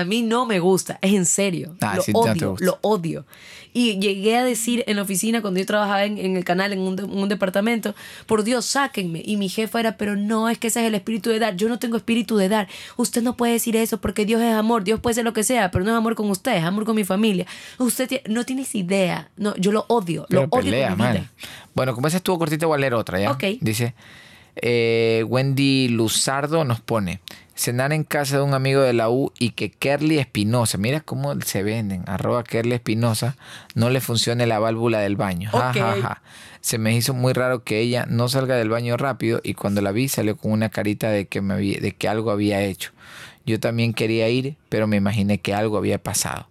A 0.00 0.04
mí 0.04 0.22
no 0.22 0.46
me 0.46 0.58
gusta, 0.58 0.98
es 1.02 1.12
en 1.12 1.26
serio. 1.26 1.76
Ah, 1.80 1.96
lo 1.96 2.02
sí, 2.02 2.12
odio, 2.14 2.56
lo 2.60 2.78
odio. 2.82 3.26
Y 3.74 3.98
llegué 4.00 4.36
a 4.36 4.44
decir 4.44 4.84
en 4.86 4.96
la 4.96 5.02
oficina 5.02 5.40
cuando 5.40 5.58
yo 5.60 5.64
trabajaba 5.66 6.04
en, 6.04 6.18
en 6.18 6.36
el 6.36 6.44
canal, 6.44 6.72
en 6.74 6.80
un, 6.80 6.96
de- 6.96 7.04
un 7.04 7.28
departamento, 7.28 7.94
por 8.26 8.42
Dios, 8.44 8.66
sáquenme. 8.66 9.22
Y 9.24 9.36
mi 9.36 9.48
jefa 9.48 9.80
era, 9.80 9.96
pero 9.96 10.14
no, 10.14 10.48
es 10.50 10.58
que 10.58 10.66
ese 10.68 10.80
es 10.82 10.86
el 10.86 10.94
espíritu 10.94 11.30
de 11.30 11.38
dar. 11.38 11.56
Yo 11.56 11.68
no 11.68 11.78
tengo 11.78 11.96
espíritu 11.96 12.36
de 12.36 12.48
dar. 12.50 12.68
Usted 12.98 13.22
no 13.22 13.34
puede 13.36 13.54
decir 13.54 13.74
eso 13.76 13.98
porque 14.00 14.26
Dios 14.26 14.42
es 14.42 14.52
amor. 14.52 14.84
Dios 14.84 15.00
puede 15.00 15.14
ser 15.14 15.24
lo 15.24 15.32
que 15.32 15.42
sea, 15.42 15.70
pero 15.70 15.84
no 15.84 15.90
es 15.90 15.96
amor 15.96 16.14
con 16.14 16.28
usted, 16.30 16.56
es 16.56 16.64
amor 16.64 16.84
con 16.84 16.96
mi 16.96 17.04
familia. 17.04 17.46
Usted 17.78 18.20
no 18.28 18.44
tienes 18.44 18.74
idea. 18.74 19.30
No, 19.36 19.56
yo 19.56 19.72
lo 19.72 19.86
odio. 19.88 20.26
Pero 20.28 20.42
lo 20.42 20.48
odio 20.50 20.64
pelea, 20.64 20.94
man. 20.96 21.12
vida. 21.14 21.30
Bueno, 21.74 21.94
como 21.94 22.08
esa 22.08 22.18
estuvo 22.18 22.38
cortita, 22.38 22.66
voy 22.66 22.76
a 22.76 22.80
leer 22.80 22.92
otra, 22.94 23.20
¿ya? 23.20 23.30
Ok. 23.30 23.44
Dice, 23.60 23.94
eh, 24.56 25.24
Wendy 25.26 25.88
Luzardo 25.88 26.64
nos 26.64 26.80
pone, 26.80 27.20
cenar 27.54 27.92
en 27.92 28.04
casa 28.04 28.36
de 28.38 28.42
un 28.42 28.54
amigo 28.54 28.80
de 28.82 28.92
la 28.92 29.10
U 29.10 29.32
y 29.38 29.50
que 29.50 29.70
Kerly 29.70 30.18
Espinosa, 30.18 30.78
mira 30.78 31.00
cómo 31.00 31.38
se 31.42 31.62
venden, 31.62 32.02
arroba 32.06 32.44
Kerly 32.44 32.72
Espinosa, 32.74 33.36
no 33.74 33.90
le 33.90 34.00
funcione 34.00 34.46
la 34.46 34.58
válvula 34.58 35.00
del 35.00 35.16
baño. 35.16 35.50
Ja, 35.52 35.70
Ok. 35.70 35.76
ja, 35.76 35.96
ja. 36.02 36.22
Se 36.60 36.78
me 36.78 36.94
hizo 36.96 37.12
muy 37.12 37.32
raro 37.32 37.64
que 37.64 37.80
ella 37.80 38.06
no 38.08 38.28
salga 38.28 38.54
del 38.56 38.68
baño 38.68 38.96
rápido 38.96 39.40
y 39.42 39.54
cuando 39.54 39.80
la 39.82 39.90
vi 39.92 40.08
salió 40.08 40.36
con 40.36 40.52
una 40.52 40.68
carita 40.68 41.08
de 41.10 41.26
que, 41.26 41.40
me 41.40 41.54
había- 41.54 41.80
de 41.80 41.92
que 41.92 42.08
algo 42.08 42.30
había 42.30 42.62
hecho. 42.62 42.92
Yo 43.44 43.58
también 43.58 43.92
quería 43.94 44.28
ir, 44.28 44.54
pero 44.68 44.86
me 44.86 44.96
imaginé 44.96 45.38
que 45.38 45.54
algo 45.54 45.76
había 45.78 45.98
pasado. 46.02 46.48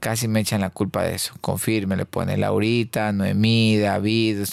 casi 0.00 0.28
me 0.28 0.38
echan 0.38 0.60
la 0.60 0.70
culpa 0.70 1.02
de 1.02 1.16
eso. 1.16 1.34
Confirme, 1.40 1.96
le 1.96 2.06
pone 2.06 2.36
Laurita, 2.36 3.10
Noemí, 3.10 3.78
David. 3.78 4.44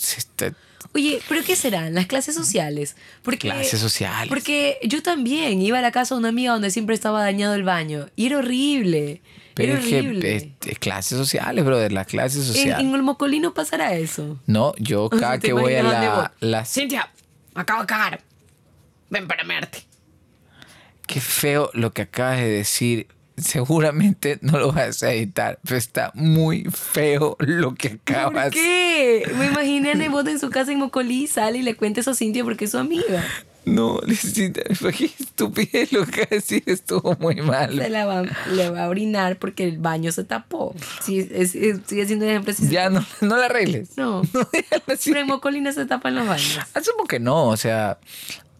Oye, 0.93 1.19
¿pero 1.28 1.43
qué 1.43 1.56
serán? 1.56 1.93
Las 1.93 2.06
clases 2.06 2.36
sociales. 2.36 2.95
Porque, 3.21 3.50
Clases 3.50 3.80
sociales. 3.80 4.30
Porque 4.30 4.78
yo 4.84 5.02
también 5.04 5.62
iba 5.62 5.80
a 5.80 5.82
la 5.82 5.91
casa 5.91 6.15
de 6.15 6.19
una 6.19 6.30
amiga 6.30 6.54
donde 6.54 6.69
siempre 6.71 6.95
estaba 6.95 7.21
dañado 7.21 7.56
el 7.56 7.63
baño. 7.63 8.08
Y 8.15 8.28
era 8.28 8.38
horrible. 8.38 9.21
Pero 9.56 9.74
era 9.74 9.82
es 9.82 9.88
que 9.88 10.00
horrible. 10.00 10.36
es- 10.36 10.48
es 10.67 10.80
clases 10.80 11.17
sociales, 11.17 11.63
brother, 11.65 11.91
las 11.91 12.08
clases 12.08 12.45
sociales. 12.45 12.80
en 12.86 12.93
el 12.95 13.04
Mocolino 13.04 13.54
pasará 13.54 13.93
eso. 13.95 14.39
No, 14.45 14.74
yo 14.78 15.06
O 15.12 15.17
sea, 15.17 15.19
cada 15.19 15.39
¿te 15.39 15.48
que 15.48 15.54
voy 15.54 15.74
a 15.76 15.84
la, 15.84 16.15
voy? 16.39 16.50
las... 16.50 16.71
Cintia, 16.74 17.10
me 17.54 17.62
acabo 17.62 17.82
de 17.82 17.88
cagar. 17.88 18.21
Ven 19.10 19.28
para 19.28 19.43
mearte. 19.43 19.84
Qué 21.08 21.21
feo 21.21 21.69
lo 21.74 21.93
que 21.93 22.02
acabas 22.04 22.38
de 22.39 22.50
decir. 22.50 23.08
Seguramente 23.38 24.39
no 24.41 24.58
lo 24.60 24.71
vas 24.71 25.04
a 25.04 25.12
editar, 25.13 25.60
pero 25.63 25.76
está 25.78 26.12
muy 26.13 26.63
feo 26.71 27.36
lo 27.39 27.76
que 27.76 28.00
acabas. 28.02 28.45
¿Por 28.45 28.54
qué? 28.54 29.30
Me 29.38 29.48
imaginé 29.48 29.91
a 29.91 29.95
Nebot 29.95 30.28
en 30.28 30.39
su 30.39 30.50
casa 30.50 30.71
en 30.71 30.80
Mocolí, 30.80 31.28
sale 31.28 31.58
y 31.58 31.62
le 31.62 31.76
cuenta 31.76 32.00
eso 32.02 32.12
a 32.12 32.15
Cintia 32.15 32.43
porque 32.43 32.65
es 32.65 32.71
su 32.71 32.78
amiga. 32.78 33.24
No, 33.65 34.00
necesita. 34.06 34.62
Qué 34.95 35.06
estupidez 35.19 35.91
lo 35.91 36.06
que 36.06 36.28
decir, 36.30 36.62
estuvo 36.67 37.17
muy 37.19 37.36
mal. 37.38 37.76
Se 37.76 37.89
la 37.89 38.06
va, 38.06 38.21
le 38.52 38.69
va 38.69 38.84
a 38.86 38.89
orinar 38.89 39.38
porque 39.38 39.63
el 39.63 39.80
baño 39.80 40.12
se 40.12 40.24
tapó. 40.24 40.76
Sí, 41.04 41.28
es- 41.32 41.56
es- 41.56 41.80
sigue 41.88 42.06
siendo 42.06 42.26
un 42.26 42.32
ejemplo. 42.32 42.54
Ya 42.69 42.89
no, 42.91 43.04
no 43.21 43.38
la 43.38 43.45
arregles. 43.48 43.98
No. 43.98 44.21
así. 44.88 45.10
Pero 45.10 45.21
en 45.21 45.28
Mocolí 45.28 45.62
no 45.62 45.74
se 45.74 45.86
tapan 45.88 46.13
los 46.13 46.28
baños. 46.28 46.60
Asumo 46.76 47.06
que 47.06 47.19
no, 47.19 47.48
o 47.48 47.58
sea. 47.58 47.98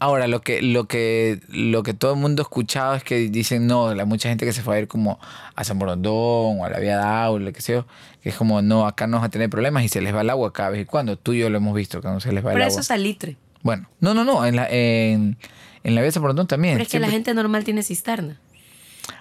Ahora, 0.06 0.28
lo 0.28 0.42
que, 0.42 0.62
lo 0.62 0.86
que, 0.88 1.40
lo 1.50 1.82
que 1.84 1.94
todo 1.96 2.14
el 2.14 2.20
mundo 2.20 2.42
ha 2.42 2.46
escuchado 2.46 2.94
es 2.96 3.04
que 3.04 3.16
dicen, 3.30 3.66
no, 3.66 3.94
la 3.96 4.06
mucha 4.06 4.30
gente 4.30 4.46
que 4.46 4.54
se 4.54 4.62
fue 4.62 4.76
a 4.76 4.80
ir 4.80 4.88
como 4.88 5.20
a 5.56 5.64
San 5.64 5.80
Borondón 5.80 6.60
o 6.60 6.66
a 6.66 6.70
la 6.70 6.80
Vía 6.80 6.98
Daula, 6.98 7.52
que 7.52 7.62
sé 7.62 7.74
yo, 7.74 7.88
que 8.22 8.30
es 8.30 8.36
como, 8.36 8.62
no, 8.62 8.86
acá 8.86 9.08
no 9.08 9.18
vas 9.18 9.26
a 9.26 9.30
tener 9.30 9.50
problemas 9.50 9.84
y 9.84 9.90
se 9.90 10.02
les 10.02 10.14
va 10.14 10.22
el 10.22 10.30
agua 10.30 10.54
cada 10.54 10.70
vez 10.70 10.82
y 10.82 10.86
cuando. 10.86 11.18
Tú 11.18 11.34
y 11.34 11.40
yo 11.40 11.50
lo 11.50 11.58
hemos 11.58 11.74
visto, 11.76 12.02
que 12.02 12.08
no 12.08 12.20
se 12.20 12.32
les 12.32 12.46
va 12.46 12.52
el 12.52 12.54
Pero 12.56 12.66
agua. 12.66 12.72
eso 12.72 12.82
es 12.82 12.88
salitre. 12.88 13.38
Bueno, 13.64 13.90
no, 14.00 14.14
no, 14.14 14.24
no, 14.24 14.46
en 14.46 14.56
la, 14.58 14.68
en, 14.70 15.38
en 15.84 15.96
la 15.96 16.02
Vía 16.02 16.12
San 16.12 16.22
Borondón 16.22 16.46
también. 16.46 16.76
Pero 16.76 16.84
es 16.84 16.90
que 16.90 17.00
la 17.00 17.08
Siempre- 17.08 17.18
gente 17.32 17.34
normal 17.34 17.64
tiene 17.64 17.82
cisterna. 17.82 18.40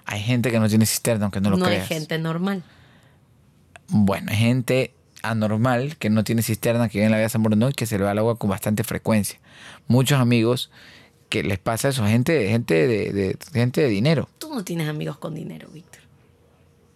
Hay 0.05 0.21
gente 0.21 0.51
que 0.51 0.59
no 0.59 0.69
tiene 0.69 0.85
cisterna, 0.85 1.25
aunque 1.25 1.41
no 1.41 1.49
lo 1.49 1.57
No, 1.57 1.65
hay 1.65 1.73
creas. 1.77 1.87
gente 1.87 2.19
normal. 2.19 2.63
Bueno, 3.87 4.31
hay 4.31 4.37
gente 4.37 4.93
anormal 5.29 5.97
que 5.97 6.09
no 6.09 6.23
tiene 6.23 6.41
cisterna, 6.41 6.89
que 6.89 6.97
vive 6.99 7.05
en 7.05 7.11
la 7.11 7.17
Vía 7.17 7.29
San 7.29 7.43
Borondón 7.43 7.71
y 7.71 7.73
que 7.73 7.85
se 7.85 7.97
le 7.97 8.03
va 8.03 8.11
el 8.11 8.17
agua 8.17 8.37
con 8.37 8.49
bastante 8.49 8.83
frecuencia. 8.83 9.39
Muchos 9.87 10.19
amigos 10.19 10.71
que 11.29 11.43
les 11.43 11.57
pasa 11.59 11.89
eso, 11.89 12.05
gente, 12.05 12.47
gente 12.49 12.87
de, 12.87 13.11
de- 13.11 13.37
gente 13.53 13.81
de 13.81 13.87
dinero. 13.89 14.29
Tú 14.37 14.53
no 14.53 14.63
tienes 14.63 14.87
amigos 14.87 15.17
con 15.17 15.33
dinero, 15.35 15.67
Víctor. 15.73 16.01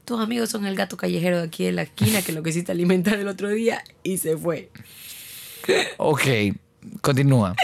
Tus 0.06 0.20
amigos 0.20 0.50
son 0.50 0.66
el 0.66 0.76
gato 0.76 0.98
callejero 0.98 1.38
de 1.38 1.44
aquí 1.44 1.66
de 1.66 1.72
la 1.72 1.84
esquina 1.84 2.22
que 2.22 2.32
lo 2.32 2.42
quisiste 2.44 2.72
alimentar 2.72 3.20
el 3.20 3.28
otro 3.28 3.50
día 3.50 3.84
y 4.04 4.18
se 4.18 4.36
fue. 4.38 4.70
Ok, 5.98 6.22
continúa. 7.02 7.56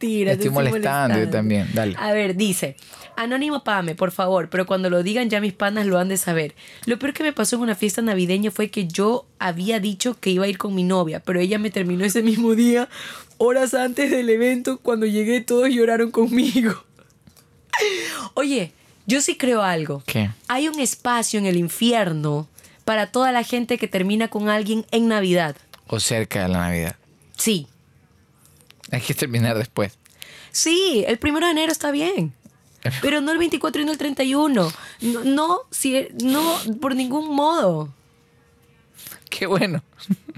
Mentira, 0.00 0.30
Te 0.30 0.46
estoy 0.46 0.50
molestando 0.50 1.18
yo 1.18 1.28
también, 1.28 1.68
dale. 1.74 1.94
A 1.98 2.12
ver, 2.12 2.34
dice, 2.34 2.74
Anónimo 3.16 3.64
Pame, 3.64 3.94
por 3.94 4.12
favor, 4.12 4.48
pero 4.48 4.64
cuando 4.64 4.88
lo 4.88 5.02
digan 5.02 5.28
ya 5.28 5.42
mis 5.42 5.52
panas 5.52 5.84
lo 5.84 5.98
han 5.98 6.08
de 6.08 6.16
saber. 6.16 6.54
Lo 6.86 6.98
peor 6.98 7.12
que 7.12 7.22
me 7.22 7.34
pasó 7.34 7.56
en 7.56 7.62
una 7.62 7.74
fiesta 7.74 8.00
navideña 8.00 8.50
fue 8.50 8.70
que 8.70 8.86
yo 8.86 9.26
había 9.38 9.78
dicho 9.78 10.18
que 10.18 10.30
iba 10.30 10.46
a 10.46 10.48
ir 10.48 10.56
con 10.56 10.74
mi 10.74 10.84
novia, 10.84 11.20
pero 11.20 11.38
ella 11.38 11.58
me 11.58 11.70
terminó 11.70 12.06
ese 12.06 12.22
mismo 12.22 12.54
día, 12.54 12.88
horas 13.36 13.74
antes 13.74 14.10
del 14.10 14.30
evento, 14.30 14.78
cuando 14.78 15.04
llegué 15.04 15.42
todos 15.42 15.68
lloraron 15.68 16.10
conmigo. 16.10 16.82
Oye, 18.34 18.72
yo 19.04 19.20
sí 19.20 19.36
creo 19.36 19.60
algo. 19.60 20.02
¿Qué? 20.06 20.30
Hay 20.48 20.68
un 20.68 20.80
espacio 20.80 21.38
en 21.38 21.44
el 21.44 21.58
infierno 21.58 22.48
para 22.86 23.08
toda 23.08 23.32
la 23.32 23.42
gente 23.42 23.76
que 23.76 23.86
termina 23.86 24.28
con 24.28 24.48
alguien 24.48 24.86
en 24.92 25.08
Navidad. 25.08 25.56
O 25.88 26.00
cerca 26.00 26.44
de 26.44 26.48
la 26.48 26.60
Navidad. 26.60 26.96
Sí. 27.36 27.66
Hay 28.90 29.00
que 29.00 29.14
terminar 29.14 29.56
después. 29.56 29.98
Sí, 30.52 31.04
el 31.06 31.18
primero 31.18 31.46
de 31.46 31.52
enero 31.52 31.72
está 31.72 31.90
bien. 31.90 32.32
Pero 33.02 33.20
no 33.20 33.32
el 33.32 33.38
24 33.38 33.82
y 33.82 33.84
no 33.84 33.92
el 33.92 33.98
31. 33.98 34.72
No, 35.00 35.24
no, 35.24 35.58
si, 35.70 36.08
no 36.22 36.58
por 36.80 36.96
ningún 36.96 37.34
modo. 37.34 37.92
Qué 39.28 39.46
bueno. 39.46 39.82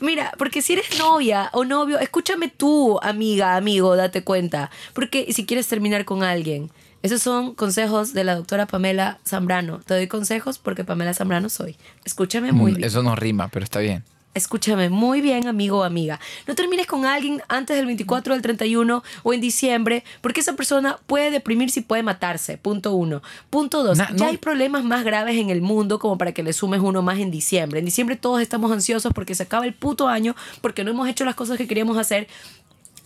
Mira, 0.00 0.32
porque 0.38 0.60
si 0.60 0.74
eres 0.74 0.98
novia 0.98 1.50
o 1.52 1.64
novio, 1.64 1.98
escúchame 1.98 2.48
tú, 2.48 2.98
amiga, 3.02 3.56
amigo, 3.56 3.96
date 3.96 4.22
cuenta. 4.24 4.70
Porque 4.92 5.32
si 5.32 5.46
quieres 5.46 5.66
terminar 5.68 6.04
con 6.04 6.22
alguien, 6.22 6.70
esos 7.02 7.22
son 7.22 7.54
consejos 7.54 8.12
de 8.12 8.24
la 8.24 8.34
doctora 8.34 8.66
Pamela 8.66 9.18
Zambrano. 9.26 9.78
Te 9.80 9.94
doy 9.94 10.08
consejos 10.08 10.58
porque 10.58 10.84
Pamela 10.84 11.14
Zambrano 11.14 11.48
soy. 11.48 11.76
Escúchame 12.04 12.52
muy 12.52 12.72
bien. 12.72 12.84
Eso 12.84 13.02
no 13.02 13.16
rima, 13.16 13.48
pero 13.48 13.64
está 13.64 13.80
bien. 13.80 14.04
Escúchame 14.34 14.88
muy 14.88 15.20
bien, 15.20 15.46
amigo 15.46 15.80
o 15.80 15.82
amiga. 15.82 16.18
No 16.46 16.54
termines 16.54 16.86
con 16.86 17.04
alguien 17.04 17.42
antes 17.48 17.76
del 17.76 17.84
24 17.84 18.32
del 18.32 18.40
31 18.42 19.02
o 19.22 19.32
en 19.34 19.40
diciembre, 19.42 20.04
porque 20.22 20.40
esa 20.40 20.54
persona 20.56 20.98
puede 21.06 21.30
deprimirse 21.30 21.80
y 21.80 21.82
puede 21.82 22.02
matarse. 22.02 22.56
Punto 22.56 22.94
uno. 22.94 23.22
Punto 23.50 23.82
dos. 23.82 23.98
Ya 23.98 24.08
no- 24.10 24.24
hay 24.24 24.38
problemas 24.38 24.84
más 24.84 25.04
graves 25.04 25.36
en 25.36 25.50
el 25.50 25.60
mundo 25.60 25.98
como 25.98 26.16
para 26.16 26.32
que 26.32 26.42
le 26.42 26.54
sumes 26.54 26.80
uno 26.80 27.02
más 27.02 27.18
en 27.18 27.30
diciembre. 27.30 27.80
En 27.80 27.84
diciembre 27.84 28.16
todos 28.16 28.40
estamos 28.40 28.72
ansiosos 28.72 29.12
porque 29.12 29.34
se 29.34 29.42
acaba 29.42 29.66
el 29.66 29.74
puto 29.74 30.08
año, 30.08 30.34
porque 30.62 30.82
no 30.82 30.90
hemos 30.90 31.08
hecho 31.08 31.24
las 31.26 31.34
cosas 31.34 31.58
que 31.58 31.68
queríamos 31.68 31.98
hacer. 31.98 32.26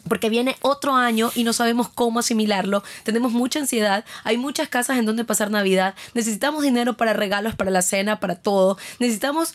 Porque 0.08 0.28
viene 0.28 0.56
otro 0.60 0.94
año 0.94 1.30
y 1.34 1.44
no 1.44 1.52
sabemos 1.52 1.88
cómo 1.88 2.20
asimilarlo. 2.20 2.82
Tenemos 3.04 3.32
mucha 3.32 3.58
ansiedad. 3.58 4.04
Hay 4.24 4.36
muchas 4.38 4.68
casas 4.68 4.98
en 4.98 5.06
donde 5.06 5.24
pasar 5.24 5.50
Navidad. 5.50 5.94
Necesitamos 6.14 6.62
dinero 6.62 6.96
para 6.96 7.12
regalos, 7.12 7.54
para 7.54 7.70
la 7.70 7.82
cena, 7.82 8.20
para 8.20 8.36
todo. 8.36 8.78
Necesitamos, 8.98 9.54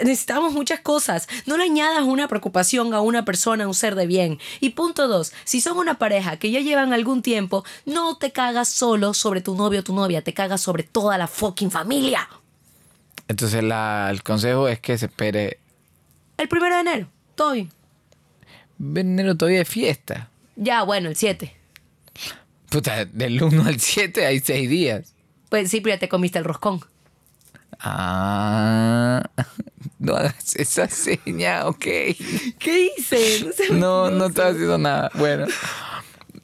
necesitamos 0.00 0.52
muchas 0.52 0.80
cosas. 0.80 1.28
No 1.46 1.56
le 1.56 1.64
añadas 1.64 2.02
una 2.02 2.28
preocupación 2.28 2.94
a 2.94 3.00
una 3.00 3.24
persona, 3.24 3.64
a 3.64 3.68
un 3.68 3.74
ser 3.74 3.94
de 3.94 4.06
bien. 4.06 4.38
Y 4.60 4.70
punto 4.70 5.08
dos, 5.08 5.32
si 5.44 5.60
son 5.60 5.78
una 5.78 5.94
pareja 5.94 6.36
que 6.36 6.50
ya 6.50 6.60
llevan 6.60 6.92
algún 6.92 7.22
tiempo, 7.22 7.64
no 7.86 8.16
te 8.16 8.32
cagas 8.32 8.68
solo 8.68 9.14
sobre 9.14 9.40
tu 9.40 9.54
novio 9.54 9.80
o 9.80 9.82
tu 9.84 9.94
novia. 9.94 10.22
Te 10.22 10.34
cagas 10.34 10.60
sobre 10.60 10.82
toda 10.82 11.18
la 11.18 11.26
fucking 11.26 11.70
familia. 11.70 12.28
Entonces 13.28 13.62
la- 13.62 14.08
el 14.10 14.22
consejo 14.22 14.68
es 14.68 14.80
que 14.80 14.98
se 14.98 15.06
espere. 15.06 15.58
El 16.36 16.48
primero 16.48 16.74
de 16.74 16.80
enero. 16.80 17.08
Todo 17.34 17.52
bien. 17.52 17.70
Enero 18.82 19.36
todavía 19.36 19.60
de 19.60 19.64
fiesta. 19.64 20.28
Ya, 20.56 20.82
bueno, 20.82 21.08
el 21.08 21.16
7. 21.16 21.54
Puta, 22.68 23.04
del 23.04 23.42
1 23.42 23.64
al 23.64 23.78
7 23.78 24.26
hay 24.26 24.40
6 24.40 24.68
días. 24.68 25.14
Pues 25.48 25.70
sí, 25.70 25.80
pero 25.80 25.94
ya 25.94 26.00
te 26.00 26.08
comiste 26.08 26.38
el 26.38 26.44
roscón. 26.44 26.80
Ah, 27.78 29.22
no 29.98 30.14
hagas 30.14 30.56
esa 30.56 30.88
seña, 30.88 31.66
ok. 31.66 31.84
¿Qué 32.58 32.90
hice? 32.96 33.44
No, 33.44 33.52
sé. 33.52 33.72
No, 33.72 34.10
no 34.10 34.26
estaba 34.26 34.50
haciendo 34.50 34.78
nada. 34.78 35.10
Bueno, 35.14 35.46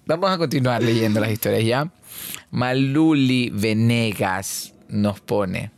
vamos 0.06 0.30
a 0.30 0.38
continuar 0.38 0.82
leyendo 0.82 1.20
las 1.20 1.30
historias 1.30 1.64
ya. 1.64 1.90
Maluli 2.50 3.50
Venegas 3.52 4.74
nos 4.88 5.20
pone. 5.20 5.70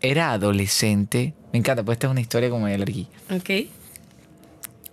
Era 0.00 0.32
adolescente. 0.32 1.34
Me 1.52 1.58
encanta, 1.58 1.82
pues 1.82 1.96
esta 1.96 2.06
es 2.06 2.10
una 2.12 2.20
historia 2.20 2.48
como 2.48 2.66
de 2.66 2.78
larguilla. 2.78 3.08
Ok. 3.30 3.79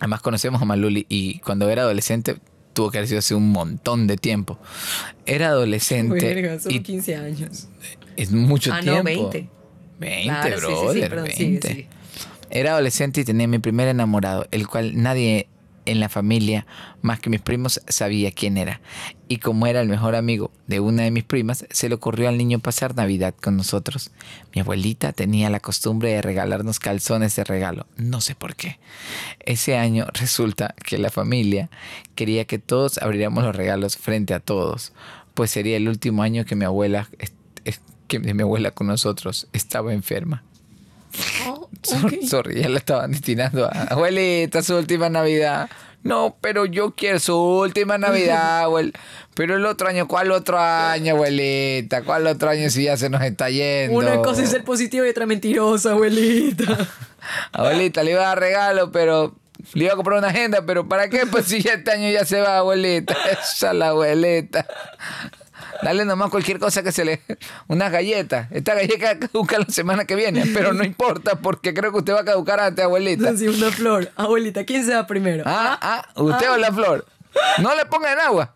Además 0.00 0.20
conocemos 0.20 0.60
a 0.62 0.64
Maluli 0.64 1.06
y 1.08 1.38
cuando 1.40 1.68
era 1.70 1.82
adolescente 1.82 2.36
tuvo 2.72 2.90
que 2.90 2.98
haber 2.98 3.08
sido 3.08 3.18
hace 3.18 3.34
un 3.34 3.50
montón 3.50 4.06
de 4.06 4.16
tiempo. 4.16 4.58
Era 5.26 5.48
adolescente 5.48 6.14
Verga, 6.34 6.60
son 6.60 6.72
y 6.72 6.80
15 6.80 7.16
años. 7.16 7.68
es 8.16 8.30
mucho 8.30 8.72
Ah, 8.72 8.76
no, 8.82 9.02
tiempo. 9.02 9.30
20. 9.30 9.48
20, 9.98 10.24
Claro, 10.28 10.58
sí, 10.60 10.66
sí, 10.66 10.72
sí, 10.72 10.76
brother, 10.84 11.10
perdón, 11.10 11.26
sigue, 11.32 11.48
20. 11.50 11.68
sigue. 11.68 11.88
Era 12.50 12.72
adolescente 12.72 13.20
y 13.20 13.24
tenía 13.24 13.48
mi 13.48 13.58
primer 13.58 13.88
enamorado, 13.88 14.46
el 14.52 14.68
cual 14.68 14.92
nadie 15.02 15.48
en 15.88 16.00
la 16.00 16.08
familia, 16.08 16.66
más 17.02 17.20
que 17.20 17.30
mis 17.30 17.40
primos, 17.40 17.80
sabía 17.88 18.30
quién 18.32 18.56
era. 18.56 18.80
Y 19.28 19.38
como 19.38 19.66
era 19.66 19.80
el 19.80 19.88
mejor 19.88 20.14
amigo 20.14 20.50
de 20.66 20.80
una 20.80 21.02
de 21.02 21.10
mis 21.10 21.24
primas, 21.24 21.66
se 21.70 21.88
le 21.88 21.94
ocurrió 21.94 22.28
al 22.28 22.38
niño 22.38 22.58
pasar 22.60 22.94
Navidad 22.94 23.34
con 23.40 23.56
nosotros. 23.56 24.10
Mi 24.54 24.60
abuelita 24.60 25.12
tenía 25.12 25.50
la 25.50 25.60
costumbre 25.60 26.10
de 26.10 26.22
regalarnos 26.22 26.78
calzones 26.78 27.36
de 27.36 27.44
regalo, 27.44 27.86
no 27.96 28.20
sé 28.20 28.34
por 28.34 28.54
qué. 28.54 28.78
Ese 29.40 29.76
año 29.76 30.06
resulta 30.14 30.74
que 30.84 30.98
la 30.98 31.10
familia 31.10 31.70
quería 32.14 32.44
que 32.44 32.58
todos 32.58 32.98
abriéramos 32.98 33.44
los 33.44 33.56
regalos 33.56 33.96
frente 33.96 34.34
a 34.34 34.40
todos, 34.40 34.92
pues 35.34 35.50
sería 35.50 35.76
el 35.76 35.88
último 35.88 36.22
año 36.22 36.44
que 36.44 36.56
mi 36.56 36.64
abuela, 36.64 37.08
que 38.08 38.18
mi 38.18 38.42
abuela 38.42 38.70
con 38.70 38.86
nosotros 38.86 39.48
estaba 39.52 39.92
enferma. 39.92 40.42
Oh, 41.46 41.68
Sor- 41.82 42.04
ok. 42.06 42.14
Sorry, 42.28 42.62
ya 42.62 42.68
la 42.68 42.78
estaban 42.78 43.10
destinando 43.12 43.66
a 43.66 43.70
abuelita, 43.90 44.62
su 44.62 44.76
última 44.76 45.08
Navidad. 45.08 45.68
No, 46.04 46.36
pero 46.40 46.64
yo 46.64 46.92
quiero 46.94 47.18
su 47.18 47.36
última 47.36 47.98
Navidad, 47.98 48.60
abuel. 48.64 48.92
Pero 49.34 49.56
el 49.56 49.66
otro 49.66 49.88
año, 49.88 50.08
¿cuál 50.08 50.30
otro 50.32 50.58
año, 50.58 51.14
abuelita? 51.14 52.02
¿Cuál 52.02 52.26
otro 52.26 52.50
año 52.50 52.70
si 52.70 52.84
ya 52.84 52.96
se 52.96 53.08
nos 53.10 53.22
está 53.22 53.50
yendo? 53.50 53.96
Una 53.96 54.16
cosa 54.22 54.42
es 54.42 54.50
ser 54.50 54.64
positiva 54.64 55.06
y 55.06 55.10
otra 55.10 55.26
mentirosa, 55.26 55.92
abuelita. 55.92 56.64
Abuelita, 57.52 58.02
le 58.04 58.12
iba 58.12 58.22
a 58.22 58.26
dar 58.28 58.40
regalo, 58.40 58.90
pero 58.90 59.34
le 59.74 59.84
iba 59.84 59.92
a 59.92 59.96
comprar 59.96 60.18
una 60.18 60.28
agenda, 60.28 60.64
pero 60.64 60.88
¿para 60.88 61.08
qué? 61.10 61.26
Pues 61.26 61.46
si 61.46 61.56
este 61.58 61.90
año 61.90 62.08
ya 62.10 62.24
se 62.24 62.40
va, 62.40 62.58
abuelita. 62.58 63.14
Esa 63.30 63.70
es 63.72 63.76
la 63.76 63.88
abuelita. 63.88 64.66
Dale 65.82 66.04
nomás 66.04 66.30
cualquier 66.30 66.58
cosa 66.58 66.82
que 66.82 66.92
se 66.92 67.04
le... 67.04 67.22
Unas 67.68 67.92
galletas. 67.92 68.50
Esta 68.50 68.74
galleta 68.74 69.18
caduca 69.18 69.58
la 69.58 69.66
semana 69.66 70.04
que 70.04 70.16
viene, 70.16 70.44
pero 70.52 70.72
no 70.72 70.84
importa 70.84 71.36
porque 71.36 71.72
creo 71.72 71.92
que 71.92 71.98
usted 71.98 72.14
va 72.14 72.20
a 72.20 72.24
caducar 72.24 72.60
antes, 72.60 72.84
abuelita. 72.84 73.30
Así, 73.30 73.46
una 73.48 73.70
flor. 73.70 74.10
Abuelita, 74.16 74.64
¿quién 74.64 74.84
se 74.84 74.94
va 74.94 75.06
primero? 75.06 75.44
Ah, 75.46 75.78
ah, 75.80 76.20
usted 76.20 76.50
o 76.50 76.56
la 76.56 76.72
flor. 76.72 77.06
No 77.58 77.74
le 77.74 77.86
ponga 77.86 78.12
en 78.12 78.18
agua. 78.20 78.54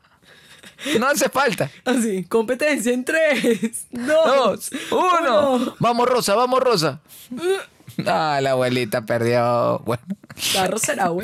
No 0.98 1.06
hace 1.06 1.28
falta. 1.28 1.70
Así, 1.84 2.24
competencia 2.24 2.92
en 2.92 3.04
tres, 3.04 3.86
dos, 3.90 4.70
Dos, 4.70 4.70
uno. 4.90 5.76
Vamos, 5.78 6.08
Rosa, 6.08 6.34
vamos, 6.34 6.60
Rosa. 6.60 7.00
Ah, 8.06 8.40
la 8.42 8.52
abuelita 8.52 9.02
perdió. 9.02 9.80
Bueno. 9.84 10.02
La 10.54 10.66
rosa 10.66 10.92
era 10.92 11.06
¿no? 11.06 11.22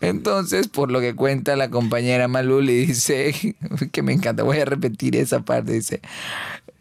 Entonces, 0.00 0.68
por 0.68 0.90
lo 0.90 1.00
que 1.00 1.14
cuenta 1.14 1.56
la 1.56 1.70
compañera 1.70 2.28
Maluli, 2.28 2.86
dice 2.86 3.56
que 3.92 4.02
me 4.02 4.12
encanta, 4.12 4.42
voy 4.42 4.58
a 4.58 4.64
repetir 4.64 5.16
esa 5.16 5.40
parte, 5.40 5.72
dice, 5.72 6.00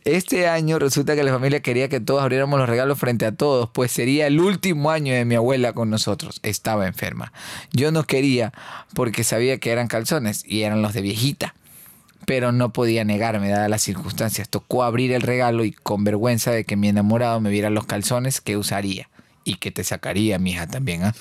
este 0.03 0.47
año 0.47 0.79
resulta 0.79 1.15
que 1.15 1.23
la 1.23 1.31
familia 1.31 1.61
quería 1.61 1.87
que 1.87 1.99
todos 1.99 2.21
abriéramos 2.21 2.59
los 2.59 2.67
regalos 2.67 2.97
frente 2.97 3.25
a 3.25 3.31
todos, 3.33 3.69
pues 3.71 3.91
sería 3.91 4.27
el 4.27 4.39
último 4.39 4.91
año 4.91 5.13
de 5.13 5.25
mi 5.25 5.35
abuela 5.35 5.73
con 5.73 5.89
nosotros, 5.89 6.39
estaba 6.43 6.87
enferma. 6.87 7.31
Yo 7.71 7.91
no 7.91 8.03
quería 8.03 8.51
porque 8.93 9.23
sabía 9.23 9.59
que 9.59 9.71
eran 9.71 9.87
calzones 9.87 10.43
y 10.45 10.63
eran 10.63 10.81
los 10.81 10.93
de 10.93 11.01
viejita. 11.01 11.55
Pero 12.25 12.51
no 12.51 12.71
podía 12.71 13.03
negarme, 13.03 13.49
dadas 13.49 13.69
las 13.69 13.81
circunstancias. 13.81 14.47
Tocó 14.47 14.83
abrir 14.83 15.11
el 15.11 15.23
regalo 15.23 15.65
y 15.65 15.71
con 15.71 16.03
vergüenza 16.03 16.51
de 16.51 16.65
que 16.65 16.75
mi 16.75 16.87
enamorado 16.87 17.41
me 17.41 17.49
viera 17.49 17.71
los 17.71 17.87
calzones 17.87 18.41
que 18.41 18.57
usaría 18.57 19.09
y 19.43 19.55
que 19.55 19.71
te 19.71 19.83
sacaría, 19.83 20.39
mija, 20.39 20.67
también. 20.67 21.03
¿ah? 21.03 21.15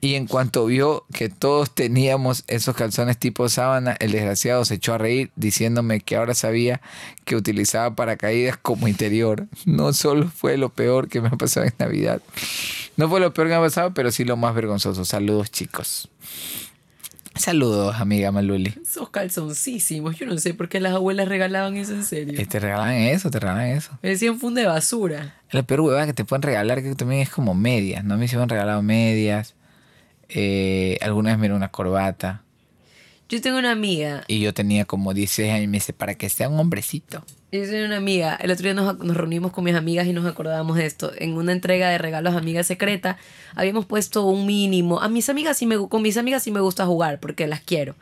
Y 0.00 0.14
en 0.14 0.26
cuanto 0.26 0.66
vio 0.66 1.04
que 1.12 1.28
todos 1.28 1.74
teníamos 1.74 2.44
esos 2.46 2.76
calzones 2.76 3.18
tipo 3.18 3.48
sábana, 3.48 3.96
el 4.00 4.12
desgraciado 4.12 4.64
se 4.64 4.74
echó 4.74 4.94
a 4.94 4.98
reír 4.98 5.30
diciéndome 5.36 6.00
que 6.00 6.16
ahora 6.16 6.34
sabía 6.34 6.80
que 7.24 7.36
utilizaba 7.36 7.94
paracaídas 7.94 8.56
como 8.56 8.88
interior. 8.88 9.46
No 9.64 9.92
solo 9.92 10.28
fue 10.28 10.56
lo 10.56 10.68
peor 10.68 11.08
que 11.08 11.20
me 11.20 11.28
ha 11.28 11.32
pasado 11.32 11.66
en 11.66 11.74
Navidad. 11.78 12.22
No 12.96 13.08
fue 13.08 13.20
lo 13.20 13.32
peor 13.34 13.48
que 13.48 13.52
me 13.52 13.58
ha 13.58 13.62
pasado, 13.62 13.92
pero 13.94 14.10
sí 14.10 14.24
lo 14.24 14.36
más 14.36 14.54
vergonzoso. 14.54 15.04
Saludos, 15.04 15.50
chicos. 15.50 16.08
Saludos, 17.38 17.96
amiga 18.00 18.32
Maluli. 18.32 18.74
Esos 18.82 19.10
calzoncísimos. 19.10 20.16
Yo 20.16 20.26
no 20.26 20.36
sé 20.38 20.54
por 20.54 20.68
qué 20.68 20.80
las 20.80 20.94
abuelas 20.94 21.28
regalaban 21.28 21.76
eso 21.76 21.92
en 21.92 22.04
serio. 22.04 22.38
Eh, 22.40 22.46
Te 22.46 22.58
regalan 22.58 22.92
eso, 22.94 23.30
te 23.30 23.38
regalan 23.38 23.66
eso. 23.66 23.98
Me 24.02 24.10
decían 24.10 24.38
fund 24.38 24.56
de 24.56 24.66
basura. 24.66 25.34
La 25.50 25.62
peor 25.62 25.80
huevada 25.82 26.06
que 26.06 26.14
te 26.14 26.24
pueden 26.24 26.42
regalar 26.42 26.82
que 26.82 26.94
también 26.94 27.20
es 27.22 27.30
como 27.30 27.54
medias, 27.54 28.04
¿no? 28.04 28.16
Me 28.16 28.26
han 28.26 28.48
regalado 28.48 28.82
medias. 28.82 29.54
Eh, 30.28 30.98
alguna 31.02 31.30
vez 31.30 31.38
me 31.38 31.42
dieron 31.42 31.58
una 31.58 31.70
corbata. 31.70 32.42
Yo 33.28 33.40
tengo 33.40 33.58
una 33.58 33.72
amiga. 33.72 34.22
Y 34.28 34.40
yo 34.40 34.54
tenía 34.54 34.84
como 34.84 35.12
16 35.12 35.52
años 35.52 35.64
y 35.64 35.66
me 35.66 35.78
dice, 35.78 35.92
para 35.92 36.14
que 36.14 36.28
sea 36.28 36.48
un 36.48 36.60
hombrecito. 36.60 37.24
Yo 37.50 37.62
tengo 37.62 37.86
una 37.86 37.96
amiga. 37.96 38.36
El 38.36 38.52
otro 38.52 38.62
día 38.62 38.74
nos, 38.74 38.98
nos 38.98 39.16
reunimos 39.16 39.50
con 39.52 39.64
mis 39.64 39.74
amigas 39.74 40.06
y 40.06 40.12
nos 40.12 40.26
acordábamos 40.26 40.76
de 40.76 40.86
esto. 40.86 41.10
En 41.18 41.32
una 41.34 41.52
entrega 41.52 41.88
de 41.88 41.98
regalos 41.98 42.34
a 42.34 42.38
amiga 42.38 42.62
secreta, 42.62 43.18
habíamos 43.56 43.84
puesto 43.84 44.24
un 44.26 44.46
mínimo. 44.46 45.00
A 45.00 45.08
mis 45.08 45.28
amigas 45.28 45.56
sí 45.56 45.66
me, 45.66 45.76
con 45.88 46.02
mis 46.02 46.16
amigas 46.16 46.44
sí 46.44 46.52
me 46.52 46.60
gusta 46.60 46.86
jugar 46.86 47.18
porque 47.18 47.48
las 47.48 47.60
quiero. 47.60 47.96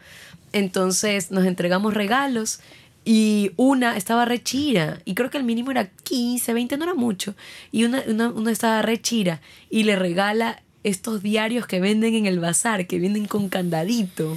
Entonces 0.53 1.31
nos 1.31 1.47
entregamos 1.47 1.95
regalos 1.95 2.61
y 3.07 3.53
una 3.57 3.97
estaba 3.97 4.27
re 4.27 4.43
chira. 4.43 5.01
Y 5.07 5.15
creo 5.15 5.31
que 5.31 5.39
el 5.39 5.45
mínimo 5.45 5.71
era 5.71 5.89
15, 5.89 6.53
20, 6.53 6.77
no 6.77 6.85
era 6.85 6.95
mucho. 6.95 7.35
Y 7.73 7.85
una, 7.85 8.03
una, 8.07 8.29
una 8.29 8.53
estaba 8.53 8.83
re 8.83 9.01
chira 9.01 9.41
y 9.71 9.85
le 9.85 9.97
regala 9.97 10.63
estos 10.83 11.23
diarios 11.23 11.67
que 11.67 11.81
venden 11.81 12.15
en 12.15 12.27
el 12.27 12.41
bazar, 12.41 12.87
que 12.87 12.99
vienen 12.99 13.25
con 13.25 13.49
candadito 13.49 14.37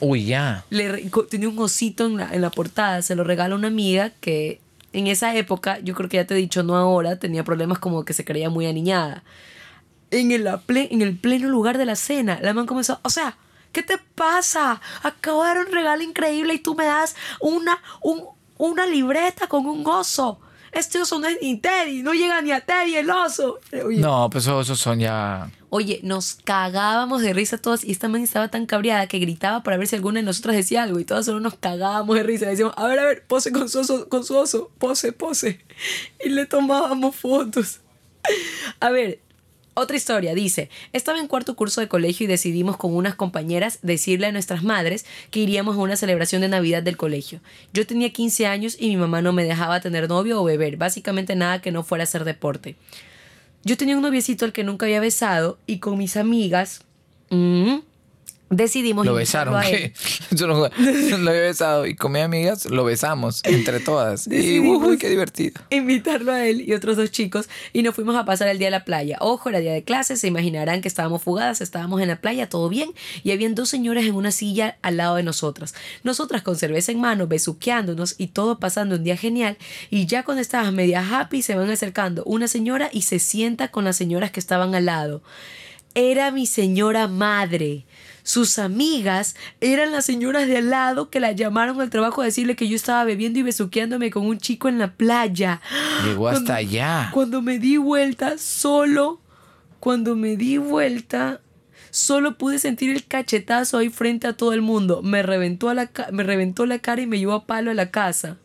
Uy, 0.00 0.26
ya. 0.26 0.64
le 0.70 1.10
tenía 1.30 1.48
un 1.48 1.58
osito 1.58 2.06
en 2.06 2.16
la, 2.18 2.32
en 2.34 2.40
la 2.42 2.50
portada, 2.50 3.02
se 3.02 3.14
lo 3.16 3.24
regala 3.24 3.54
una 3.54 3.68
amiga 3.68 4.10
que 4.20 4.60
en 4.92 5.06
esa 5.06 5.34
época, 5.36 5.78
yo 5.80 5.94
creo 5.94 6.08
que 6.08 6.16
ya 6.18 6.26
te 6.26 6.34
he 6.34 6.36
dicho, 6.38 6.62
no 6.62 6.76
ahora, 6.76 7.18
tenía 7.18 7.44
problemas 7.44 7.78
como 7.78 8.04
que 8.04 8.12
se 8.14 8.24
creía 8.24 8.48
muy 8.48 8.66
aniñada. 8.66 9.22
En 10.10 10.32
el, 10.32 10.48
en 10.68 11.02
el 11.02 11.16
pleno 11.18 11.48
lugar 11.48 11.76
de 11.76 11.84
la 11.84 11.94
cena, 11.96 12.38
la 12.40 12.54
man 12.54 12.64
comenzó, 12.66 12.98
o 13.02 13.10
sea, 13.10 13.36
¿qué 13.72 13.82
te 13.82 13.98
pasa? 14.14 14.80
Acabo 15.02 15.42
de 15.42 15.48
dar 15.48 15.58
un 15.66 15.72
regalo 15.72 16.02
increíble 16.02 16.54
y 16.54 16.58
tú 16.60 16.74
me 16.74 16.84
das 16.86 17.14
una, 17.40 17.78
un- 18.00 18.24
una 18.56 18.86
libreta 18.86 19.46
con 19.46 19.66
un 19.66 19.86
oso. 19.86 20.40
Este 20.72 21.00
oso 21.00 21.18
no 21.18 21.26
es 21.26 21.38
ni 21.42 21.56
Teddy, 21.58 22.02
no 22.02 22.12
llega 22.14 22.40
ni 22.40 22.52
a 22.52 22.60
Teddy 22.60 22.96
el 22.96 23.10
oso. 23.10 23.58
Oye, 23.84 23.98
No, 23.98 24.28
pues 24.30 24.44
esos, 24.44 24.64
esos 24.66 24.78
son 24.78 24.98
ya... 25.00 25.50
Oye, 25.70 26.00
nos 26.02 26.34
cagábamos 26.44 27.20
de 27.20 27.34
risa 27.34 27.58
todas 27.58 27.84
y 27.84 27.92
esta 27.92 28.08
man 28.08 28.22
estaba 28.22 28.48
tan 28.48 28.64
cabreada 28.64 29.06
que 29.06 29.18
gritaba 29.18 29.62
para 29.62 29.76
ver 29.76 29.86
si 29.86 29.96
alguna 29.96 30.20
de 30.20 30.24
nosotras 30.24 30.56
decía 30.56 30.82
algo 30.82 30.98
y 30.98 31.04
todas 31.04 31.26
solo 31.26 31.40
nos 31.40 31.54
cagábamos 31.54 32.16
de 32.16 32.22
risa. 32.22 32.46
Le 32.46 32.52
decíamos, 32.52 32.74
a 32.76 32.86
ver, 32.86 32.98
a 32.98 33.04
ver, 33.04 33.24
pose 33.26 33.52
con 33.52 33.68
su 33.68 33.80
oso, 33.80 34.08
con 34.08 34.24
su 34.24 34.36
oso, 34.36 34.70
pose, 34.78 35.12
pose. 35.12 35.60
Y 36.24 36.30
le 36.30 36.46
tomábamos 36.46 37.16
fotos. 37.16 37.80
A 38.80 38.90
ver, 38.90 39.20
otra 39.80 39.96
historia, 39.96 40.34
dice, 40.34 40.70
estaba 40.92 41.20
en 41.20 41.28
cuarto 41.28 41.54
curso 41.54 41.80
de 41.80 41.86
colegio 41.86 42.24
y 42.24 42.26
decidimos 42.26 42.76
con 42.76 42.96
unas 42.96 43.14
compañeras 43.14 43.78
decirle 43.82 44.26
a 44.26 44.32
nuestras 44.32 44.64
madres 44.64 45.06
que 45.30 45.38
iríamos 45.38 45.76
a 45.76 45.78
una 45.78 45.94
celebración 45.94 46.42
de 46.42 46.48
Navidad 46.48 46.82
del 46.82 46.96
colegio. 46.96 47.40
Yo 47.72 47.86
tenía 47.86 48.12
15 48.12 48.46
años 48.46 48.76
y 48.78 48.88
mi 48.88 48.96
mamá 48.96 49.22
no 49.22 49.32
me 49.32 49.44
dejaba 49.44 49.80
tener 49.80 50.08
novio 50.08 50.40
o 50.40 50.44
beber, 50.44 50.78
básicamente 50.78 51.36
nada 51.36 51.60
que 51.62 51.70
no 51.70 51.84
fuera 51.84 52.02
a 52.02 52.06
hacer 52.06 52.24
deporte. 52.24 52.74
Yo 53.64 53.76
tenía 53.76 53.96
un 53.96 54.02
noviecito 54.02 54.44
al 54.44 54.52
que 54.52 54.64
nunca 54.64 54.86
había 54.86 55.00
besado 55.00 55.58
y 55.66 55.78
con 55.78 55.98
mis 55.98 56.16
amigas 56.16 56.82
mm, 57.30 57.78
decidimos 58.50 59.04
¿Lo 59.06 59.14
besaron? 59.14 59.54
a 59.56 59.68
él. 59.68 59.92
Yo 60.30 60.46
no 60.46 60.54
lo 60.58 60.64
había 61.30 61.42
besado 61.42 61.86
y 61.86 61.94
con 61.96 62.12
mis 62.12 62.22
amigas 62.22 62.64
lo 62.66 62.84
besamos 62.84 63.40
entre 63.44 63.80
todas. 63.80 64.26
Y 64.26 64.30
Decidimos- 64.30 64.86
uy, 64.86 64.98
qué 64.98 65.08
divertido. 65.08 65.60
invitarlo 65.70 66.32
a 66.32 66.46
él 66.46 66.62
y 66.68 66.72
otros 66.74 66.96
dos 66.96 67.10
chicos 67.10 67.48
y 67.72 67.82
nos 67.82 67.94
fuimos 67.94 68.16
a 68.16 68.24
pasar 68.24 68.48
el 68.48 68.58
día 68.58 68.68
a 68.68 68.70
la 68.72 68.84
playa. 68.84 69.18
Ojo, 69.20 69.48
era 69.48 69.60
día 69.60 69.72
de 69.72 69.84
clases, 69.84 70.20
se 70.20 70.26
imaginarán 70.28 70.80
que 70.80 70.88
estábamos 70.88 71.22
fugadas, 71.22 71.60
estábamos 71.60 72.00
en 72.00 72.08
la 72.08 72.20
playa, 72.20 72.48
todo 72.48 72.68
bien, 72.68 72.90
y 73.22 73.32
habían 73.32 73.54
dos 73.54 73.68
señoras 73.68 74.04
en 74.04 74.14
una 74.14 74.30
silla 74.30 74.78
al 74.82 74.96
lado 74.96 75.16
de 75.16 75.22
nosotras. 75.22 75.74
Nosotras 76.02 76.42
con 76.42 76.56
cerveza 76.56 76.92
en 76.92 77.00
mano, 77.00 77.26
besuqueándonos 77.26 78.14
y 78.18 78.28
todo 78.28 78.58
pasando 78.58 78.96
un 78.96 79.04
día 79.04 79.16
genial, 79.16 79.56
y 79.90 80.06
ya 80.06 80.22
cuando 80.24 80.40
estabas 80.40 80.72
media 80.72 81.04
happy 81.20 81.42
se 81.42 81.54
van 81.54 81.70
acercando 81.70 82.22
una 82.24 82.48
señora 82.48 82.88
y 82.92 83.02
se 83.02 83.18
sienta 83.18 83.68
con 83.68 83.84
las 83.84 83.96
señoras 83.96 84.30
que 84.30 84.40
estaban 84.40 84.74
al 84.74 84.86
lado. 84.86 85.22
Era 85.94 86.30
mi 86.30 86.46
señora 86.46 87.08
madre. 87.08 87.84
Sus 88.28 88.58
amigas 88.58 89.36
eran 89.62 89.90
las 89.90 90.04
señoras 90.04 90.48
de 90.48 90.58
al 90.58 90.68
lado 90.68 91.08
que 91.08 91.18
la 91.18 91.32
llamaron 91.32 91.80
al 91.80 91.88
trabajo 91.88 92.20
a 92.20 92.26
decirle 92.26 92.56
que 92.56 92.68
yo 92.68 92.76
estaba 92.76 93.02
bebiendo 93.04 93.38
y 93.38 93.42
besuqueándome 93.42 94.10
con 94.10 94.26
un 94.26 94.36
chico 94.36 94.68
en 94.68 94.78
la 94.78 94.92
playa. 94.92 95.62
Llegó 96.04 96.28
hasta 96.28 96.56
allá. 96.56 97.08
Cuando 97.14 97.40
me 97.40 97.58
di 97.58 97.78
vuelta, 97.78 98.36
solo, 98.36 99.18
cuando 99.80 100.14
me 100.14 100.36
di 100.36 100.58
vuelta, 100.58 101.40
solo 101.88 102.36
pude 102.36 102.58
sentir 102.58 102.90
el 102.90 103.06
cachetazo 103.06 103.78
ahí 103.78 103.88
frente 103.88 104.26
a 104.26 104.34
todo 104.34 104.52
el 104.52 104.60
mundo. 104.60 105.00
Me 105.00 105.22
reventó, 105.22 105.70
a 105.70 105.74
la, 105.74 105.90
me 106.12 106.22
reventó 106.22 106.66
la 106.66 106.80
cara 106.80 107.00
y 107.00 107.06
me 107.06 107.18
llevó 107.18 107.32
a 107.32 107.46
palo 107.46 107.70
a 107.70 107.74
la 107.74 107.90
casa. 107.90 108.36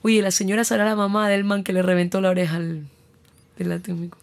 Oye, 0.00 0.22
la 0.22 0.30
señora 0.30 0.64
será 0.64 0.86
la 0.86 0.96
mamá 0.96 1.28
del 1.28 1.44
man 1.44 1.64
que 1.64 1.74
le 1.74 1.82
reventó 1.82 2.22
la 2.22 2.30
oreja 2.30 2.56
al 2.56 2.86
del 3.58 3.72
atómico. 3.72 4.16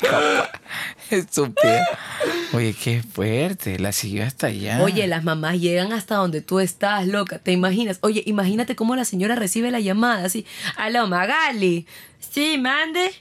Estúpida. 1.10 1.86
Oye, 2.52 2.74
qué 2.74 3.02
fuerte. 3.02 3.78
La 3.78 3.92
siguió 3.92 4.24
hasta 4.24 4.48
allá. 4.48 4.82
Oye, 4.82 5.06
las 5.06 5.24
mamás 5.24 5.58
llegan 5.58 5.92
hasta 5.92 6.16
donde 6.16 6.40
tú 6.40 6.60
estás, 6.60 7.06
loca. 7.06 7.38
¿Te 7.38 7.52
imaginas? 7.52 7.98
Oye, 8.02 8.22
imagínate 8.26 8.76
cómo 8.76 8.96
la 8.96 9.04
señora 9.04 9.34
recibe 9.34 9.70
la 9.70 9.80
llamada 9.80 10.26
así. 10.26 10.46
Aló, 10.76 11.06
Magali. 11.06 11.86
Sí, 12.18 12.58
mande. 12.58 13.12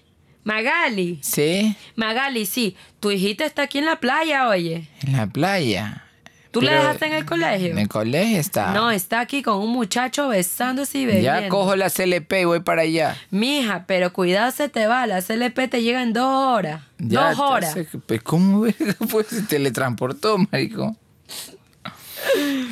Magali. 0.44 1.20
Sí, 1.22 1.76
Magali, 1.96 2.46
sí. 2.46 2.76
Tu 3.00 3.12
hijita 3.12 3.46
está 3.46 3.64
aquí 3.64 3.78
en 3.78 3.86
la 3.86 4.00
playa, 4.00 4.48
oye. 4.48 4.88
en 5.06 5.14
la 5.14 5.28
playa. 5.28 6.06
¿Tú 6.52 6.62
la 6.62 6.72
dejaste 6.74 7.06
en 7.06 7.14
el 7.14 7.26
colegio? 7.26 7.68
En 7.72 7.78
el 7.78 7.88
colegio 7.88 8.40
está. 8.40 8.74
No, 8.74 8.90
está 8.90 9.20
aquí 9.20 9.44
con 9.44 9.58
un 9.60 9.70
muchacho 9.70 10.30
besándose 10.30 10.98
y 11.00 11.06
bebiendo. 11.06 11.42
ya 11.42 11.48
cojo 11.50 11.76
la 11.76 11.90
CLP 11.92 12.34
y 12.42 12.46
voy 12.46 12.60
para 12.62 12.82
allá. 12.82 13.16
Mija, 13.30 13.86
pero 13.86 14.12
cuidado 14.14 14.50
se 14.52 14.68
te 14.68 14.88
va. 14.88 15.06
La 15.06 15.22
CLP 15.22 15.70
te 15.70 15.84
llega 15.84 16.02
en 16.02 16.12
dos 16.14 16.26
horas. 16.28 16.82
Ya, 16.98 17.30
dos 17.30 17.40
horas. 17.40 17.76
entonces, 17.78 18.02
Pues, 18.08 18.24
¿cómo 18.24 18.66
pues 19.12 19.28
se 19.28 19.44
teletransportó, 19.44 20.38
marico? 20.52 20.96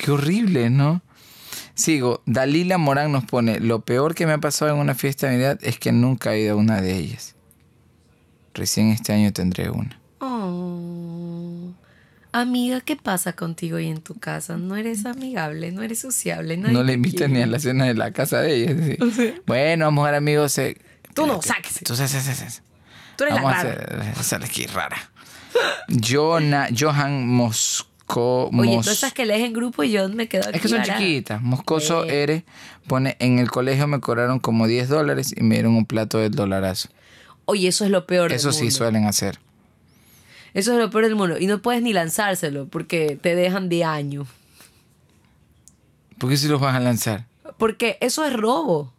Qué 0.03 0.11
horrible, 0.11 0.69
¿no? 0.69 1.01
Sigo. 1.75 2.23
Dalila 2.25 2.77
Morán 2.79 3.11
nos 3.11 3.25
pone: 3.25 3.59
Lo 3.59 3.81
peor 3.81 4.15
que 4.15 4.25
me 4.25 4.33
ha 4.33 4.37
pasado 4.39 4.71
en 4.73 4.77
una 4.79 4.95
fiesta 4.95 5.27
de 5.27 5.33
Navidad 5.33 5.59
es 5.61 5.77
que 5.77 5.91
nunca 5.91 6.33
he 6.33 6.41
ido 6.41 6.53
a 6.53 6.57
una 6.57 6.81
de 6.81 6.95
ellas. 6.97 7.35
Recién 8.55 8.89
este 8.89 9.13
año 9.13 9.31
tendré 9.31 9.69
una. 9.69 9.99
Amiga, 12.31 12.81
¿qué 12.81 12.95
pasa 12.95 13.33
contigo 13.33 13.79
y 13.79 13.87
en 13.87 14.01
tu 14.01 14.15
casa? 14.15 14.57
No 14.57 14.75
eres 14.75 15.05
amigable, 15.05 15.71
no 15.71 15.81
eres 15.81 15.99
sociable. 15.99 16.57
nadie 16.57 16.73
no 16.73 16.83
le 16.83 16.93
invitan 16.93 17.33
ni 17.33 17.41
a 17.41 17.47
la 17.47 17.59
cena 17.59 17.85
de 17.85 17.93
la 17.93 18.11
casa 18.11 18.41
de 18.41 18.55
ellas. 18.55 18.97
sí. 19.15 19.33
Bueno, 19.47 19.85
vamos 19.85 20.03
a 20.03 20.11
ver, 20.11 20.15
amigos. 20.15 20.57
eh, 20.57 20.77
Tú 21.13 21.25
no, 21.25 21.39
espérate. 21.39 21.69
sáquese. 21.69 21.85
Tú 21.85 21.95
sa- 21.95 22.07
sa- 22.07 22.61
Tú 23.15 23.23
eres 23.23 23.35
Vamos 23.35 23.51
la 23.51 23.59
a 23.59 23.63
rara. 23.63 24.11
hacer 24.19 24.43
aquí 24.43 24.65
rara. 24.67 24.97
Jona- 26.07 26.69
Johan 26.77 27.27
Mos- 27.27 27.87
Mosco, 28.07 28.45
Oye, 28.57 28.75
Mos- 28.77 28.85
tú 28.85 28.91
esas 28.91 29.11
que 29.11 29.25
lees 29.25 29.43
en 29.43 29.51
grupo 29.51 29.83
y 29.83 29.91
yo 29.91 30.07
me 30.07 30.29
quedo 30.29 30.43
aquí. 30.47 30.55
Es 30.55 30.61
que 30.61 30.67
son 30.69 30.81
chiquitas. 30.83 31.41
Moscoso 31.41 32.05
Eh. 32.05 32.23
eres. 32.23 32.43
Pone, 32.87 33.17
en 33.19 33.37
el 33.39 33.51
colegio 33.51 33.85
me 33.87 33.99
cobraron 33.99 34.39
como 34.39 34.65
10 34.65 34.87
dólares 34.87 35.33
y 35.35 35.43
me 35.43 35.55
dieron 35.55 35.75
un 35.75 35.85
plato 35.85 36.17
del 36.19 36.31
dolarazo. 36.31 36.87
Oye, 37.43 37.67
eso 37.67 37.83
es 37.83 37.91
lo 37.91 38.05
peor 38.07 38.31
Eso 38.31 38.49
del 38.51 38.57
sí 38.57 38.71
suelen 38.71 39.05
hacer. 39.07 39.39
Eso 40.57 40.73
es 40.73 40.79
lo 40.79 40.89
peor 40.89 41.03
del 41.03 41.15
mundo. 41.15 41.37
Y 41.37 41.45
no 41.45 41.61
puedes 41.61 41.83
ni 41.83 41.93
lanzárselo 41.93 42.65
porque 42.67 43.15
te 43.21 43.35
dejan 43.35 43.69
de 43.69 43.83
año. 43.83 44.25
¿Por 46.17 46.31
qué 46.31 46.37
si 46.37 46.47
los 46.47 46.59
vas 46.59 46.75
a 46.75 46.79
lanzar? 46.79 47.27
Porque 47.59 47.99
eso 48.01 48.25
es 48.25 48.33
robo. 48.33 48.91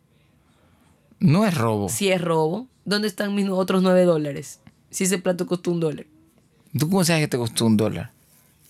No 1.19 1.45
es 1.45 1.59
robo. 1.59 1.89
Si 1.89 2.13
es 2.13 2.21
robo, 2.21 2.69
¿dónde 2.85 3.09
están 3.09 3.35
mis 3.35 3.49
otros 3.49 3.83
nueve 3.83 4.05
dólares? 4.05 4.61
Si 4.91 5.03
ese 5.03 5.19
plato 5.19 5.49
costó 5.49 5.73
un 5.73 5.81
dólar. 5.81 6.07
¿Tú 6.79 6.89
cómo 6.89 7.03
sabes 7.03 7.23
que 7.23 7.29
te 7.29 7.39
costó 7.39 7.67
un 7.67 7.77
dólar? 7.77 8.13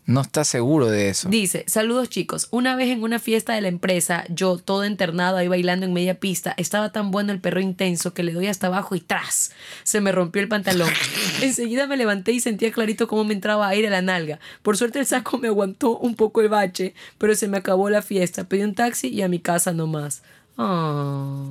No 0.08 0.22
estás 0.22 0.48
seguro 0.48 0.86
de 0.86 1.10
eso. 1.10 1.28
Dice, 1.28 1.64
saludos 1.66 2.08
chicos, 2.08 2.48
una 2.50 2.74
vez 2.76 2.88
en 2.88 3.02
una 3.02 3.18
fiesta 3.18 3.52
de 3.52 3.60
la 3.60 3.68
empresa, 3.68 4.24
yo 4.30 4.56
todo 4.56 4.86
internado 4.86 5.36
ahí 5.36 5.48
bailando 5.48 5.84
en 5.84 5.92
media 5.92 6.18
pista, 6.18 6.54
estaba 6.56 6.92
tan 6.92 7.10
bueno 7.10 7.30
el 7.30 7.42
perro 7.42 7.60
intenso 7.60 8.14
que 8.14 8.22
le 8.22 8.32
doy 8.32 8.46
hasta 8.46 8.68
abajo 8.68 8.94
y 8.94 9.00
tras, 9.00 9.50
se 9.82 10.00
me 10.00 10.10
rompió 10.10 10.40
el 10.40 10.48
pantalón. 10.48 10.88
Enseguida 11.42 11.86
me 11.86 11.98
levanté 11.98 12.32
y 12.32 12.40
sentía 12.40 12.72
clarito 12.72 13.06
cómo 13.06 13.24
me 13.24 13.34
entraba 13.34 13.68
aire 13.68 13.88
a 13.88 13.90
la 13.90 14.00
nalga. 14.00 14.40
Por 14.62 14.78
suerte 14.78 14.98
el 14.98 15.04
saco 15.04 15.36
me 15.36 15.48
aguantó 15.48 15.98
un 15.98 16.14
poco 16.14 16.40
el 16.40 16.48
bache, 16.48 16.94
pero 17.18 17.34
se 17.34 17.46
me 17.46 17.58
acabó 17.58 17.90
la 17.90 18.00
fiesta. 18.00 18.44
Pedí 18.44 18.62
un 18.62 18.74
taxi 18.74 19.08
y 19.08 19.20
a 19.20 19.28
mi 19.28 19.40
casa 19.40 19.74
nomás. 19.74 20.22
Ah. 20.56 21.50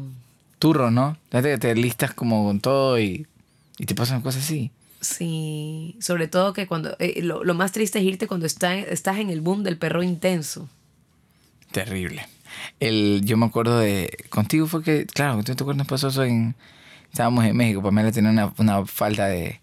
Turro, 0.58 0.90
¿no? 0.90 1.16
Fíjate 1.30 1.52
que 1.52 1.58
te 1.60 1.76
listas 1.76 2.16
como 2.16 2.44
con 2.46 2.60
todo 2.60 3.00
y, 3.00 3.28
y 3.78 3.86
te 3.86 3.94
pasan 3.94 4.22
cosas 4.22 4.46
así. 4.46 4.72
Sí, 5.00 5.96
sobre 6.02 6.28
todo 6.28 6.54
que 6.54 6.68
cuando 6.68 6.96
eh, 7.00 7.22
lo, 7.22 7.44
lo 7.44 7.54
más 7.54 7.72
triste 7.72 8.00
es 8.00 8.06
irte 8.06 8.28
cuando 8.28 8.46
está, 8.46 8.76
estás 8.76 9.18
en 9.18 9.30
el 9.30 9.42
boom 9.42 9.64
del 9.64 9.78
perro 9.78 10.04
intenso. 10.04 10.70
Terrible. 11.72 12.28
El, 12.80 13.22
yo 13.24 13.38
me 13.38 13.46
acuerdo 13.46 13.80
de. 13.80 14.16
Contigo 14.30 14.68
fue 14.68 14.84
que. 14.84 15.06
Claro, 15.06 15.44
¿tú 15.44 15.56
te 15.56 15.64
acuerdas? 15.64 15.88
Pasó 15.88 16.08
eso 16.08 16.24
en. 16.24 16.56
Estábamos 17.12 17.46
en 17.46 17.56
México. 17.56 17.82
Pamela 17.82 18.12
tenía 18.12 18.32
una, 18.32 18.54
una 18.58 18.86
falda 18.86 19.28
de, 19.28 19.62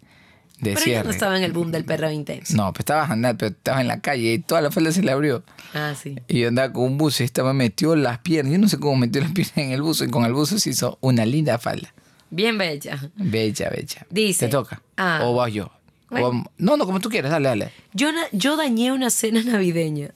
de 0.60 0.74
Pero 0.74 0.86
yo 0.86 1.04
no 1.04 1.10
estaba 1.10 1.36
en 1.36 1.42
el 1.44 1.52
boom 1.52 1.70
del 1.70 1.84
perro 1.84 2.10
intenso. 2.10 2.56
No, 2.56 2.72
pues 2.72 2.80
estabas 2.80 3.10
andando, 3.10 3.38
pero 3.38 3.50
estaba 3.50 3.80
en 3.80 3.88
la 3.88 4.00
calle 4.00 4.34
y 4.34 4.38
toda 4.38 4.60
la 4.60 4.70
falda 4.70 4.92
se 4.92 5.02
le 5.02 5.12
abrió. 5.12 5.44
Ah, 5.72 5.94
sí. 6.00 6.16
Y 6.28 6.40
yo 6.40 6.48
andaba 6.48 6.72
con 6.72 6.84
un 6.84 6.98
buzo 6.98 7.22
y 7.22 7.26
esta 7.26 7.44
me 7.44 7.52
metió 7.52 7.96
las 7.96 8.18
piernas. 8.18 8.52
Yo 8.52 8.58
no 8.58 8.68
sé 8.68 8.78
cómo 8.78 8.96
metió 8.96 9.20
las 9.20 9.32
piernas 9.32 9.58
en 9.58 9.72
el 9.72 9.82
buzo 9.82 10.04
y 10.04 10.08
con 10.08 10.24
el 10.24 10.32
buzo 10.32 10.58
se 10.58 10.70
hizo 10.70 10.98
una 11.00 11.26
linda 11.26 11.58
falda. 11.58 11.92
Bien 12.34 12.58
bella. 12.58 12.98
Bella, 13.14 13.70
bella. 13.70 14.06
Dice, 14.10 14.46
Te 14.46 14.50
toca. 14.50 14.82
ah, 14.96 15.20
o 15.22 15.34
vas 15.34 15.52
yo. 15.52 15.66
O 16.10 16.18
bueno. 16.18 16.44
no, 16.58 16.76
no, 16.76 16.84
como 16.84 16.98
tú 17.00 17.08
quieras, 17.08 17.30
dale, 17.30 17.48
dale. 17.48 17.70
Yo, 17.92 18.10
na- 18.12 18.26
yo 18.32 18.56
dañé 18.56 18.90
una 18.92 19.10
cena 19.10 19.42
navideña. 19.44 20.10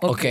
Ok. 0.00 0.24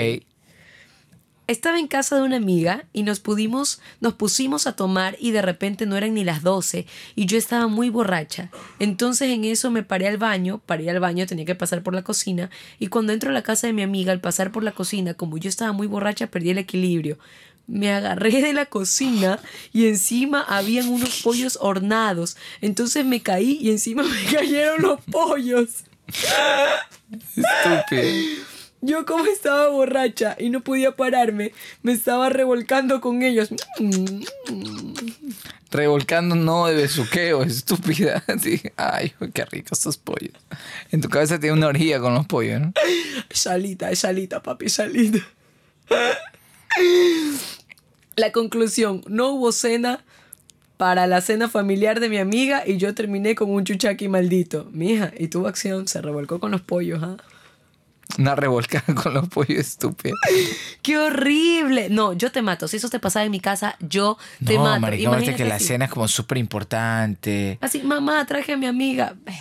Estaba 1.47 1.79
en 1.79 1.88
casa 1.88 2.17
de 2.17 2.23
una 2.23 2.35
amiga 2.38 2.83
y 2.91 3.03
nos 3.03 3.21
pudimos, 3.21 3.79
nos 4.01 4.13
pusimos 4.15 4.67
a 4.67 4.75
tomar 4.75 5.15
y 5.19 5.31
de 5.31 5.41
repente 5.41 5.85
no 5.85 5.95
eran 5.95 6.13
ni 6.15 6.25
las 6.25 6.41
12 6.43 6.85
y 7.15 7.25
yo 7.25 7.38
estaba 7.38 7.67
muy 7.67 7.89
borracha. 7.89 8.49
Entonces 8.79 9.29
en 9.29 9.45
eso 9.45 9.71
me 9.71 9.81
paré 9.83 10.07
al 10.09 10.17
baño, 10.17 10.59
paré 10.65 10.89
al 10.89 10.99
baño, 10.99 11.25
tenía 11.25 11.45
que 11.45 11.55
pasar 11.55 11.83
por 11.83 11.93
la 11.93 12.03
cocina 12.03 12.49
y 12.79 12.88
cuando 12.88 13.13
entro 13.13 13.29
a 13.29 13.33
la 13.33 13.43
casa 13.43 13.67
de 13.67 13.73
mi 13.73 13.81
amiga 13.81 14.11
al 14.11 14.19
pasar 14.19 14.51
por 14.51 14.63
la 14.63 14.73
cocina, 14.73 15.13
como 15.13 15.38
yo 15.38 15.47
estaba 15.47 15.71
muy 15.71 15.88
borracha, 15.88 16.27
perdí 16.27 16.49
el 16.49 16.57
equilibrio. 16.57 17.17
Me 17.68 17.91
agarré 17.91 18.41
de 18.41 18.53
la 18.53 18.65
cocina 18.65 19.39
y 19.74 19.88
encima 19.88 20.41
habían 20.41 20.88
unos 20.88 21.22
pollos 21.22 21.57
hornados. 21.61 22.38
Entonces 22.61 23.05
me 23.05 23.22
caí 23.22 23.57
y 23.61 23.72
encima 23.72 24.03
me 24.03 24.24
cayeron 24.34 24.82
los 24.82 25.01
pollos. 25.01 25.84
Estúpido. 27.36 28.47
Yo 28.82 29.05
como 29.05 29.26
estaba 29.26 29.70
borracha 29.70 30.36
y 30.39 30.49
no 30.49 30.61
podía 30.61 30.95
pararme, 30.95 31.51
me 31.82 31.93
estaba 31.93 32.30
revolcando 32.30 33.01
con 33.01 33.24
ellos. 33.24 33.49
Revolcando 35.72 36.36
no 36.36 36.68
de 36.68 36.76
besuqueo, 36.76 37.43
estúpida. 37.43 38.24
Sí. 38.41 38.61
Ay, 38.78 39.13
qué 39.34 39.45
ricos 39.45 39.80
estos 39.80 39.97
pollos. 39.97 40.34
En 40.91 41.01
tu 41.01 41.09
cabeza 41.09 41.39
tiene 41.39 41.57
una 41.57 41.68
orgía 41.68 41.99
con 41.99 42.13
los 42.13 42.28
pollos, 42.28 42.61
¿no? 42.61 42.74
Salita, 43.32 43.93
salita, 43.95 44.43
papi, 44.43 44.70
salita. 44.70 45.20
La 48.18 48.32
conclusión, 48.32 49.03
no 49.07 49.30
hubo 49.30 49.51
cena 49.51 50.03
para 50.78 51.05
la 51.05 51.22
cena 51.22 51.49
familiar 51.49 51.99
de 51.99 52.09
mi 52.09 52.18
amiga 52.18 52.63
y 52.65 52.78
yo 52.78 52.95
terminé 52.95 53.36
con 53.36 53.51
un 53.51 53.63
chuchaqui 53.63 54.07
maldito. 54.07 54.68
Mija, 54.72 55.11
y 55.15 55.28
tuvo 55.28 55.47
acción, 55.47 55.88
se 55.88 56.01
revolcó 56.01 56.39
con 56.39 56.49
los 56.49 56.61
pollos, 56.61 57.01
¿ah? 57.03 57.18
Una 58.18 58.34
revolcada 58.36 58.95
con 59.03 59.13
los 59.13 59.28
pollos 59.30 59.59
estúpida. 59.59 60.15
¡Qué 60.82 60.97
horrible! 60.97 61.89
No, 61.91 62.13
yo 62.13 62.32
te 62.32 62.41
mato. 62.41 62.68
Si 62.68 62.78
eso 62.78 62.89
te 62.89 62.99
pasaba 62.99 63.24
en 63.24 63.32
mi 63.32 63.39
casa, 63.39 63.76
yo 63.82 64.18
te 64.43 64.55
no, 64.55 64.63
mato. 64.63 64.82
marica, 64.82 65.09
aparte 65.09 65.36
que 65.36 65.45
la 65.45 65.55
así. 65.55 65.65
cena 65.65 65.86
es 65.86 65.91
como 65.91 66.07
súper 66.07 66.39
importante. 66.39 67.59
Así, 67.61 67.84
mamá, 67.84 68.26
traje 68.26 68.53
a 68.53 68.57
mi 68.57 68.65
amiga. 68.65 69.13
Ver. 69.26 69.36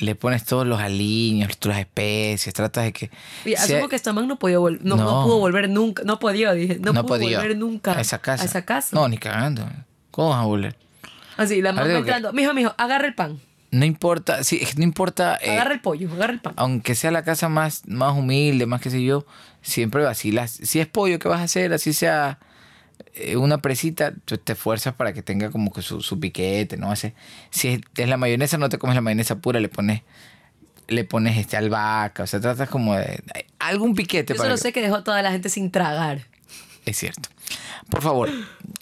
Le 0.00 0.14
pones 0.14 0.44
todos 0.44 0.66
los 0.66 0.80
aliños, 0.80 1.56
todas 1.58 1.76
las 1.78 1.86
especies, 1.86 2.54
tratas 2.54 2.84
de 2.84 2.92
que... 2.92 3.10
Y 3.44 3.50
sea- 3.56 3.62
asumo 3.76 3.88
que 3.88 3.96
esta 3.96 4.12
man 4.12 4.26
no 4.26 4.38
podía 4.38 4.56
no, 4.56 4.70
no. 4.80 4.96
No. 4.96 5.24
pudo 5.24 5.38
volver 5.38 5.68
nunca. 5.68 6.02
No 6.04 6.18
podía, 6.18 6.52
dije. 6.52 6.78
No, 6.80 6.92
pudo 6.92 7.06
podía 7.06 7.38
volver 7.38 7.56
nunca 7.56 7.96
a 7.96 8.00
esa 8.00 8.18
casa. 8.18 8.42
A 8.42 8.46
esa 8.46 8.64
casa. 8.64 8.96
No, 8.96 9.06
ni 9.08 9.18
cagando. 9.18 9.68
¿Cómo 10.10 10.30
vas 10.30 10.38
a 10.42 10.46
volver? 10.46 10.76
Así, 11.36 11.60
la 11.62 11.70
Ahora 11.70 11.82
mamá 11.82 11.92
que- 11.92 11.98
entrando. 11.98 12.32
Mijo, 12.32 12.54
mijo, 12.54 12.74
agarra 12.78 13.06
el 13.06 13.14
pan. 13.14 13.38
No 13.72 13.84
importa, 13.84 14.42
sí, 14.42 14.60
no 14.76 14.82
importa... 14.82 15.38
eh, 15.40 15.50
agarra 15.52 15.74
el 15.74 15.80
pollo, 15.80 16.10
agarra 16.12 16.32
el 16.32 16.40
pan. 16.40 16.54
aunque 16.56 16.96
sea 16.96 17.12
la 17.12 17.22
casa 17.22 17.48
más, 17.48 17.82
más 17.86 18.16
humilde, 18.18 18.66
más 18.66 18.80
que 18.80 18.90
sé 18.90 19.00
yo, 19.04 19.24
siempre 19.62 20.02
vacilas. 20.02 20.50
Si 20.50 20.80
es 20.80 20.88
pollo, 20.88 21.20
¿qué 21.20 21.28
vas 21.28 21.38
a 21.40 21.44
hacer? 21.44 21.72
Así 21.72 21.92
sea 21.92 22.40
una 23.36 23.58
presita, 23.62 24.12
tú 24.24 24.38
te 24.38 24.52
esfuerzas 24.52 24.94
para 24.94 25.12
que 25.12 25.22
tenga 25.22 25.50
como 25.50 25.72
que 25.72 25.82
su, 25.82 26.00
su 26.02 26.18
piquete, 26.20 26.76
¿no? 26.76 26.92
Ese- 26.92 27.14
si 27.50 27.68
es, 27.68 27.80
es 27.96 28.08
la 28.08 28.16
mayonesa, 28.16 28.58
no 28.58 28.68
te 28.68 28.78
comes 28.78 28.94
la 28.96 29.00
mayonesa 29.02 29.36
pura, 29.38 29.60
le 29.60 29.68
pones 29.68 30.02
le 30.88 31.04
pones 31.04 31.36
este 31.38 31.56
albahaca, 31.56 32.24
o 32.24 32.26
sea, 32.26 32.40
tratas 32.40 32.68
como 32.68 32.96
de 32.96 33.22
algún 33.60 33.94
piquete 33.94 34.32
Yo 34.34 34.36
para 34.38 34.48
solo 34.48 34.56
que- 34.56 34.62
sé 34.62 34.72
que 34.72 34.82
dejó 34.82 34.96
a 34.96 35.04
toda 35.04 35.22
la 35.22 35.30
gente 35.30 35.48
sin 35.48 35.70
tragar. 35.70 36.26
Es 36.84 36.96
cierto. 36.98 37.28
Por 37.88 38.02
favor, 38.02 38.28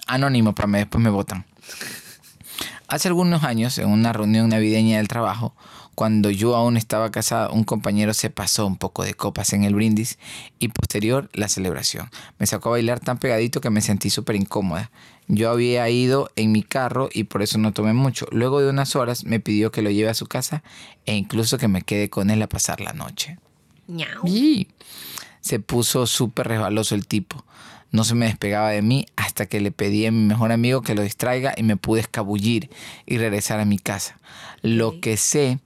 anónimo 0.06 0.54
para 0.54 0.66
mí, 0.68 0.78
después 0.78 1.04
me 1.04 1.10
votan. 1.10 1.44
Hace 2.86 3.08
algunos 3.08 3.44
años, 3.44 3.76
en 3.78 3.88
una 3.90 4.12
reunión 4.14 4.48
navideña 4.48 4.96
del 4.96 5.08
trabajo, 5.08 5.54
cuando 5.98 6.30
yo 6.30 6.54
aún 6.54 6.76
estaba 6.76 7.10
casado, 7.10 7.52
un 7.52 7.64
compañero 7.64 8.14
se 8.14 8.30
pasó 8.30 8.68
un 8.68 8.76
poco 8.76 9.02
de 9.02 9.14
copas 9.14 9.52
en 9.52 9.64
el 9.64 9.74
brindis 9.74 10.16
y 10.60 10.68
posterior 10.68 11.28
la 11.32 11.48
celebración. 11.48 12.08
Me 12.38 12.46
sacó 12.46 12.68
a 12.68 12.72
bailar 12.78 13.00
tan 13.00 13.18
pegadito 13.18 13.60
que 13.60 13.68
me 13.70 13.80
sentí 13.80 14.08
súper 14.08 14.36
incómoda. 14.36 14.92
Yo 15.26 15.50
había 15.50 15.90
ido 15.90 16.30
en 16.36 16.52
mi 16.52 16.62
carro 16.62 17.08
y 17.12 17.24
por 17.24 17.42
eso 17.42 17.58
no 17.58 17.72
tomé 17.72 17.94
mucho. 17.94 18.28
Luego 18.30 18.60
de 18.60 18.70
unas 18.70 18.94
horas 18.94 19.24
me 19.24 19.40
pidió 19.40 19.72
que 19.72 19.82
lo 19.82 19.90
lleve 19.90 20.08
a 20.08 20.14
su 20.14 20.28
casa 20.28 20.62
e 21.04 21.16
incluso 21.16 21.58
que 21.58 21.66
me 21.66 21.82
quede 21.82 22.08
con 22.08 22.30
él 22.30 22.40
a 22.42 22.48
pasar 22.48 22.80
la 22.80 22.92
noche. 22.92 23.36
Y 24.24 24.68
se 25.40 25.58
puso 25.58 26.06
súper 26.06 26.46
resbaloso 26.46 26.94
el 26.94 27.08
tipo. 27.08 27.44
No 27.90 28.04
se 28.04 28.14
me 28.14 28.26
despegaba 28.26 28.70
de 28.70 28.82
mí 28.82 29.06
hasta 29.16 29.46
que 29.46 29.60
le 29.60 29.72
pedí 29.72 30.06
a 30.06 30.12
mi 30.12 30.24
mejor 30.24 30.52
amigo 30.52 30.82
que 30.82 30.94
lo 30.94 31.02
distraiga 31.02 31.54
y 31.56 31.64
me 31.64 31.76
pude 31.76 32.02
escabullir 32.02 32.70
y 33.04 33.18
regresar 33.18 33.58
a 33.58 33.64
mi 33.64 33.80
casa. 33.80 34.20
Lo 34.62 35.00
que 35.00 35.16
sé 35.16 35.58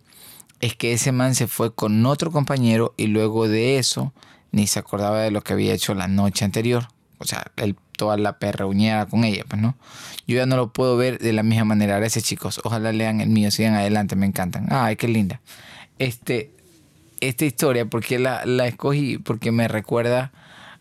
es 0.63 0.75
que 0.77 0.93
ese 0.95 1.13
man 1.13 1.35
se 1.35 1.47
fue 1.47 1.75
con 1.75 2.07
otro 2.07 2.31
compañero 2.31 2.95
y 2.97 3.09
luego 3.09 3.47
de 3.49 3.77
eso 3.79 4.15
ni 4.51 4.67
se 4.67 4.79
acordaba 4.79 5.21
de 5.21 5.31
lo 5.31 5.43
que 5.43 5.53
había 5.53 5.75
hecho 5.75 5.93
la 5.95 6.09
noche 6.09 6.45
anterior. 6.47 6.89
O 7.19 7.25
sea, 7.25 7.45
él 7.57 7.77
toda 7.97 8.17
la 8.17 8.39
perreuñera 8.39 9.07
con 9.07 9.25
ella, 9.25 9.45
pues 9.49 9.61
no. 9.61 9.77
Yo 10.27 10.37
ya 10.37 10.47
no 10.47 10.57
lo 10.57 10.73
puedo 10.73 10.97
ver 10.97 11.19
de 11.19 11.33
la 11.35 11.43
misma 11.43 11.65
manera. 11.67 11.99
Gracias 11.99 12.25
chicos. 12.25 12.61
Ojalá 12.65 12.91
lean 12.93 13.21
el 13.21 13.29
mío, 13.29 13.51
sigan 13.51 13.75
adelante, 13.75 14.17
me 14.17 14.27
encantan. 14.27 14.67
Ay, 14.71 14.97
qué 14.97 15.07
linda. 15.09 15.41
Este, 15.99 16.51
esta 17.21 17.45
historia, 17.45 17.85
porque 17.87 18.19
la, 18.19 18.45
la 18.47 18.67
escogí? 18.67 19.19
Porque 19.19 19.53
me 19.53 19.69
recuerda 19.69 20.33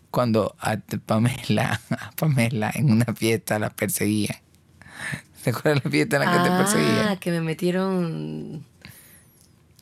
cuando 0.10 0.56
a 0.60 0.78
Pamela, 1.06 1.80
a 1.92 2.12
Pamela 2.12 2.72
en 2.74 2.92
una 2.92 3.06
fiesta 3.16 3.60
la 3.60 3.70
perseguían. 3.70 4.38
¿Te 5.44 5.50
acuerdas 5.52 5.84
la 5.86 5.92
fiesta 5.92 6.18
en 6.18 6.26
la 6.26 6.32
que 6.32 6.50
te 6.50 6.54
Ah, 6.54 6.58
perseguían? 6.58 7.18
que 7.18 7.32
me 7.32 7.42
metieron 7.42 8.66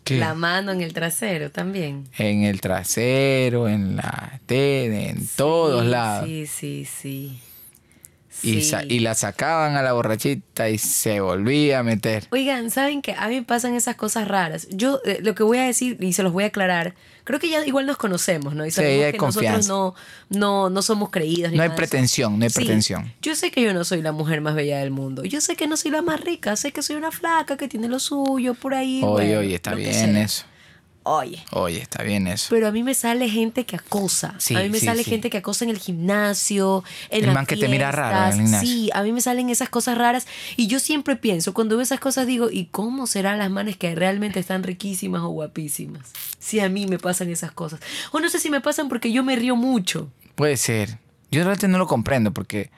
¿Qué? 0.10 0.18
la 0.20 0.34
mano 0.34 0.72
en 0.72 0.82
el 0.82 0.94
trasero 0.94 1.52
también. 1.52 2.08
En 2.18 2.44
el 2.44 2.62
trasero, 2.62 3.68
en 3.68 3.96
la 3.96 4.40
tele, 4.46 5.10
en 5.10 5.28
todos 5.36 5.84
Sí, 5.84 5.90
lados. 5.90 6.26
Sí, 6.28 6.48
sí, 6.48 6.86
sí. 6.86 7.40
Y, 8.42 8.62
Sí. 8.62 8.76
y 8.88 9.00
la 9.00 9.16
sacaban 9.16 9.76
a 9.76 9.82
la 9.82 9.92
borrachita 9.94 10.70
y 10.70 10.78
se 10.78 11.20
volvía 11.20 11.80
a 11.80 11.84
meter. 11.84 12.26
Oigan, 12.32 12.72
¿saben 12.72 13.02
que 13.02 13.12
A 13.14 13.28
mí 13.28 13.36
me 13.36 13.44
pasan 13.44 13.76
esas 13.76 13.96
cosas 13.98 14.28
raras. 14.30 14.68
Yo 14.72 15.02
eh, 15.04 15.20
lo 15.22 15.36
que 15.36 15.44
voy 15.44 15.58
a 15.58 15.64
decir, 15.64 15.98
y 16.00 16.14
se 16.14 16.24
los 16.24 16.32
voy 16.32 16.46
a 16.46 16.48
aclarar, 16.48 16.94
creo 17.30 17.40
que 17.40 17.48
ya 17.48 17.64
igual 17.64 17.86
nos 17.86 17.98
conocemos, 17.98 18.56
¿no? 18.56 18.66
Y 18.66 18.72
Sí, 18.72 18.78
sabemos 18.78 19.06
hay 19.06 19.12
que 19.12 19.18
confianza. 19.20 19.58
nosotros 19.58 19.96
no, 20.32 20.40
no, 20.40 20.70
no 20.72 20.82
somos 20.82 21.12
creídos. 21.12 21.52
Ni 21.52 21.58
No 21.58 21.64
hay 21.64 21.70
pretensión, 21.70 22.40
no 22.40 22.44
hay 22.44 22.50
Sí, 22.50 22.56
pretensión. 22.56 23.14
Yo 23.22 23.36
sé 23.36 23.52
que 23.52 23.62
yo 23.62 23.72
no 23.72 23.84
soy 23.84 24.02
la 24.02 24.12
mujer 24.12 24.42
más 24.42 24.56
bella 24.56 24.80
del 24.80 24.90
mundo. 24.90 25.24
Yo 25.24 25.40
sé 25.40 25.56
que 25.56 25.68
no 25.68 25.78
soy 25.78 25.92
la 25.92 26.02
más 26.02 26.22
rica. 26.22 26.56
Sé 26.56 26.72
que 26.72 26.82
soy 26.82 26.96
una 26.96 27.12
flaca 27.12 27.56
que 27.56 27.68
tiene 27.68 27.88
lo 27.88 28.00
suyo 28.00 28.56
por 28.56 28.74
ahí. 28.74 29.02
Oye, 29.04 29.12
bueno, 29.28 29.40
oye, 29.42 29.54
está 29.54 29.76
bien 29.76 30.18
eso. 30.18 30.46
Oye. 31.12 31.44
Oye, 31.54 31.82
está 31.82 32.04
bien 32.04 32.28
eso. 32.28 32.48
Pero 32.52 32.68
a 32.68 32.72
mí 32.72 32.84
me 32.84 32.94
sale 32.94 33.28
gente 33.30 33.66
que 33.66 33.76
acosa. 33.76 34.36
Sí, 34.38 34.56
a 34.56 34.60
mí 34.60 34.70
me 34.70 34.80
sí, 34.80 34.86
sale 34.86 35.04
sí. 35.04 35.10
gente 35.10 35.32
que 35.32 35.38
acosa 35.40 35.66
en 35.66 35.72
el 35.72 35.80
gimnasio, 35.80 36.84
en 37.10 37.22
El 37.22 37.26
las 37.26 37.34
man 37.34 37.46
que 37.48 37.58
te 37.58 37.68
mira 37.68 37.92
raro 37.92 38.16
en 38.16 38.40
el 38.42 38.46
gimnasio. 38.46 38.70
Sí, 38.70 38.90
a 38.94 39.02
mí 39.02 39.12
me 39.12 39.20
salen 39.20 39.50
esas 39.50 39.70
cosas 39.70 39.98
raras. 39.98 40.28
Y 40.56 40.68
yo 40.68 40.80
siempre 40.80 41.16
pienso, 41.16 41.56
cuando 41.56 41.78
veo 41.78 41.82
esas 41.82 42.00
cosas, 42.00 42.28
digo, 42.28 42.52
¿y 42.52 42.66
cómo 42.66 43.08
serán 43.08 43.40
las 43.40 43.50
manes 43.50 43.76
que 43.76 43.96
realmente 43.96 44.40
están 44.40 44.62
riquísimas 44.62 45.24
o 45.24 45.30
guapísimas? 45.30 46.12
Si 46.38 46.60
a 46.60 46.70
mí 46.70 46.86
me 46.86 47.00
pasan 47.00 47.32
esas 47.32 47.52
cosas. 47.52 47.80
O 48.12 48.20
no 48.20 48.30
sé 48.30 48.38
si 48.38 48.52
me 48.52 48.62
pasan 48.62 48.88
porque 48.88 49.12
yo 49.12 49.24
me 49.24 49.36
río 49.36 49.56
mucho. 49.56 50.12
Puede 50.36 50.58
ser. 50.58 51.00
Yo 51.32 51.40
realmente 51.42 51.68
no 51.68 51.80
lo 51.80 51.88
comprendo 51.88 52.32
porque 52.36 52.70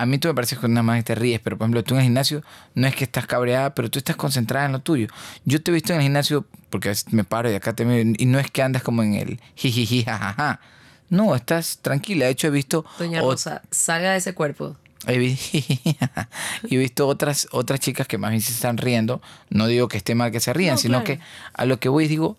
a 0.00 0.06
mí 0.06 0.18
tú 0.18 0.28
me 0.28 0.34
parece 0.34 0.56
que 0.56 0.66
nada 0.68 0.82
más 0.82 1.04
te 1.04 1.14
ríes, 1.14 1.40
pero 1.40 1.58
por 1.58 1.66
ejemplo 1.66 1.84
tú 1.84 1.94
en 1.94 2.00
el 2.00 2.04
gimnasio 2.04 2.42
no 2.74 2.86
es 2.86 2.94
que 2.94 3.04
estás 3.04 3.26
cabreada, 3.26 3.74
pero 3.74 3.90
tú 3.90 3.98
estás 3.98 4.16
concentrada 4.16 4.66
en 4.66 4.72
lo 4.72 4.78
tuyo. 4.80 5.08
Yo 5.44 5.62
te 5.62 5.70
he 5.70 5.74
visto 5.74 5.92
en 5.92 5.98
el 5.98 6.02
gimnasio 6.04 6.46
porque 6.70 6.88
a 6.88 6.92
veces 6.92 7.12
me 7.12 7.24
paro 7.24 7.50
y 7.50 7.54
acá 7.54 7.72
te 7.74 7.84
miro 7.84 8.14
y 8.18 8.26
no 8.26 8.38
es 8.38 8.50
que 8.50 8.62
andas 8.62 8.82
como 8.82 9.02
en 9.02 9.14
el 9.14 9.40
jijiji, 9.56 10.04
jajaja. 10.04 10.60
No, 11.08 11.34
estás 11.34 11.78
tranquila. 11.82 12.26
De 12.26 12.30
hecho 12.30 12.46
he 12.46 12.50
visto... 12.50 12.84
Doña 12.98 13.20
Rosa, 13.20 13.62
salga 13.70 14.12
de 14.12 14.18
ese 14.18 14.32
cuerpo. 14.32 14.76
He 15.06 15.18
vi- 15.18 15.38
y 16.68 16.74
he 16.76 16.78
visto 16.78 17.06
otras, 17.08 17.48
otras 17.50 17.80
chicas 17.80 18.06
que 18.06 18.16
más 18.18 18.30
bien 18.30 18.40
se 18.42 18.52
están 18.52 18.76
riendo. 18.78 19.20
No 19.48 19.66
digo 19.66 19.88
que 19.88 19.96
esté 19.96 20.14
mal 20.14 20.30
que 20.30 20.40
se 20.40 20.52
rían, 20.52 20.74
No, 20.74 20.78
sino 20.78 21.02
claro. 21.02 21.20
que 21.20 21.26
a 21.54 21.64
lo 21.64 21.80
que 21.80 21.88
voy 21.88 22.06
digo, 22.06 22.36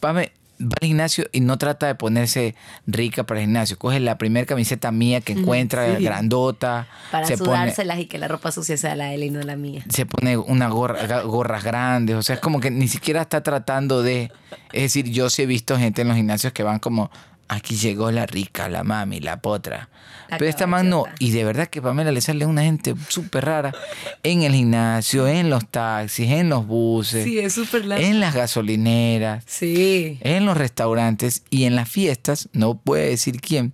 Pame 0.00 0.32
va 0.60 0.74
al 0.80 0.88
gimnasio 0.88 1.26
y 1.32 1.40
no 1.40 1.58
trata 1.58 1.86
de 1.86 1.94
ponerse 1.94 2.54
rica 2.86 3.24
para 3.24 3.40
el 3.40 3.46
gimnasio. 3.46 3.78
Coge 3.78 4.00
la 4.00 4.18
primera 4.18 4.46
camiseta 4.46 4.92
mía 4.92 5.20
que 5.20 5.32
encuentra, 5.32 5.96
sí. 5.96 6.04
grandota. 6.04 6.86
Para 7.10 7.26
se 7.26 7.38
pone, 7.38 7.50
sudárselas 7.50 7.98
y 8.00 8.06
que 8.06 8.18
la 8.18 8.28
ropa 8.28 8.52
sucia 8.52 8.76
sea 8.76 8.94
la 8.94 9.06
de 9.06 9.14
él 9.14 9.24
y 9.24 9.30
no 9.30 9.40
la 9.42 9.56
mía. 9.56 9.84
se 9.88 10.06
pone 10.06 10.36
una 10.36 10.68
gorra, 10.68 11.22
gorras 11.22 11.64
grandes. 11.64 12.16
O 12.16 12.22
sea, 12.22 12.36
es 12.36 12.40
como 12.40 12.60
que 12.60 12.70
ni 12.70 12.88
siquiera 12.88 13.22
está 13.22 13.42
tratando 13.42 14.02
de. 14.02 14.30
Es 14.72 14.82
decir, 14.82 15.10
yo 15.10 15.30
sí 15.30 15.42
he 15.42 15.46
visto 15.46 15.78
gente 15.78 16.02
en 16.02 16.08
los 16.08 16.16
gimnasios 16.16 16.52
que 16.52 16.62
van 16.62 16.78
como. 16.78 17.10
Aquí 17.52 17.74
llegó 17.74 18.12
la 18.12 18.26
rica, 18.26 18.68
la 18.68 18.84
mami, 18.84 19.18
la 19.18 19.40
potra. 19.42 19.88
La 20.28 20.38
Pero 20.38 20.48
esta 20.48 20.68
man 20.68 20.88
no. 20.88 21.04
Y 21.18 21.32
de 21.32 21.42
verdad 21.42 21.66
que 21.66 21.82
Pamela 21.82 22.12
le 22.12 22.20
sale 22.20 22.46
una 22.46 22.62
gente 22.62 22.94
súper 23.08 23.44
rara 23.46 23.74
en 24.22 24.42
el 24.42 24.52
gimnasio, 24.52 25.26
en 25.26 25.50
los 25.50 25.66
taxis, 25.68 26.30
en 26.30 26.48
los 26.48 26.64
buses, 26.68 27.24
Sí, 27.24 27.40
es 27.40 27.52
súper 27.52 27.90
en 27.90 28.20
las 28.20 28.36
gasolineras, 28.36 29.42
Sí. 29.48 30.18
en 30.20 30.46
los 30.46 30.56
restaurantes 30.56 31.42
y 31.50 31.64
en 31.64 31.74
las 31.74 31.88
fiestas. 31.88 32.48
No 32.52 32.76
puede 32.78 33.08
decir 33.10 33.40
quién 33.40 33.72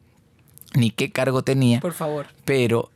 ni 0.74 0.90
qué 0.90 1.12
cargo 1.12 1.42
tenía 1.42 1.80
Por 1.80 1.92
favor. 1.92 2.28
pero 2.46 2.90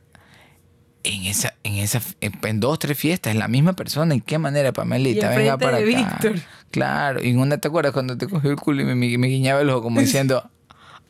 en 1.03 1.23
esa, 1.25 1.55
en 1.63 1.75
esa, 1.75 1.99
en 2.21 2.59
dos, 2.59 2.77
tres 2.79 2.97
fiestas, 2.97 3.33
es 3.33 3.37
la 3.39 3.47
misma 3.47 3.73
persona. 3.73 4.13
¿En 4.13 4.21
qué 4.21 4.37
manera, 4.37 4.71
Pamelita? 4.71 5.33
Y 5.33 5.37
Venga 5.37 5.57
para 5.57 5.77
de 5.79 5.95
acá. 5.95 6.19
Víctor. 6.23 6.41
Claro, 6.69 7.23
y 7.23 7.29
en 7.29 7.39
una 7.39 7.57
te 7.59 7.67
acuerdas 7.67 7.91
cuando 7.93 8.17
te 8.17 8.27
cogió 8.27 8.49
el 8.51 8.55
culo 8.57 8.81
y 8.81 8.85
me 9.17 9.27
guiñaba 9.27 9.61
el 9.61 9.69
ojo 9.71 9.81
como 9.83 9.99
diciendo, 10.01 10.49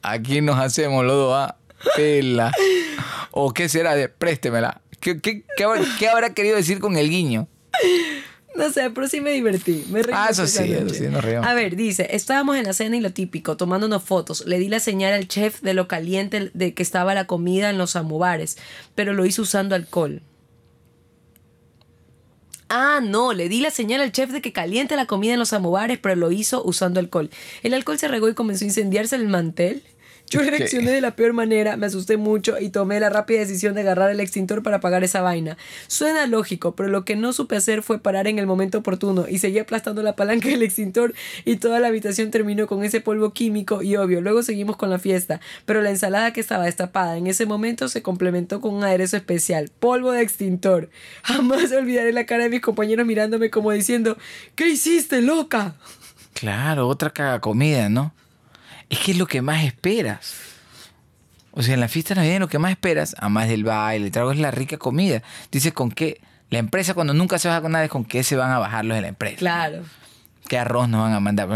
aquí 0.02 0.41
nos 0.41 0.60
hacemos 0.60 1.04
los 1.06 1.16
dos, 1.16 1.34
ah, 1.36 1.58
pela. 1.95 2.52
O 3.32 3.54
qué 3.54 3.70
será 3.70 3.95
de 3.95 4.10
préstemela. 4.10 4.82
¿Qué, 4.99 5.20
qué, 5.20 5.43
qué, 5.58 5.64
habrá, 5.64 5.82
qué 5.97 6.08
habrá 6.10 6.34
querido 6.34 6.56
decir 6.56 6.80
con 6.80 6.95
el 6.97 7.10
guiño? 7.10 7.47
No 8.56 8.70
sé, 8.72 8.89
pero 8.91 9.08
sí 9.08 9.22
me 9.22 9.32
divertí. 9.32 9.86
Me 9.89 10.04
reí 10.04 10.14
Ah, 10.16 10.28
eso 10.30 10.45
sí, 10.45 10.72
eso 10.74 10.89
sí, 10.89 11.08
nos 11.08 11.24
reímos. 11.24 11.47
A 11.47 11.54
ver, 11.54 11.76
dice, 11.76 12.08
estábamos 12.12 12.58
en 12.58 12.66
la 12.66 12.74
cena 12.74 12.97
y 12.97 12.99
lo 12.99 13.12
típico, 13.12 13.56
tomándonos 13.56 14.04
fotos. 14.04 14.45
Le 14.45 14.60
di 14.60 14.68
la 14.68 14.80
señal 14.80 15.14
al 15.14 15.28
chef 15.28 15.62
de 15.62 15.74
lo 15.74 15.88
caliente 15.88 16.52
de 16.54 16.74
que 16.74 16.84
estaba 16.84 17.14
la 17.14 17.26
comida 17.26 17.70
en 17.70 17.78
los 17.78 17.91
samovares, 17.91 18.58
pero 18.93 19.14
lo 19.14 19.26
hizo 19.26 19.43
usando 19.43 19.74
alcohol. 19.74 20.22
Ah, 22.74 23.02
no, 23.04 23.34
le 23.34 23.50
di 23.50 23.60
la 23.60 23.70
señal 23.70 24.00
al 24.00 24.14
chef 24.14 24.32
de 24.32 24.42
que 24.42 24.54
caliente 24.54 24.96
la 24.96 25.06
comida 25.06 25.34
en 25.34 25.40
los 25.40 25.50
samovares, 25.50 26.00
pero 26.02 26.16
lo 26.16 26.32
hizo 26.32 26.64
usando 26.64 27.02
alcohol. 27.02 27.30
El 27.64 27.74
alcohol 27.74 28.00
se 28.00 28.08
regó 28.08 28.30
y 28.30 28.34
comenzó 28.34 28.64
a 28.64 28.68
incendiarse 28.70 29.18
el 29.18 29.28
mantel. 29.28 29.84
Yo 30.32 30.40
reaccioné 30.40 30.92
de 30.92 31.02
la 31.02 31.12
peor 31.18 31.34
manera, 31.34 31.76
me 31.76 31.88
asusté 31.88 32.16
mucho 32.16 32.58
y 32.58 32.70
tomé 32.70 33.02
la 33.02 33.10
rápida 33.10 33.40
decisión 33.40 33.76
de 33.76 33.82
agarrar 33.82 34.10
el 34.12 34.22
extintor 34.22 34.64
para 34.64 34.78
apagar 34.78 35.04
esa 35.04 35.20
vaina. 35.20 35.58
Suena 35.88 36.26
lógico, 36.26 36.74
pero 36.74 36.88
lo 36.88 37.04
que 37.04 37.18
no 37.18 37.34
supe 37.34 37.58
hacer 37.58 37.84
fue 37.84 38.00
parar 38.00 38.28
en 38.28 38.40
el 38.40 38.48
momento 38.48 38.78
oportuno 38.78 39.26
y 39.28 39.40
seguí 39.40 39.60
aplastando 39.60 40.02
la 40.04 40.16
palanca 40.16 40.48
del 40.48 40.64
extintor 40.64 41.14
y 41.44 41.58
toda 41.58 41.82
la 41.82 41.90
habitación 41.90 42.32
terminó 42.32 42.66
con 42.66 42.82
ese 42.86 43.02
polvo 43.02 43.34
químico 43.34 43.82
y 43.82 43.98
obvio. 43.98 44.22
Luego 44.22 44.42
seguimos 44.42 44.78
con 44.78 44.90
la 44.90 45.00
fiesta, 45.00 45.42
pero 45.66 45.82
la 45.82 45.90
ensalada 45.90 46.32
que 46.32 46.40
estaba 46.40 46.64
destapada 46.64 47.18
en 47.18 47.28
ese 47.28 47.46
momento 47.46 47.90
se 47.90 48.02
complementó 48.02 48.62
con 48.62 48.74
un 48.74 48.86
aderezo 48.86 49.18
especial, 49.18 49.70
polvo 49.82 50.14
de 50.14 50.22
extintor. 50.22 50.90
Jamás 51.24 51.74
olvidaré 51.74 52.14
la 52.14 52.26
cara 52.26 52.44
de 52.44 52.50
mis 52.50 52.62
compañeros 52.62 53.06
mirándome 53.06 53.50
como 53.50 53.72
diciendo, 53.72 54.18
¿qué 54.56 54.70
hiciste, 54.70 55.22
loca? 55.22 55.76
Claro, 56.34 56.88
otra 56.88 57.10
caga 57.10 57.42
comida, 57.42 57.90
¿no? 57.90 58.14
Es 58.92 59.00
que 59.00 59.12
es 59.14 59.18
lo 59.18 59.26
que 59.26 59.42
más 59.42 59.64
esperas. 59.64 60.34
O 61.52 61.64
sea, 61.64 61.74
en 61.74 61.80
la 61.80 61.88
fiesta 61.88 62.14
navideña 62.14 62.39
lo 62.39 62.50
que 62.50 62.60
más 62.60 62.72
esperas, 62.72 63.16
además 63.18 63.48
del 63.48 63.64
baile, 63.64 64.06
el 64.06 64.12
trago, 64.12 64.32
es 64.34 64.38
la 64.38 64.52
rica 64.52 64.78
comida. 64.78 65.24
Dices, 65.50 65.72
¿con 65.74 65.92
qué? 65.92 66.22
La 66.50 66.60
empresa 66.60 66.94
cuando 66.94 67.14
nunca 67.14 67.39
se 67.39 67.48
baja 67.48 67.62
con 67.62 67.72
nada 67.72 67.86
es 67.86 67.89
con 67.89 68.04
qué 68.04 68.24
se 68.24 68.36
van 68.36 68.52
a 68.52 68.60
bajar 68.60 68.84
los 68.84 68.96
de 68.96 69.02
la 69.02 69.08
empresa. 69.08 69.38
Claro. 69.38 69.84
¿Qué 70.50 70.58
arroz 70.58 70.89
nos 70.89 71.02
van 71.02 71.14
a 71.14 71.22
mandar? 71.22 71.48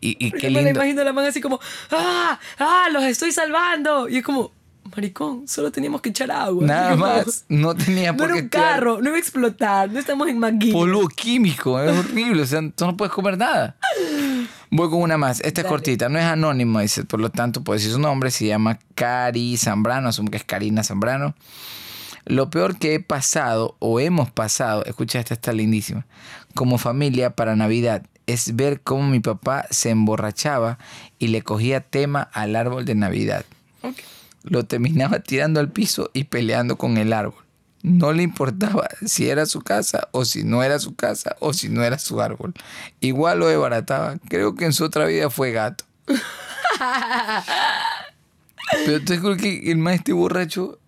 Y, 0.00 0.30
qué 0.30 0.48
me 0.50 0.62
lindo. 0.62 0.70
imagino 0.70 1.02
a 1.02 1.04
la 1.04 1.12
man 1.12 1.26
así 1.26 1.42
como, 1.42 1.60
¡ah! 1.90 2.38
¡ah! 2.58 2.86
¡los 2.90 3.04
estoy 3.04 3.30
salvando! 3.30 4.08
Y 4.08 4.16
es 4.16 4.24
como, 4.24 4.52
maricón, 4.94 5.46
solo 5.46 5.70
teníamos 5.70 6.00
que 6.00 6.08
echar 6.08 6.30
agua. 6.30 6.66
Nada 6.66 6.96
más. 6.96 7.44
No 7.50 7.74
tenía 7.74 8.12
No 8.12 8.18
por 8.18 8.30
era 8.30 8.36
qué 8.36 8.42
un 8.44 8.48
tirar 8.48 8.74
carro, 8.74 9.02
no 9.02 9.08
iba 9.08 9.16
a 9.16 9.20
explotar, 9.20 9.90
no 9.90 9.98
estamos 9.98 10.28
en 10.28 10.38
McGee. 10.38 10.72
Polvo 10.72 11.08
químico, 11.08 11.78
es 11.78 11.94
horrible. 11.94 12.42
O 12.42 12.46
sea, 12.46 12.60
tú 12.74 12.86
no 12.86 12.96
puedes 12.96 13.12
comer 13.12 13.36
nada. 13.36 13.76
Voy 14.70 14.90
con 14.90 15.00
una 15.00 15.16
más. 15.16 15.40
Esta 15.40 15.62
es 15.62 15.66
cortita, 15.66 16.08
no 16.08 16.18
es 16.18 16.24
anónima, 16.24 16.82
dice, 16.82 17.04
por 17.04 17.20
lo 17.20 17.30
tanto, 17.30 17.64
puedo 17.64 17.78
decir 17.78 17.92
su 17.92 17.98
nombre. 17.98 18.30
Se 18.30 18.46
llama 18.46 18.78
Cari 18.94 19.56
Zambrano, 19.56 20.08
asumo 20.08 20.30
que 20.30 20.36
es 20.36 20.44
Karina 20.44 20.84
Zambrano. 20.84 21.34
Lo 22.26 22.50
peor 22.50 22.76
que 22.76 22.94
he 22.94 23.00
pasado 23.00 23.76
o 23.78 24.00
hemos 24.00 24.30
pasado, 24.30 24.84
escucha, 24.84 25.18
esta 25.18 25.32
está 25.32 25.52
lindísima, 25.54 26.06
como 26.54 26.76
familia 26.76 27.30
para 27.30 27.56
Navidad, 27.56 28.02
es 28.26 28.54
ver 28.54 28.82
cómo 28.82 29.08
mi 29.08 29.20
papá 29.20 29.66
se 29.70 29.88
emborrachaba 29.88 30.78
y 31.18 31.28
le 31.28 31.40
cogía 31.40 31.80
tema 31.80 32.28
al 32.34 32.54
árbol 32.54 32.84
de 32.84 32.94
Navidad. 32.94 33.46
Lo 34.42 34.64
terminaba 34.64 35.20
tirando 35.20 35.60
al 35.60 35.70
piso 35.70 36.10
y 36.12 36.24
peleando 36.24 36.76
con 36.76 36.98
el 36.98 37.14
árbol. 37.14 37.47
No 37.82 38.12
le 38.12 38.22
importaba 38.22 38.88
si 39.06 39.28
era 39.28 39.46
su 39.46 39.60
casa 39.60 40.08
o 40.12 40.24
si 40.24 40.44
no 40.44 40.62
era 40.62 40.78
su 40.78 40.94
casa 40.94 41.36
o 41.40 41.52
si 41.52 41.68
no 41.68 41.82
era 41.84 41.98
su 41.98 42.20
árbol. 42.20 42.54
Igual 43.00 43.38
lo 43.40 43.46
desbarataba. 43.46 44.16
Creo 44.28 44.54
que 44.54 44.64
en 44.64 44.72
su 44.72 44.84
otra 44.84 45.06
vida 45.06 45.30
fue 45.30 45.52
gato. 45.52 45.84
Pero 48.84 49.04
te 49.04 49.18
juro 49.18 49.36
que 49.36 49.70
el 49.70 49.78
maestro 49.78 50.16
borracho 50.16 50.78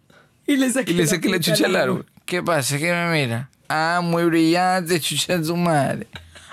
Y 0.46 0.56
le 0.56 0.70
saqué, 0.70 0.92
y 0.92 0.94
le 0.94 1.06
saqué 1.06 1.28
la 1.28 1.40
chucha 1.40 1.66
al 1.66 1.76
árbol. 1.76 2.06
¿Qué 2.26 2.42
pasa? 2.42 2.78
¿Qué 2.78 2.92
me 2.92 3.10
mira? 3.10 3.50
Ah, 3.68 4.00
muy 4.02 4.24
brillante, 4.24 5.00
chucha 5.00 5.38
de 5.38 5.44
su 5.44 5.56
madre. 5.56 6.06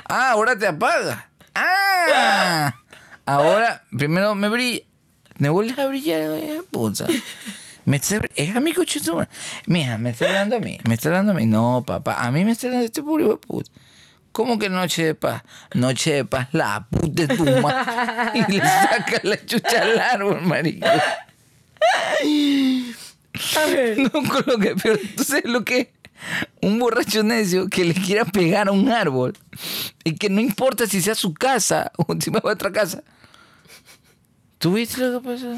Ah, 0.06 0.32
ahora 0.32 0.58
te 0.58 0.68
apaga. 0.68 1.30
Ah, 1.54 2.76
ahora 3.26 3.84
primero 3.96 4.36
me 4.36 4.50
brilla. 4.50 4.82
Me 5.38 5.50
vuelves 5.50 5.78
a 5.78 5.88
brillar, 5.88 6.22
eh, 6.34 6.62
puta. 6.72 7.08
Me 7.88 7.96
está, 7.96 8.20
es 8.36 8.54
a 8.54 8.60
mi 8.60 8.74
coche 8.74 9.00
su 9.00 9.16
madre. 9.16 9.30
Mira, 9.66 9.98
me 9.98 10.10
está 10.10 10.26
hablando 10.26 10.58
a 10.58 10.60
mí. 10.60 10.78
Me 10.86 10.94
está 10.96 11.08
hablando 11.08 11.32
a 11.32 11.36
mí. 11.36 11.46
No, 11.46 11.86
papá. 11.88 12.16
A 12.20 12.32
mí 12.32 12.44
me 12.44 12.52
está 12.52 12.68
hablando 12.68 12.86
este 12.86 13.00
hijo 13.00 13.18
de 13.18 13.38
puta. 13.38 13.72
¿Cómo 14.34 14.60
que 14.60 14.68
noche 14.68 15.06
de 15.06 15.16
paz? 15.16 15.42
Noche 15.74 16.16
de 16.16 16.26
paz, 16.26 16.50
la 16.52 16.86
puta 16.92 17.26
de 17.26 17.38
tu 17.38 17.46
madre. 17.46 18.40
Y 18.46 18.52
le 18.52 18.60
saca 18.60 19.22
la 19.24 19.46
chucha 19.46 19.84
al 19.84 19.98
árbol, 20.00 20.42
marico. 20.42 20.86
A 23.56 23.66
ver, 23.68 23.98
No, 24.00 24.12
con 24.12 24.44
lo 24.48 24.58
que, 24.60 24.76
pero 24.76 24.98
tú 25.16 25.24
sabes 25.24 25.46
lo 25.46 25.64
que 25.64 25.80
es? 25.80 25.88
un 26.62 26.80
borracho 26.80 27.24
necio 27.24 27.70
que 27.70 27.86
le 27.86 27.94
quiera 27.94 28.26
pegar 28.26 28.68
a 28.68 28.72
un 28.72 28.90
árbol 28.90 29.38
y 30.04 30.16
que 30.16 30.30
no 30.30 30.42
importa 30.42 30.88
si 30.88 31.02
sea 31.02 31.16
su 31.16 31.34
casa 31.34 31.94
o 31.96 32.06
si 32.20 32.32
va 32.32 32.42
a 32.44 32.50
otra 32.50 32.70
casa. 32.72 33.02
¿Tú 34.58 34.74
viste 34.74 35.00
lo 35.00 35.22
que 35.22 35.30
pasó? 35.30 35.56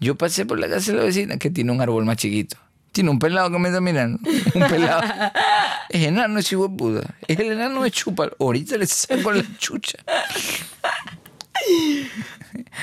Yo 0.00 0.14
pasé 0.16 0.46
por 0.46 0.58
la 0.58 0.68
casa 0.68 0.92
de 0.92 0.98
la 0.98 1.04
vecina 1.04 1.36
que 1.38 1.50
tiene 1.50 1.72
un 1.72 1.80
árbol 1.80 2.04
más 2.04 2.16
chiquito. 2.16 2.56
Tiene 2.92 3.10
un 3.10 3.18
pelado 3.18 3.50
que 3.50 3.58
me 3.58 3.68
está 3.68 3.80
mirando. 3.80 4.18
Un 4.54 4.68
pelado. 4.68 5.02
Es 5.88 6.04
enano 6.06 6.38
ese 6.38 6.54
hijo 6.54 6.68
de 6.68 6.76
puta. 6.76 7.14
Es 7.26 7.38
el 7.38 7.52
enano 7.52 7.82
de 7.82 7.90
chupa. 7.90 8.28
Ahorita 8.38 8.76
le 8.76 8.86
saco 8.86 9.32
la 9.32 9.42
chucha. 9.58 9.98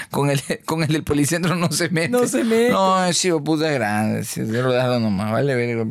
Con 0.09 0.31
el, 0.31 0.41
con 0.65 0.81
el 0.83 0.89
del 0.89 1.03
policentro 1.03 1.55
no 1.55 1.71
se 1.71 1.89
mete. 1.89 2.09
No 2.09 2.27
se 2.27 2.43
mete. 2.43 2.69
No, 2.69 3.05
ese 3.05 3.27
hijo 3.27 3.37
de 3.37 3.43
puta 3.43 3.67
es 3.69 3.75
grande. 3.75 4.25
De 4.35 4.61
rodarlo 4.61 4.99
nomás. 4.99 5.31
Vale, 5.31 5.53
verga. 5.53 5.85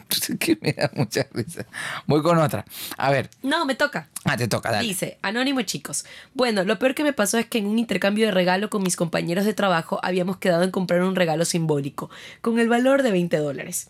que 0.38 0.58
me 0.60 0.72
da 0.72 0.90
mucha 0.94 1.26
risa. 1.32 1.66
Voy 2.06 2.22
con 2.22 2.38
otra. 2.38 2.64
A 2.96 3.10
ver. 3.10 3.30
no, 3.42 3.64
me 3.66 3.74
toca. 3.74 4.08
Ah, 4.24 4.36
te 4.36 4.48
toca, 4.48 4.70
dale. 4.70 4.86
Dice, 4.86 5.18
anónimo 5.22 5.62
chicos. 5.62 6.04
Bueno, 6.34 6.64
lo 6.64 6.78
peor 6.78 6.94
que 6.94 7.04
me 7.04 7.12
pasó 7.12 7.38
es 7.38 7.46
que 7.46 7.58
en 7.58 7.66
un 7.66 7.78
intercambio 7.78 8.26
de 8.26 8.32
regalo 8.32 8.70
con 8.70 8.82
mis 8.82 8.96
compañeros 8.96 9.44
de 9.44 9.54
trabajo 9.54 10.00
habíamos 10.02 10.36
quedado 10.38 10.62
en 10.62 10.70
comprar 10.70 11.02
un 11.02 11.16
regalo 11.16 11.44
simbólico, 11.44 12.10
con 12.40 12.58
el 12.58 12.68
valor 12.68 13.02
de 13.02 13.10
20 13.10 13.36
dólares. 13.38 13.88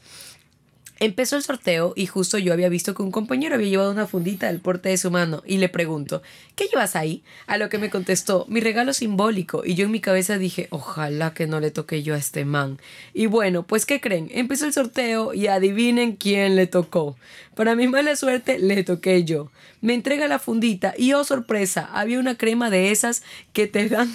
Empezó 1.02 1.34
el 1.34 1.42
sorteo 1.42 1.94
y 1.96 2.06
justo 2.06 2.38
yo 2.38 2.52
había 2.52 2.68
visto 2.68 2.94
que 2.94 3.02
un 3.02 3.10
compañero 3.10 3.56
había 3.56 3.70
llevado 3.70 3.90
una 3.90 4.06
fundita 4.06 4.46
del 4.46 4.60
porte 4.60 4.90
de 4.90 4.96
su 4.96 5.10
mano 5.10 5.42
y 5.44 5.58
le 5.58 5.68
pregunto, 5.68 6.22
¿qué 6.54 6.68
llevas 6.68 6.94
ahí? 6.94 7.24
A 7.48 7.58
lo 7.58 7.68
que 7.68 7.78
me 7.78 7.90
contestó, 7.90 8.46
mi 8.48 8.60
regalo 8.60 8.92
simbólico 8.92 9.64
y 9.66 9.74
yo 9.74 9.86
en 9.86 9.90
mi 9.90 9.98
cabeza 9.98 10.38
dije, 10.38 10.68
ojalá 10.70 11.34
que 11.34 11.48
no 11.48 11.58
le 11.58 11.72
toque 11.72 12.04
yo 12.04 12.14
a 12.14 12.18
este 12.18 12.44
man. 12.44 12.78
Y 13.14 13.26
bueno, 13.26 13.64
pues 13.64 13.84
¿qué 13.84 14.00
creen? 14.00 14.28
Empezó 14.30 14.64
el 14.64 14.72
sorteo 14.72 15.34
y 15.34 15.48
adivinen 15.48 16.14
quién 16.14 16.54
le 16.54 16.68
tocó. 16.68 17.16
Para 17.56 17.74
mi 17.74 17.88
mala 17.88 18.14
suerte 18.14 18.60
le 18.60 18.84
toqué 18.84 19.24
yo. 19.24 19.50
Me 19.80 19.94
entrega 19.94 20.28
la 20.28 20.38
fundita 20.38 20.94
y 20.96 21.14
oh 21.14 21.24
sorpresa, 21.24 21.90
había 21.92 22.20
una 22.20 22.36
crema 22.36 22.70
de 22.70 22.92
esas 22.92 23.24
que 23.52 23.66
te 23.66 23.88
dan 23.88 24.14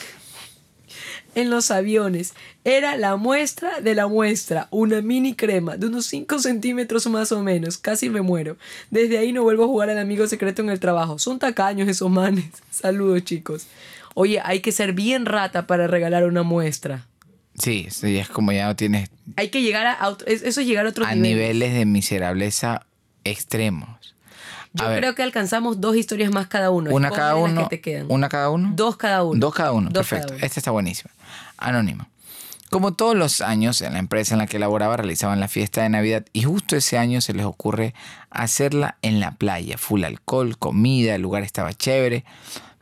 en 1.37 1.49
los 1.49 1.71
aviones. 1.71 2.33
Era 2.63 2.97
la 2.97 3.15
muestra 3.15 3.79
de 3.81 3.95
la 3.95 4.07
muestra, 4.07 4.67
una 4.71 5.01
mini 5.01 5.33
crema 5.35 5.77
de 5.77 5.87
unos 5.87 6.05
5 6.07 6.39
centímetros 6.39 7.07
más 7.07 7.31
o 7.31 7.41
menos. 7.43 7.77
Casi 7.77 8.09
me 8.09 8.21
muero. 8.21 8.57
Desde 8.91 9.17
ahí 9.17 9.31
no 9.31 9.43
vuelvo 9.43 9.63
a 9.63 9.67
jugar 9.67 9.89
al 9.89 9.99
amigo 9.99 10.27
secreto 10.27 10.61
en 10.61 10.69
el 10.69 10.79
trabajo. 10.79 11.19
Son 11.19 11.39
tacaños 11.39 11.87
esos 11.87 12.09
manes. 12.09 12.45
Saludos 12.71 13.23
chicos. 13.23 13.67
Oye, 14.15 14.41
hay 14.43 14.61
que 14.61 14.71
ser 14.71 14.93
bien 14.93 15.25
rata 15.25 15.67
para 15.67 15.87
regalar 15.87 16.25
una 16.25 16.43
muestra. 16.43 17.05
Sí, 17.53 17.87
ya 18.01 18.21
es 18.21 18.29
como 18.29 18.51
ya 18.51 18.65
no 18.67 18.75
tienes 18.75 19.09
Hay 19.35 19.49
que 19.49 19.61
llegar 19.63 19.87
a... 19.87 20.07
otro- 20.09 20.27
es- 20.27 20.43
Eso 20.43 20.61
es 20.61 20.67
llegar 20.67 20.85
a 20.85 20.89
otros 20.89 21.07
a 21.07 21.15
niveles. 21.15 21.37
niveles 21.37 21.73
de 21.73 21.85
miserableza 21.85 22.85
extremos. 23.23 24.15
Yo 24.79 24.85
A 24.85 24.89
ver. 24.89 24.99
creo 24.99 25.15
que 25.15 25.23
alcanzamos 25.23 25.81
dos 25.81 25.95
historias 25.95 26.31
más 26.31 26.47
cada 26.47 26.69
uno. 26.71 26.91
Una 26.91 27.11
cada 27.11 27.35
uno. 27.35 27.63
que 27.63 27.77
te 27.77 27.81
quedan. 27.81 28.05
Una 28.09 28.29
cada 28.29 28.49
uno. 28.49 28.71
Dos 28.75 28.97
cada 28.97 29.23
uno. 29.23 29.39
Dos 29.39 29.53
cada 29.53 29.71
uno, 29.71 29.89
Dos 29.89 30.01
perfecto. 30.07 30.27
cada 30.27 30.37
uno. 30.37 30.45
Esta 30.45 30.59
está 30.59 30.71
buenísima. 30.71 31.11
Anónimo. 31.57 32.07
Como 32.69 32.93
todos 32.93 33.15
los 33.15 33.39
años, 33.39 33.81
en 33.81 33.93
la 33.93 33.99
empresa 33.99 34.35
en 34.35 34.39
la 34.39 34.45
que 34.47 34.59
laboraba 34.59 34.97
realizaban 34.97 35.39
la 35.39 35.47
fiesta 35.47 35.83
de 35.83 35.89
Navidad 35.89 36.25
y 36.33 36.43
justo 36.43 36.75
ese 36.75 36.97
año 36.97 37.21
se 37.21 37.33
les 37.33 37.45
ocurre 37.45 37.93
hacerla 38.29 38.97
en 39.01 39.21
la 39.21 39.31
playa. 39.31 39.77
Full 39.77 40.03
alcohol, 40.03 40.57
comida, 40.57 41.15
el 41.15 41.21
lugar 41.21 41.43
estaba 41.43 41.73
chévere. 41.73 42.25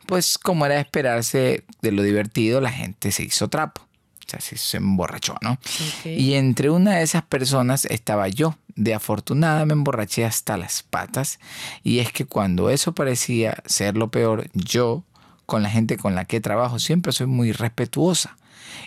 Pues 0.06 0.38
como 0.38 0.66
era 0.66 0.74
de 0.76 0.80
esperarse 0.80 1.64
de 1.82 1.92
lo 1.92 2.02
divertido, 2.02 2.60
la 2.60 2.70
gente 2.72 3.12
se 3.12 3.22
hizo 3.22 3.48
trapo. 3.48 3.85
O 4.26 4.30
sea, 4.30 4.40
se, 4.40 4.56
se 4.56 4.78
emborrachó, 4.78 5.36
¿no? 5.40 5.58
Y 6.04 6.34
entre 6.34 6.70
una 6.70 6.96
de 6.96 7.02
esas 7.02 7.22
personas 7.22 7.84
estaba 7.84 8.28
yo. 8.28 8.56
De 8.74 8.92
afortunada 8.92 9.64
me 9.64 9.72
emborraché 9.72 10.24
hasta 10.24 10.56
las 10.56 10.82
patas. 10.82 11.38
Y 11.84 12.00
es 12.00 12.12
que 12.12 12.24
cuando 12.24 12.68
eso 12.68 12.92
parecía 12.92 13.62
ser 13.66 13.96
lo 13.96 14.10
peor, 14.10 14.50
yo, 14.52 15.04
con 15.46 15.62
la 15.62 15.70
gente 15.70 15.96
con 15.96 16.14
la 16.14 16.24
que 16.24 16.40
trabajo, 16.40 16.78
siempre 16.78 17.12
soy 17.12 17.26
muy 17.28 17.52
respetuosa 17.52 18.36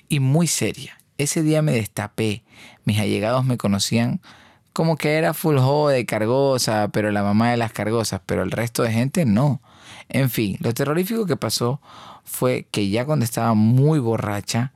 y 0.09 0.19
muy 0.19 0.47
seria. 0.47 0.99
Ese 1.17 1.41
día 1.41 1.61
me 1.61 1.71
destapé. 1.71 2.43
Mis 2.83 2.99
allegados 2.99 3.45
me 3.45 3.57
conocían 3.57 4.21
como 4.73 4.95
que 4.95 5.17
era 5.17 5.33
full 5.33 5.57
de 5.89 6.05
cargosa, 6.05 6.89
pero 6.89 7.11
la 7.11 7.23
mamá 7.23 7.51
de 7.51 7.57
las 7.57 7.71
cargosas, 7.71 8.21
pero 8.25 8.43
el 8.43 8.51
resto 8.51 8.83
de 8.83 8.91
gente 8.91 9.25
no. 9.25 9.61
En 10.07 10.29
fin, 10.29 10.57
lo 10.61 10.73
terrorífico 10.73 11.25
que 11.25 11.35
pasó 11.35 11.81
fue 12.23 12.67
que 12.71 12.89
ya 12.89 13.05
cuando 13.05 13.25
estaba 13.25 13.53
muy 13.53 13.99
borracha, 13.99 14.71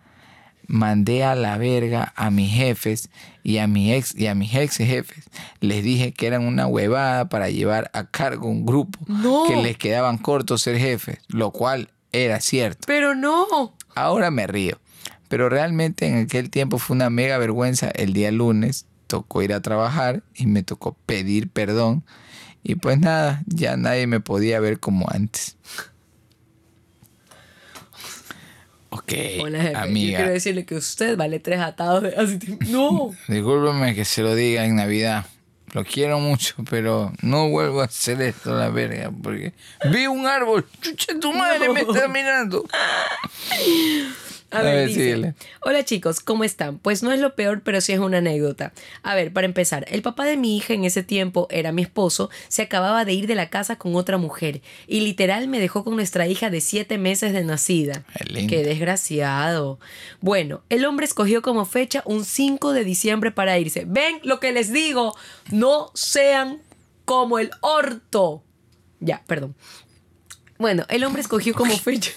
mandé 0.68 1.24
a 1.24 1.36
la 1.36 1.58
verga 1.58 2.14
a 2.16 2.30
mis 2.32 2.52
jefes 2.54 3.10
y 3.44 3.58
a 3.58 3.68
mis 3.68 3.92
ex 3.94 4.16
y 4.16 4.28
a 4.28 4.36
mis 4.36 4.54
ex 4.56 4.78
jefes. 4.78 5.26
Les 5.60 5.84
dije 5.84 6.14
que 6.14 6.28
eran 6.28 6.46
una 6.48 6.68
huevada 6.68 7.30
para 7.30 7.50
llevar 7.50 7.90
a 7.94 8.06
cargo 8.06 8.48
un 8.48 8.66
grupo 8.66 9.00
No. 9.08 9.44
que 9.48 9.56
les 9.58 9.78
quedaban 9.78 10.18
cortos 10.18 10.62
ser 10.62 10.78
jefes, 10.78 11.20
lo 11.28 11.52
cual 11.52 11.90
era 12.12 12.40
cierto. 12.40 12.84
Pero 12.88 13.16
no. 13.16 13.74
Ahora 13.96 14.32
me 14.32 14.48
río, 14.48 14.80
pero 15.28 15.50
realmente 15.50 16.08
en 16.08 16.18
aquel 16.26 16.50
tiempo 16.50 16.78
fue 16.78 16.96
una 16.96 17.10
mega 17.10 17.38
vergüenza. 17.38 17.90
El 17.90 18.14
día 18.14 18.32
lunes 18.32 18.86
tocó 19.08 19.42
ir 19.44 19.54
a 19.54 19.62
trabajar 19.62 20.24
y 20.34 20.48
me 20.48 20.64
tocó 20.64 20.96
pedir 21.06 21.50
perdón 21.50 22.04
y 22.64 22.76
pues 22.76 22.98
nada, 22.98 23.44
ya 23.46 23.76
nadie 23.76 24.08
me 24.08 24.22
podía 24.22 24.60
ver 24.62 24.80
como 24.80 25.06
antes. 25.12 25.58
Ok, 28.96 29.14
Hola, 29.42 29.60
jefe. 29.60 29.74
Yo 29.74 29.80
amiga. 29.80 30.18
quiero 30.18 30.34
decirle 30.34 30.66
que 30.66 30.76
usted 30.76 31.18
vale 31.18 31.40
tres 31.40 31.60
atados 31.60 32.04
de 32.04 32.10
así. 32.16 32.38
No. 32.70 33.12
Discúlpeme 33.28 33.96
que 33.96 34.06
se 34.06 34.22
lo 34.22 34.36
diga 34.36 34.66
en 34.66 34.76
Navidad. 34.76 35.26
Lo 35.74 35.84
quiero 35.84 36.20
mucho, 36.20 36.56
pero 36.70 37.12
no 37.24 37.50
vuelvo 37.50 37.82
a 37.82 37.86
hacer 37.86 38.22
esto 38.22 38.56
la 38.56 38.70
verga 38.70 39.12
porque 39.24 39.54
vi 39.92 40.06
un 40.06 40.28
árbol. 40.28 40.68
Chucha, 40.80 41.20
tu 41.20 41.34
madre 41.34 41.70
me 41.70 41.82
está 41.82 42.08
mirando. 42.08 42.64
A 44.54 44.60
A 44.60 44.62
ver, 44.62 44.76
ver, 44.76 44.88
dice, 44.88 45.00
síguele. 45.00 45.34
Hola 45.62 45.84
chicos, 45.84 46.20
¿cómo 46.20 46.44
están? 46.44 46.78
Pues 46.78 47.02
no 47.02 47.12
es 47.12 47.20
lo 47.20 47.36
peor, 47.36 47.62
pero 47.64 47.82
sí 47.82 47.92
es 47.92 48.00
una 48.00 48.20
anécdota. 48.20 48.72
A 49.02 49.16
ver, 49.16 49.34
para 49.34 49.46
empezar, 49.46 49.86
el 49.90 50.04
papá 50.04 50.26
de 50.26 50.38
mi 50.38 50.56
hija 50.56 50.76
en 50.76 50.86
ese 50.86 51.02
tiempo 51.02 51.48
era 51.50 51.72
mi 51.72 51.82
esposo, 51.82 52.30
se 52.50 52.62
acababa 52.62 53.04
de 53.04 53.14
ir 53.14 53.26
de 53.26 53.34
la 53.34 53.50
casa 53.50 53.78
con 53.78 53.96
otra 53.96 54.18
mujer 54.20 54.62
y 54.88 55.02
literal 55.02 55.48
me 55.48 55.60
dejó 55.60 55.84
con 55.84 55.96
nuestra 55.96 56.28
hija 56.28 56.52
de 56.52 56.62
siete 56.62 57.00
meses 57.00 57.34
de 57.34 57.44
nacida. 57.44 58.04
Qué. 58.14 58.46
Qué 58.48 58.64
desgraciado. 58.64 59.80
Bueno, 60.22 60.62
el 60.70 60.86
hombre 60.86 61.06
escogió 61.08 61.42
como 61.42 61.66
fecha 61.66 62.04
un 62.06 62.24
5 62.24 62.74
de 62.74 62.84
diciembre 62.84 63.32
para 63.32 63.58
irse. 63.58 63.86
Ven 63.88 64.20
lo 64.24 64.40
que 64.40 64.52
les 64.52 64.72
digo, 64.72 65.16
no 65.52 65.90
sean 65.96 66.62
como 67.06 67.40
el 67.40 67.50
orto. 67.62 68.44
Ya, 69.00 69.24
perdón. 69.26 69.56
Bueno, 70.60 70.86
el 70.90 71.04
hombre 71.04 71.22
escogió 71.22 71.54
como 71.56 71.76
fecha 71.78 72.12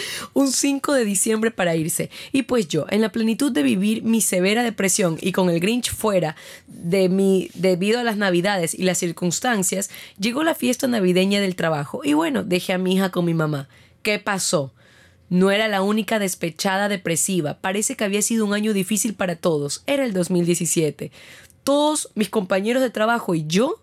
un 0.34 0.52
5 0.52 0.92
de 0.94 1.04
diciembre 1.04 1.50
para 1.50 1.76
irse. 1.76 2.10
Y 2.32 2.42
pues 2.42 2.68
yo, 2.68 2.86
en 2.90 3.00
la 3.00 3.12
plenitud 3.12 3.52
de 3.52 3.62
vivir 3.62 4.02
mi 4.02 4.20
severa 4.20 4.62
depresión 4.62 5.18
y 5.20 5.32
con 5.32 5.50
el 5.50 5.60
Grinch 5.60 5.92
fuera 5.92 6.36
de 6.66 7.08
mí 7.08 7.50
debido 7.54 8.00
a 8.00 8.04
las 8.04 8.16
navidades 8.16 8.74
y 8.74 8.82
las 8.82 8.98
circunstancias, 8.98 9.90
llegó 10.18 10.42
la 10.42 10.54
fiesta 10.54 10.86
navideña 10.86 11.40
del 11.40 11.56
trabajo. 11.56 12.00
Y 12.04 12.14
bueno, 12.14 12.44
dejé 12.44 12.72
a 12.72 12.78
mi 12.78 12.94
hija 12.94 13.10
con 13.10 13.24
mi 13.24 13.34
mamá. 13.34 13.68
¿Qué 14.02 14.18
pasó? 14.18 14.72
No 15.28 15.50
era 15.50 15.66
la 15.68 15.80
única 15.82 16.18
despechada 16.18 16.88
depresiva. 16.88 17.58
Parece 17.60 17.96
que 17.96 18.04
había 18.04 18.20
sido 18.20 18.44
un 18.44 18.52
año 18.52 18.74
difícil 18.74 19.14
para 19.14 19.36
todos. 19.36 19.82
Era 19.86 20.04
el 20.04 20.12
2017. 20.12 21.10
Todos 21.64 22.10
mis 22.14 22.28
compañeros 22.28 22.82
de 22.82 22.90
trabajo 22.90 23.34
y 23.34 23.46
yo 23.46 23.82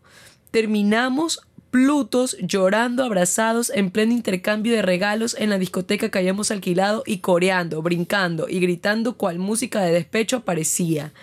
terminamos 0.52 1.42
plutos 1.72 2.36
llorando 2.42 3.04
abrazados 3.04 3.72
en 3.74 3.92
pleno 3.92 4.14
intercambio 4.14 4.74
de 4.74 4.82
regalos 4.82 5.36
en 5.38 5.50
la 5.50 5.60
discoteca 5.60 6.10
que 6.10 6.18
habíamos 6.18 6.52
alquilado 6.52 7.04
y 7.06 7.20
coreando, 7.20 7.82
brincando 7.82 8.48
y 8.50 8.60
gritando 8.60 9.18
cual 9.18 9.40
música 9.40 9.82
de 9.82 9.92
despecho 9.92 10.38
aparecía. 10.38 11.14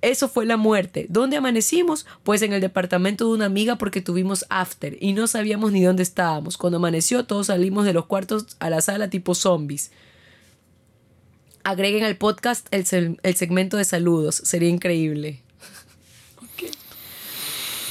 Eso 0.00 0.28
fue 0.28 0.46
la 0.46 0.56
muerte. 0.56 1.06
¿Dónde 1.08 1.36
amanecimos? 1.36 2.06
Pues 2.22 2.42
en 2.42 2.52
el 2.52 2.60
departamento 2.60 3.26
de 3.26 3.34
una 3.34 3.46
amiga 3.46 3.76
porque 3.78 4.00
tuvimos 4.00 4.46
after 4.48 4.96
y 5.00 5.12
no 5.12 5.26
sabíamos 5.26 5.72
ni 5.72 5.82
dónde 5.82 6.04
estábamos. 6.04 6.56
Cuando 6.56 6.76
amaneció 6.76 7.24
todos 7.24 7.48
salimos 7.48 7.84
de 7.84 7.92
los 7.92 8.06
cuartos 8.06 8.56
a 8.60 8.70
la 8.70 8.80
sala 8.80 9.10
tipo 9.10 9.34
zombies. 9.34 9.90
Agreguen 11.64 12.04
al 12.04 12.16
podcast 12.16 12.68
el, 12.70 13.18
el 13.22 13.34
segmento 13.34 13.76
de 13.76 13.84
saludos. 13.84 14.36
Sería 14.36 14.68
increíble. 14.68 15.42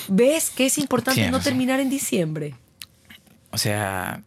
¿Ves 0.07 0.49
que 0.49 0.65
es 0.65 0.77
importante 0.77 1.29
no 1.31 1.39
terminar 1.39 1.79
en 1.79 1.89
diciembre? 1.89 2.55
O 3.51 3.57
sea, 3.57 4.23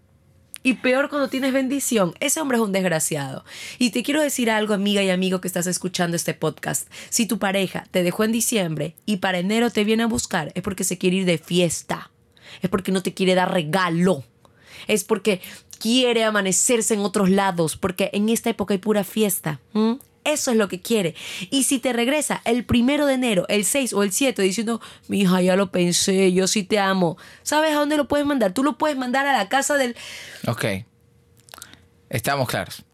Y 0.63 0.75
peor 0.75 1.09
cuando 1.09 1.29
tienes 1.29 1.53
bendición. 1.53 2.15
Ese 2.21 2.41
hombre 2.41 2.59
es 2.59 2.63
un 2.63 2.73
desgraciado. 2.73 3.45
Y 3.79 3.91
te 3.91 4.03
quiero 4.03 4.21
decir 4.21 4.51
algo, 4.51 4.75
amiga 4.75 5.03
y 5.03 5.09
amigo 5.09 5.41
que 5.41 5.49
estás 5.49 5.67
escuchando 5.67 6.17
este 6.17 6.35
podcast. 6.35 6.87
Si 7.09 7.27
tu 7.27 7.39
pareja 7.39 7.87
te 7.91 8.03
dejó 8.03 8.25
en 8.25 8.33
diciembre 8.33 8.95
y 9.07 9.19
para 9.19 9.39
enero 9.39 9.71
te 9.71 9.85
viene 9.85 10.03
a 10.03 10.07
buscar, 10.07 10.53
es 10.55 10.63
porque 10.63 10.85
se 10.85 10.99
quiere 10.99 11.17
ir 11.17 11.25
de 11.25 11.39
fiesta. 11.39 12.11
Es 12.61 12.69
porque 12.69 12.93
no 12.93 13.03
te 13.03 13.15
quiere 13.15 13.35
dar 13.35 13.53
regalo. 13.53 14.25
Es 14.87 15.05
porque 15.05 15.41
quiere 15.79 16.25
amanecerse 16.25 16.93
en 16.93 17.01
otros 17.01 17.31
lados. 17.31 17.77
Porque 17.79 18.11
en 18.13 18.29
esta 18.29 18.51
época 18.51 18.75
hay 18.75 18.79
pura 18.79 19.05
fiesta. 19.05 19.61
Eso 20.25 20.51
es 20.51 20.57
lo 20.57 20.69
que 20.69 20.81
quiere. 20.81 21.15
Y 21.51 21.65
si 21.65 21.79
te 21.79 21.93
regresa 21.93 22.43
el 22.45 22.65
primero 22.65 23.07
de 23.07 23.15
enero, 23.15 23.47
el 23.49 23.65
6 23.65 23.93
o 23.95 24.03
el 24.03 24.13
7 24.13 24.43
diciendo, 24.43 24.81
mi 25.09 25.23
hija, 25.23 25.41
ya 25.41 25.57
lo 25.57 25.71
pensé, 25.71 26.33
yo 26.33 26.47
sí 26.47 26.63
te 26.63 26.79
amo. 26.79 27.17
¿Sabes 27.43 27.73
a 27.73 27.77
dónde 27.77 27.97
lo 27.97 28.07
puedes 28.07 28.27
mandar? 28.27 28.53
Tú 28.53 28.63
lo 28.63 28.77
puedes 28.77 28.97
mandar 28.97 29.27
a 29.27 29.37
la 29.37 29.49
casa 29.49 29.77
del... 29.77 29.97
ok. 30.47 30.65
Estamos 32.11 32.49
claros. 32.49 32.85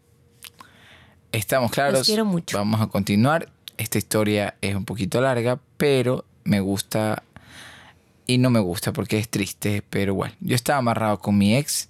Estamos 1.32 1.70
claros. 1.70 2.06
quiero 2.06 2.24
mucho. 2.24 2.56
Vamos 2.56 2.80
a 2.80 2.86
continuar. 2.86 3.48
Esta 3.78 3.98
historia 3.98 4.54
es 4.60 4.74
un 4.74 4.84
poquito 4.84 5.20
larga, 5.20 5.58
pero 5.76 6.24
me 6.44 6.60
gusta 6.60 7.22
y 8.26 8.38
no 8.38 8.50
me 8.50 8.60
gusta 8.60 8.92
porque 8.92 9.18
es 9.18 9.28
triste, 9.28 9.82
pero 9.88 10.12
igual. 10.12 10.34
Yo 10.40 10.54
estaba 10.54 10.78
amarrado 10.78 11.18
con 11.18 11.38
mi 11.38 11.56
ex. 11.56 11.88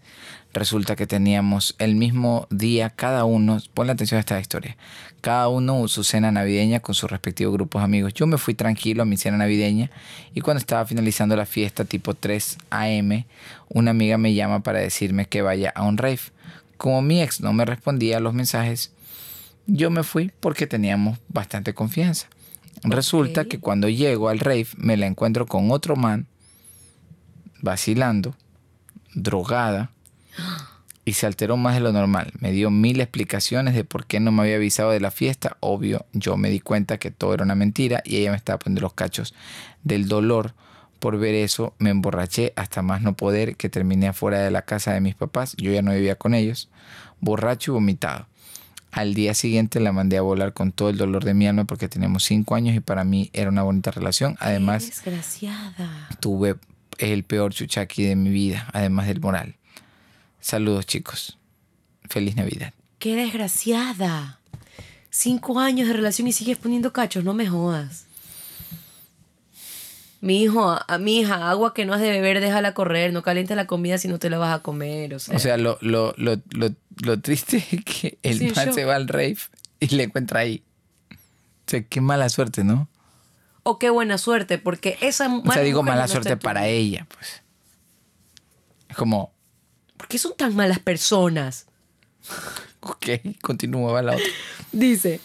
Resulta 0.53 0.97
que 0.97 1.07
teníamos 1.07 1.74
el 1.78 1.97
mismo 1.97 2.47
día 2.49 2.89
cada 2.89 3.24
uno, 3.26 3.59
ponle 3.74 3.93
atención 3.93 4.16
a 4.16 4.20
esta 4.20 4.41
historia, 4.41 4.78
cada 5.20 5.49
uno 5.49 5.87
su 5.87 6.03
cena 6.03 6.32
navideña 6.32 6.80
con 6.80 6.95
sus 6.95 7.11
respectivos 7.11 7.53
grupos 7.53 7.82
amigos. 7.82 8.14
Yo 8.14 8.26
me 8.26 8.39
fui 8.39 8.55
tranquilo 8.55 9.03
a 9.03 9.05
mi 9.05 9.18
cena 9.18 9.37
navideña 9.37 9.91
y 10.34 10.41
cuando 10.41 10.59
estaba 10.59 10.87
finalizando 10.87 11.37
la 11.37 11.45
fiesta 11.45 11.84
tipo 11.84 12.14
3 12.14 12.57
a.m., 12.70 13.26
una 13.68 13.91
amiga 13.91 14.16
me 14.16 14.32
llama 14.32 14.61
para 14.61 14.78
decirme 14.78 15.26
que 15.26 15.43
vaya 15.43 15.72
a 15.74 15.82
un 15.82 15.99
rave. 15.99 16.20
Como 16.78 17.03
mi 17.03 17.20
ex 17.20 17.43
no 17.43 17.53
me 17.53 17.66
respondía 17.66 18.16
a 18.16 18.20
los 18.20 18.32
mensajes, 18.32 18.93
yo 19.66 19.91
me 19.91 20.05
fui 20.05 20.32
porque 20.41 20.66
teníamos 20.66 21.18
bastante 21.28 21.74
confianza. 21.74 22.28
Resulta 22.83 23.45
que 23.47 23.59
cuando 23.59 23.89
llego 23.89 24.29
al 24.29 24.39
rave 24.39 24.68
me 24.77 24.97
la 24.97 25.07
encuentro 25.07 25.47
con 25.47 25.70
otro 25.70 25.97
man 25.97 26.27
vacilando, 27.62 28.35
drogada 29.14 29.91
y 31.05 31.14
se 31.14 31.27
alteró 31.27 31.57
más 31.57 31.74
de 31.74 31.81
lo 31.81 31.93
normal. 31.93 32.33
Me 32.41 32.53
dio 32.53 32.70
mil 32.70 33.01
explicaciones 33.01 33.74
de 33.74 33.85
por 33.85 34.07
qué 34.07 34.20
no 34.20 34.33
me 34.33 34.43
había 34.43 34.57
avisado 34.57 34.91
de 34.91 35.01
la 35.01 35.11
fiesta. 35.11 35.57
Obvio, 35.61 36.05
yo 36.12 36.37
me 36.37 36.51
di 36.51 36.61
cuenta 36.61 36.99
que 36.99 37.11
todo 37.11 37.33
era 37.33 37.45
una 37.45 37.55
mentira 37.55 38.03
y 38.05 38.16
ella 38.16 38.33
me 38.33 38.37
estaba 38.37 38.59
poniendo 38.59 38.83
los 38.83 38.93
cachos 38.93 39.35
del 39.85 40.09
dolor. 40.09 40.55
Por 40.99 41.18
ver 41.18 41.35
eso 41.35 41.74
me 41.79 41.91
emborraché 41.91 42.53
hasta 42.57 42.83
más 42.83 43.03
no 43.03 43.14
poder 43.14 43.57
que 43.57 43.68
terminé 43.68 44.09
afuera 44.09 44.41
de 44.41 44.51
la 44.51 44.62
casa 44.62 44.93
de 44.93 45.01
mis 45.01 45.14
papás. 45.14 45.55
Yo 45.57 45.70
ya 45.70 45.83
no 45.83 45.93
vivía 45.93 46.16
con 46.16 46.35
ellos. 46.35 46.68
Borracho 47.20 47.72
y 47.72 47.74
vomitado. 47.74 48.27
Al 48.97 49.13
día 49.13 49.35
siguiente 49.35 49.79
la 49.79 49.93
mandé 49.93 50.17
a 50.17 50.23
volar 50.23 50.55
con 50.55 50.73
todo 50.73 50.89
el 50.89 50.97
dolor 50.97 51.23
de 51.23 51.35
mi 51.35 51.47
alma 51.47 51.65
porque 51.67 51.87
teníamos 51.87 52.25
cinco 52.25 52.55
años 52.55 52.75
y 52.75 52.81
para 52.81 53.05
mí 53.05 53.29
era 53.35 53.51
una 53.51 53.63
bonita 53.63 53.91
relación. 53.91 54.39
Además, 54.41 54.85
Qué 54.85 54.89
desgraciada. 54.91 56.09
tuve 56.19 56.57
el 56.97 57.23
peor 57.23 57.53
chuchaqui 57.53 58.05
de 58.05 58.17
mi 58.17 58.31
vida, 58.31 58.67
además 58.73 59.07
del 59.07 59.21
moral. 59.21 59.57
Saludos 60.41 60.87
chicos. 60.87 61.37
Feliz 62.09 62.37
Navidad. 62.37 62.73
Qué 62.99 63.17
desgraciada. 63.17 64.41
Cinco 65.11 65.61
años 65.61 65.89
de 65.89 65.93
relación 65.95 66.27
y 66.29 66.33
sigues 66.33 66.57
poniendo 66.57 66.95
cachos, 66.95 67.23
no 67.23 67.35
me 67.35 67.47
jodas. 67.47 68.06
Mi 70.27 70.43
hijo, 70.43 70.77
a 70.89 70.99
mi 70.99 71.20
hija, 71.20 71.49
agua 71.51 71.72
que 71.72 71.85
no 71.87 71.95
has 71.95 72.01
de 72.01 72.11
beber, 72.11 72.41
déjala 72.41 72.74
correr, 72.74 73.12
no 73.12 73.22
calientes 73.22 73.57
la 73.57 73.66
comida 73.68 73.97
si 73.97 74.09
no 74.09 74.18
te 74.18 74.29
la 74.29 74.39
vas 74.39 74.55
a 74.59 74.62
comer. 74.62 75.14
O 75.14 75.18
sea, 75.20 75.37
O 75.37 75.39
sea, 75.39 75.57
lo, 75.57 75.79
lo, 75.83 76.14
lo, 76.16 76.37
lo, 76.51 76.70
lo 77.03 77.20
triste 77.20 77.59
es 77.70 77.85
que 77.85 78.18
el 78.24 78.39
Sí, 78.39 78.53
man 78.55 78.66
yo- 78.66 78.72
se 78.72 78.85
va 78.85 78.97
al 78.97 79.07
rave 79.07 79.37
y 79.79 79.87
le 79.95 80.03
encuentra 80.03 80.41
ahí. 80.41 80.64
O 81.12 81.70
sea, 81.70 81.83
qué 81.85 82.01
mala 82.01 82.29
suerte, 82.29 82.64
¿no? 82.64 82.89
o 83.68 83.79
qué 83.81 83.91
buena 83.91 84.16
suerte, 84.16 84.59
porque 84.59 84.97
esa 85.01 85.29
O 85.45 85.53
sea, 85.53 85.62
digo 85.62 85.83
mala 85.83 86.07
suerte 86.09 86.37
para 86.37 86.66
ella, 86.68 87.07
pues. 87.12 87.43
Es 88.89 88.97
como, 88.97 89.33
¿Por 89.97 90.07
qué 90.09 90.18
son 90.18 90.37
tan 90.37 90.55
malas 90.55 90.79
personas? 90.79 91.66
ok, 92.81 93.07
continúa, 93.43 93.93
va 93.93 94.03
la 94.03 94.12
otra. 94.14 94.27
Dice, 94.72 95.20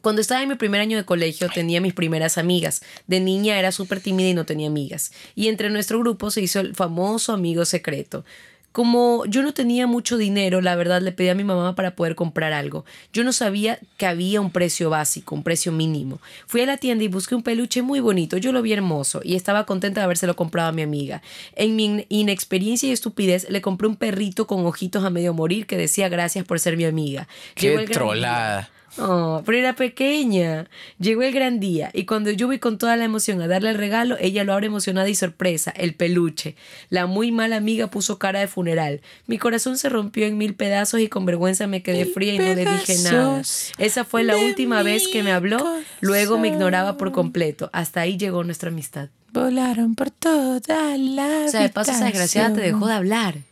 cuando 0.00 0.20
estaba 0.20 0.42
en 0.42 0.48
mi 0.48 0.54
primer 0.54 0.80
año 0.80 0.96
de 0.96 1.04
colegio 1.04 1.48
tenía 1.52 1.80
mis 1.80 1.94
primeras 1.94 2.38
amigas. 2.38 2.82
De 3.06 3.20
niña 3.20 3.58
era 3.58 3.72
súper 3.72 4.00
tímida 4.00 4.28
y 4.28 4.34
no 4.34 4.46
tenía 4.46 4.68
amigas. 4.68 5.12
Y 5.34 5.48
entre 5.48 5.70
nuestro 5.70 5.98
grupo 6.00 6.30
se 6.30 6.40
hizo 6.42 6.60
el 6.60 6.74
famoso 6.74 7.32
amigo 7.32 7.64
secreto. 7.64 8.24
Como 8.72 9.24
yo 9.26 9.42
no 9.42 9.52
tenía 9.52 9.88
mucho 9.88 10.16
dinero, 10.16 10.60
la 10.60 10.76
verdad 10.76 11.02
le 11.02 11.10
pedí 11.10 11.28
a 11.28 11.34
mi 11.34 11.42
mamá 11.42 11.74
para 11.74 11.96
poder 11.96 12.14
comprar 12.14 12.52
algo. 12.52 12.84
Yo 13.12 13.24
no 13.24 13.32
sabía 13.32 13.80
que 13.96 14.06
había 14.06 14.40
un 14.40 14.52
precio 14.52 14.90
básico, 14.90 15.34
un 15.34 15.42
precio 15.42 15.72
mínimo. 15.72 16.20
Fui 16.46 16.60
a 16.60 16.66
la 16.66 16.76
tienda 16.76 17.02
y 17.02 17.08
busqué 17.08 17.34
un 17.34 17.42
peluche 17.42 17.82
muy 17.82 17.98
bonito. 17.98 18.36
Yo 18.36 18.52
lo 18.52 18.62
vi 18.62 18.72
hermoso 18.72 19.22
y 19.24 19.34
estaba 19.34 19.66
contenta 19.66 20.00
de 20.00 20.04
habérselo 20.04 20.36
comprado 20.36 20.68
a 20.68 20.72
mi 20.72 20.82
amiga. 20.82 21.20
En 21.56 21.74
mi 21.74 21.84
in- 21.86 22.06
inexperiencia 22.10 22.88
y 22.88 22.92
estupidez 22.92 23.50
le 23.50 23.60
compré 23.60 23.88
un 23.88 23.96
perrito 23.96 24.46
con 24.46 24.64
ojitos 24.64 25.02
a 25.04 25.10
medio 25.10 25.34
morir 25.34 25.66
que 25.66 25.76
decía 25.76 26.08
gracias 26.08 26.44
por 26.44 26.60
ser 26.60 26.76
mi 26.76 26.84
amiga. 26.84 27.26
Llegó 27.56 27.74
Qué 27.78 27.82
el 27.82 27.88
día. 27.88 28.70
Oh, 28.98 29.42
pero 29.46 29.58
era 29.58 29.74
pequeña. 29.74 30.68
Llegó 30.98 31.22
el 31.22 31.32
gran 31.32 31.60
día 31.60 31.90
y 31.92 32.04
cuando 32.04 32.30
yo 32.30 32.46
voy 32.46 32.58
con 32.58 32.78
toda 32.78 32.96
la 32.96 33.04
emoción 33.04 33.40
a 33.40 33.48
darle 33.48 33.70
el 33.70 33.78
regalo, 33.78 34.16
ella 34.20 34.44
lo 34.44 34.52
abre 34.52 34.66
emocionada 34.66 35.08
y 35.08 35.14
sorpresa, 35.14 35.70
el 35.70 35.94
peluche. 35.94 36.56
La 36.88 37.06
muy 37.06 37.32
mala 37.32 37.56
amiga 37.56 37.88
puso 37.88 38.18
cara 38.18 38.40
de 38.40 38.48
funeral. 38.48 39.00
Mi 39.26 39.38
corazón 39.38 39.78
se 39.78 39.88
rompió 39.88 40.26
en 40.26 40.38
mil 40.38 40.54
pedazos 40.54 41.00
y 41.00 41.08
con 41.08 41.26
vergüenza 41.26 41.66
me 41.66 41.82
quedé 41.82 42.04
fría 42.04 42.34
y 42.34 42.38
no 42.38 42.54
le 42.54 42.66
dije 42.66 42.96
nada. 43.04 43.42
Esa 43.78 44.04
fue 44.04 44.24
la 44.24 44.36
última 44.36 44.82
vez 44.82 45.08
que 45.08 45.22
me 45.22 45.32
habló, 45.32 45.58
luego 46.00 46.38
me 46.38 46.48
ignoraba 46.48 46.96
por 46.96 47.12
completo. 47.12 47.70
Hasta 47.72 48.00
ahí 48.00 48.16
llegó 48.16 48.44
nuestra 48.44 48.70
amistad. 48.70 49.08
Volaron 49.32 49.94
por 49.94 50.10
toda 50.10 50.96
la 50.98 51.44
O 51.46 51.48
sea, 51.48 51.62
de 51.62 51.68
paso 51.68 51.92
esa 51.92 52.06
desgraciada 52.06 52.54
te 52.54 52.60
dejó 52.62 52.88
de 52.88 52.94
hablar. 52.94 53.49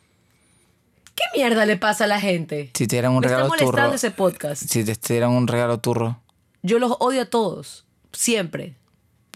¿Qué 1.19 1.39
mierda 1.39 1.67
le 1.67 1.77
pasa 1.77 2.05
a 2.05 2.07
la 2.07 2.21
gente? 2.21 2.71
Si 2.75 2.87
te 2.87 2.95
dieran 2.97 3.13
un 3.13 3.19
me 3.21 3.27
está 3.27 3.39
regalo 3.39 3.49
molestando 3.49 3.83
turro. 3.83 3.95
ese 3.97 4.11
podcast. 4.13 4.63
Si 4.65 4.85
te 4.85 4.97
dieran 5.15 5.31
un 5.31 5.49
regalo 5.49 5.79
turro, 5.81 6.21
Yo 6.63 6.79
los 6.79 6.95
odio 7.01 7.23
a 7.23 7.27
todos, 7.27 7.85
siempre, 8.13 8.77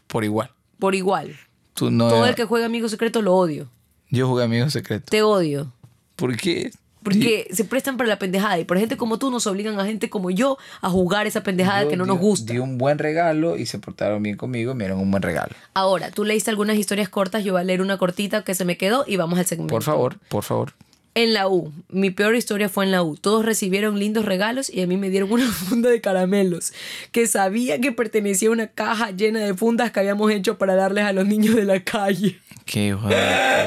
por 0.07 0.25
igual. 0.25 0.51
por 0.79 0.95
igual. 0.95 1.37
Tú 1.75 1.91
no. 1.91 2.09
Todo 2.09 2.27
el 2.27 2.35
que 2.35 2.45
juega 2.45 2.67
Amigo 2.67 2.89
Secreto 2.89 3.21
lo 3.23 3.35
odio. 3.35 3.69
Yo 4.11 4.29
jugué 4.29 4.45
Amigo 4.45 4.69
Secreto. 4.71 5.07
Te 5.11 5.23
odio. 5.23 5.73
¿Por 6.17 6.37
qué? 6.37 6.71
Porque 7.03 7.49
se 7.53 7.65
prestan 7.65 7.97
para 7.97 8.09
la 8.09 8.19
pendejada 8.21 8.61
y 8.61 8.65
por 8.65 8.79
gente 8.79 8.97
como 8.97 9.19
tú 9.19 9.31
nos 9.33 9.49
obligan 9.49 9.81
a 9.81 9.85
gente 9.85 10.09
como 10.09 10.31
yo 10.31 10.57
a 10.83 10.89
jugar 10.89 11.27
esa 11.27 11.43
pendejada 11.43 11.83
Yo 11.83 11.89
que 11.89 11.97
no 11.97 12.05
di- 12.05 12.11
nos 12.11 12.19
gusta. 12.21 12.53
Di 12.53 12.61
un 12.61 12.79
buen 12.79 12.99
regalo 12.99 13.57
y 13.57 13.67
se 13.67 13.81
portaron 13.81 14.23
bien 14.23 14.37
conmigo 14.37 14.75
me 14.77 14.85
dieron 14.85 15.01
un 15.01 15.11
buen 15.11 15.23
regalo. 15.23 15.53
Ahora, 15.75 16.13
tú 16.13 16.25
leíste 16.25 16.51
algunas 16.51 16.77
historias 16.77 17.09
cortas, 17.09 17.43
yo 17.43 17.55
voy 17.55 17.63
a 17.63 17.65
leer 17.65 17.81
una 17.83 17.99
cortita 17.99 18.45
que 18.45 18.55
se 18.55 18.65
me 18.65 18.77
quedó 18.77 19.05
y 19.09 19.17
vamos 19.17 19.37
al 19.41 19.47
segmento. 19.47 19.75
Por 19.75 19.83
favor, 19.83 20.19
por 20.29 20.45
favor. 20.45 20.75
En 21.15 21.35
la 21.35 21.47
U, 21.47 21.71
mi 21.91 22.11
peor 22.11 22.35
historia 22.35 22.71
fue 22.71 22.87
en 22.87 22.91
la 22.91 23.03
U. 23.03 23.17
Todos 23.17 23.45
recibieron 23.45 23.99
lindos 23.99 24.25
regalos 24.25 24.71
y 24.71 24.81
a 24.81 24.87
mí 24.87 24.97
me 24.97 25.11
dieron 25.11 25.31
una 25.31 25.47
funda 25.51 25.91
de 25.91 26.01
caramelos 26.01 26.73
que 27.11 27.27
sabía 27.27 27.81
que 27.81 27.93
pertenecía 27.93 28.49
a 28.49 28.53
una 28.53 28.69
caja 28.69 29.11
llena 29.11 29.41
de 29.41 29.53
fundas 29.53 29.91
que 29.91 30.01
habíamos 30.01 30.31
hecho 30.31 30.57
para 30.57 30.75
darles 30.75 31.05
a 31.05 31.13
los 31.13 31.27
niños 31.27 31.55
de 31.55 31.65
la 31.65 31.81
calle. 31.81 32.41
Qué 32.65 32.97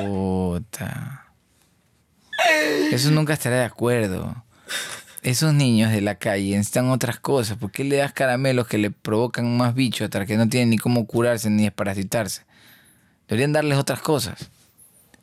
puta. 0.08 1.28
Eso 2.92 3.12
nunca 3.12 3.34
estaré 3.34 3.58
de 3.58 3.64
acuerdo. 3.64 4.44
Esos 5.22 5.54
niños 5.54 5.92
de 5.92 6.02
la 6.02 6.16
calle 6.16 6.52
necesitan 6.52 6.90
otras 6.90 7.20
cosas. 7.20 7.58
¿Por 7.58 7.72
qué 7.72 7.84
le 7.84 7.98
das 7.98 8.14
caramelos 8.14 8.68
que 8.68 8.78
le 8.78 8.92
provocan 8.92 9.56
más 9.58 9.76
bichos 9.76 10.06
hasta 10.06 10.26
que 10.26 10.38
no 10.38 10.50
tienen 10.50 10.72
ni 10.72 10.78
cómo 10.78 11.06
curarse 11.06 11.50
ni 11.50 11.64
desparasitarse? 11.64 12.44
Deberían 13.28 13.54
darles 13.54 13.78
otras 13.78 14.02
cosas. 14.02 14.50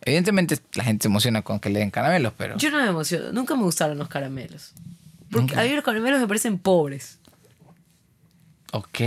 Evidentemente 0.05 0.59
la 0.75 0.85
gente 0.85 1.03
se 1.05 1.09
emociona 1.09 1.43
con 1.43 1.61
que 1.61 1.71
le 1.71 1.79
den 1.81 1.91
caramelos, 1.91 2.33
pero... 2.37 2.57
Yo 2.59 2.71
no 2.71 2.79
me 2.83 2.89
emociono, 2.89 3.33
nunca 3.33 3.55
me 3.55 3.63
gustaron 3.63 3.99
los 3.99 4.09
caramelos. 4.09 4.73
Porque 5.31 5.55
a 5.59 5.63
mí 5.63 5.71
los 5.75 5.85
caramelos 5.85 6.21
me 6.21 6.27
parecen 6.27 6.59
pobres. 6.59 7.19
Ok. 8.73 8.99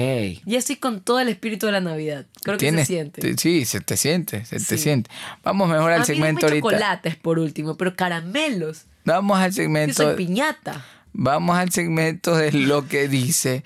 Ya 0.46 0.60
estoy 0.60 0.76
con 0.76 1.02
todo 1.02 1.20
el 1.20 1.28
espíritu 1.28 1.66
de 1.66 1.72
la 1.72 1.82
Navidad. 1.82 2.26
Creo 2.44 2.58
que 2.58 2.72
se 2.72 2.86
siente. 2.86 3.22
te- 3.22 3.38
sí, 3.38 3.66
se 3.66 3.80
te 3.82 3.98
siente, 3.98 4.46
se 4.46 4.60
te 4.60 4.78
siente. 4.78 5.10
Vamos 5.44 5.68
mejor 5.70 5.92
al 5.92 5.98
A 5.98 6.00
mí 6.02 6.06
segmento 6.06 6.46
ahorita. 6.46 6.62
chocolates 6.70 7.16
por 7.16 7.40
último, 7.40 7.76
pero 7.76 7.96
caramelos. 7.96 8.84
Vamos 9.06 9.40
al 9.40 9.52
Yo 9.52 9.56
segmento. 9.56 9.94
soy 10.04 10.16
piñata. 10.16 10.86
Vamos 11.14 11.58
al 11.58 11.72
segmento 11.72 12.36
de 12.36 12.52
lo 12.52 12.88
que 12.88 13.08
dice. 13.08 13.64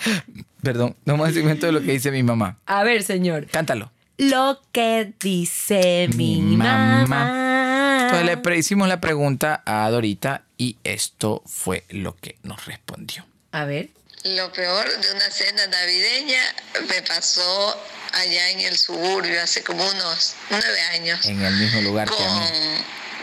Perdón, 0.61 0.95
vamos 1.05 1.27
al 1.27 1.33
segmento 1.33 1.65
de 1.65 1.73
lo 1.73 1.81
que 1.81 1.91
dice 1.91 2.11
mi 2.11 2.23
mamá. 2.23 2.59
A 2.65 2.83
ver, 2.83 3.03
señor. 3.03 3.47
Cántalo. 3.47 3.91
Lo 4.19 4.61
que 4.73 5.13
dice 5.19 6.09
mi, 6.15 6.41
Mi 6.41 6.57
mamá. 6.57 7.05
mamá. 7.07 7.99
Entonces 8.03 8.25
le 8.25 8.37
pre- 8.37 8.57
hicimos 8.57 8.87
la 8.89 8.99
pregunta 8.99 9.61
a 9.65 9.89
Dorita 9.89 10.43
y 10.57 10.75
esto 10.83 11.41
fue 11.45 11.83
lo 11.89 12.15
que 12.17 12.37
nos 12.43 12.65
respondió. 12.65 13.25
A 13.51 13.63
ver. 13.65 13.89
Lo 14.25 14.51
peor 14.51 14.85
de 14.89 15.11
una 15.13 15.31
cena 15.31 15.65
navideña 15.67 16.41
me 16.89 17.01
pasó 17.03 17.81
allá 18.13 18.49
en 18.49 18.59
el 18.59 18.77
suburbio 18.77 19.41
hace 19.41 19.63
como 19.63 19.81
unos 19.87 20.35
nueve 20.49 20.81
años 20.93 21.25
En 21.25 21.41
el 21.41 21.55
mismo 21.55 21.81
lugar 21.81 22.09
que 22.09 22.21
a 22.21 22.27
mí. 22.27 22.45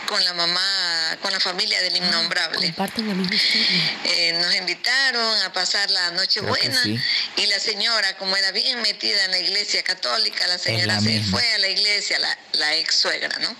Con, 0.07 0.23
la 0.23 0.33
mamá, 0.33 1.17
con 1.21 1.31
la 1.31 1.39
familia 1.39 1.79
del 1.81 1.97
innombrable. 1.97 2.67
Comparten 2.67 3.07
la 3.07 3.13
misma 3.13 3.35
historia. 3.35 3.99
Eh, 4.05 4.39
nos 4.41 4.55
invitaron 4.55 5.41
a 5.43 5.53
pasar 5.53 5.89
la 5.91 6.11
noche 6.11 6.39
Creo 6.41 6.53
que 6.53 6.61
buena 6.69 6.81
sí. 6.83 6.97
y 7.37 7.45
la 7.47 7.59
señora, 7.59 8.17
como 8.17 8.35
era 8.35 8.51
bien 8.51 8.81
metida 8.81 9.25
en 9.25 9.31
la 9.31 9.39
iglesia 9.39 9.83
católica, 9.83 10.47
la 10.47 10.57
señora 10.57 10.95
la 10.95 11.01
se 11.01 11.09
misma. 11.09 11.37
fue 11.37 11.53
a 11.53 11.57
la 11.59 11.67
iglesia, 11.67 12.17
la, 12.19 12.37
la 12.53 12.75
ex 12.77 12.95
suegra, 12.95 13.37
¿no? 13.39 13.55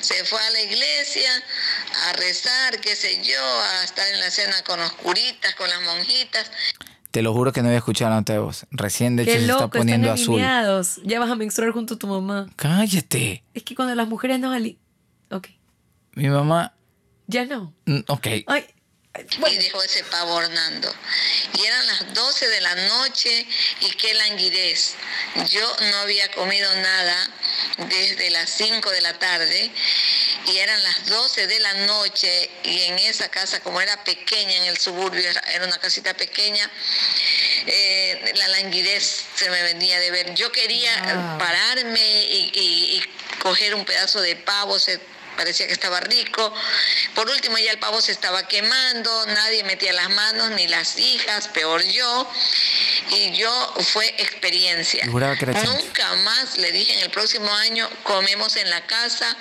Se 0.00 0.24
fue 0.24 0.40
a 0.40 0.50
la 0.50 0.60
iglesia 0.60 1.30
a 2.08 2.12
rezar, 2.12 2.80
qué 2.80 2.94
sé 2.94 3.20
yo, 3.24 3.42
a 3.62 3.84
estar 3.84 4.06
en 4.08 4.20
la 4.20 4.30
cena 4.30 4.62
con 4.64 4.78
los 4.78 4.92
curitas, 4.92 5.54
con 5.56 5.68
las 5.68 5.80
monjitas. 5.82 6.50
Te 7.10 7.22
lo 7.22 7.32
juro 7.32 7.52
que 7.54 7.62
no 7.62 7.68
había 7.68 7.78
escuchado 7.78 8.10
la 8.10 8.16
nota 8.16 8.34
de 8.34 8.38
voz. 8.38 8.66
Recién 8.70 9.16
de 9.16 9.22
hecho 9.22 9.32
Qué 9.32 9.40
se 9.40 9.46
loco, 9.46 9.64
está 9.64 9.78
poniendo 9.78 10.08
están 10.08 10.22
azul. 10.22 10.34
alineados. 10.34 11.00
Ya 11.04 11.18
vas 11.18 11.30
a 11.30 11.36
menstruar 11.36 11.72
junto 11.72 11.94
a 11.94 11.98
tu 11.98 12.06
mamá. 12.06 12.46
Cállate. 12.56 13.42
Es 13.54 13.62
que 13.62 13.74
cuando 13.74 13.94
las 13.94 14.06
mujeres 14.08 14.38
no 14.38 14.52
ali... 14.52 14.78
Ok. 15.30 15.48
Mi 16.18 16.28
mamá. 16.28 16.74
Ya 17.28 17.44
no. 17.44 17.72
mm, 17.86 18.00
Ok. 18.08 18.26
Ay. 18.48 18.66
y 19.50 19.56
dejó 19.56 19.82
ese 19.82 20.02
pavo 20.04 20.34
hornando. 20.34 20.92
Y 21.54 21.64
eran 21.64 21.86
las 21.86 22.14
12 22.14 22.48
de 22.48 22.60
la 22.60 22.74
noche 22.74 23.46
y 23.80 23.90
qué 23.92 24.14
languidez. 24.14 24.94
Yo 25.50 25.76
no 25.90 25.96
había 25.98 26.28
comido 26.32 26.72
nada 26.76 27.30
desde 27.88 28.30
las 28.30 28.48
5 28.50 28.90
de 28.90 29.00
la 29.00 29.18
tarde 29.18 29.70
y 30.46 30.56
eran 30.58 30.80
las 30.82 31.06
12 31.06 31.46
de 31.46 31.60
la 31.60 31.72
noche 31.86 32.50
y 32.64 32.82
en 32.82 32.98
esa 33.00 33.28
casa, 33.28 33.60
como 33.60 33.80
era 33.80 34.02
pequeña 34.04 34.56
en 34.56 34.64
el 34.64 34.78
suburbio, 34.78 35.28
era- 35.28 35.64
una 35.64 35.78
casita 35.78 36.14
pequeña, 36.14 36.68
eh, 37.66 38.32
la 38.36 38.48
languidez 38.48 39.24
se 39.36 39.50
me 39.50 39.62
venía 39.62 39.98
de 40.00 40.10
ver. 40.10 40.34
Yo 40.34 40.50
quería 40.52 40.92
Wow. 41.14 41.38
pararme 41.38 42.22
y, 42.24 42.50
y- 42.54 42.96
y 42.98 43.02
coger 43.40 43.74
un 43.74 43.84
pedazo 43.84 44.20
de 44.20 44.36
pavo, 44.36 44.76
ese 44.76 45.00
parecía 45.38 45.68
que 45.68 45.72
estaba 45.72 46.00
rico. 46.00 46.52
Por 47.14 47.30
último 47.30 47.56
ya 47.58 47.70
el 47.70 47.78
pavo 47.78 48.00
se 48.00 48.10
estaba 48.10 48.46
quemando, 48.48 49.26
nadie 49.26 49.62
metía 49.62 49.92
las 49.92 50.10
manos, 50.10 50.50
ni 50.50 50.66
las 50.66 50.98
hijas, 50.98 51.48
peor 51.48 51.82
yo. 51.84 52.28
Y 53.12 53.30
yo 53.32 53.74
fue 53.92 54.06
experiencia. 54.18 55.06
Nunca 55.06 56.14
más 56.24 56.58
le 56.58 56.72
dije 56.72 56.92
en 56.94 57.04
el 57.04 57.10
próximo 57.10 57.50
año 57.54 57.88
comemos 58.02 58.56
en 58.56 58.68
la 58.68 58.84
casa, 58.86 59.36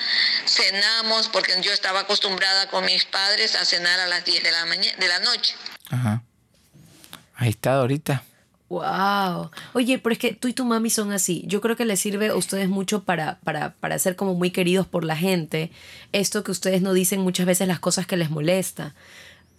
cenamos, 0.45 1.27
porque 1.29 1.59
yo 1.61 1.73
estaba 1.73 2.01
acostumbrada 2.01 2.69
con 2.69 2.85
mis 2.85 3.03
padres 3.05 3.55
a 3.55 3.65
cenar 3.65 3.99
a 3.99 4.05
las 4.05 4.23
10 4.23 4.43
de 4.43 4.51
la, 4.51 4.65
mañana, 4.65 4.97
de 4.97 5.07
la 5.07 5.19
noche. 5.19 5.55
Ajá. 5.89 6.21
Ahí 7.35 7.49
está 7.49 7.73
ahorita. 7.73 8.23
Wow. 8.69 9.49
Oye, 9.73 9.97
pero 9.97 10.13
es 10.13 10.19
que 10.19 10.33
tú 10.33 10.49
y 10.49 10.53
tu 10.53 10.65
mami 10.65 10.89
son 10.89 11.11
así. 11.11 11.43
Yo 11.47 11.61
creo 11.61 11.75
que 11.75 11.85
les 11.85 11.99
sirve 11.99 12.27
a 12.27 12.35
ustedes 12.35 12.67
mucho 12.67 13.03
para, 13.03 13.39
para, 13.43 13.75
para 13.75 13.97
ser 13.97 14.15
como 14.15 14.33
muy 14.33 14.51
queridos 14.51 14.85
por 14.85 15.05
la 15.05 15.15
gente. 15.15 15.71
Esto 16.11 16.43
que 16.43 16.51
ustedes 16.51 16.81
no 16.81 16.93
dicen 16.93 17.21
muchas 17.21 17.45
veces 17.45 17.67
las 17.67 17.79
cosas 17.79 18.05
que 18.07 18.17
les 18.17 18.29
molesta. 18.29 18.93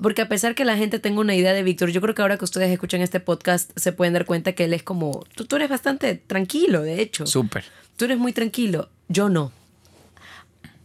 Porque 0.01 0.23
a 0.23 0.29
pesar 0.29 0.55
que 0.55 0.65
la 0.65 0.77
gente 0.77 0.99
tenga 0.99 1.21
una 1.21 1.35
idea 1.35 1.53
de 1.55 1.63
Víctor, 1.63 1.91
yo 1.91 2.01
creo 2.01 2.15
que 2.15 2.23
ahora 2.23 2.37
que 2.37 2.45
ustedes 2.45 2.71
escuchan 2.71 3.01
este 3.01 3.19
podcast 3.19 3.71
se 3.77 3.93
pueden 3.93 4.13
dar 4.13 4.27
cuenta 4.27 4.53
que 4.53 4.65
él 4.65 4.75
es 4.75 4.83
como... 4.83 5.25
Tú, 5.35 5.47
tú 5.47 5.57
eres 5.57 5.71
bastante 5.71 6.15
tranquilo, 6.15 6.83
de 6.83 7.01
hecho. 7.01 7.27
Súper. 7.27 7.65
Tú 7.97 8.05
eres 8.05 8.19
muy 8.19 8.33
tranquilo. 8.33 8.91
Yo 9.09 9.29
no. 9.29 9.53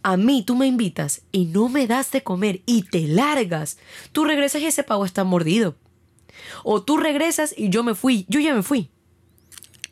A 0.02 0.16
mí 0.16 0.42
tú 0.44 0.56
me 0.56 0.66
invitas 0.66 1.22
y 1.30 1.44
no 1.46 1.68
me 1.68 1.86
das 1.86 2.10
de 2.10 2.22
comer 2.22 2.62
y 2.66 2.82
te 2.82 3.06
largas. 3.06 3.78
Tú 4.12 4.24
regresas 4.24 4.62
y 4.62 4.66
ese 4.66 4.82
pavo 4.82 5.04
está 5.04 5.24
mordido. 5.24 5.76
O 6.62 6.82
tú 6.82 6.96
regresas 6.96 7.54
y 7.56 7.68
yo 7.68 7.82
me 7.82 7.94
fui. 7.94 8.24
Yo 8.28 8.40
ya 8.40 8.54
me 8.54 8.62
fui. 8.62 8.90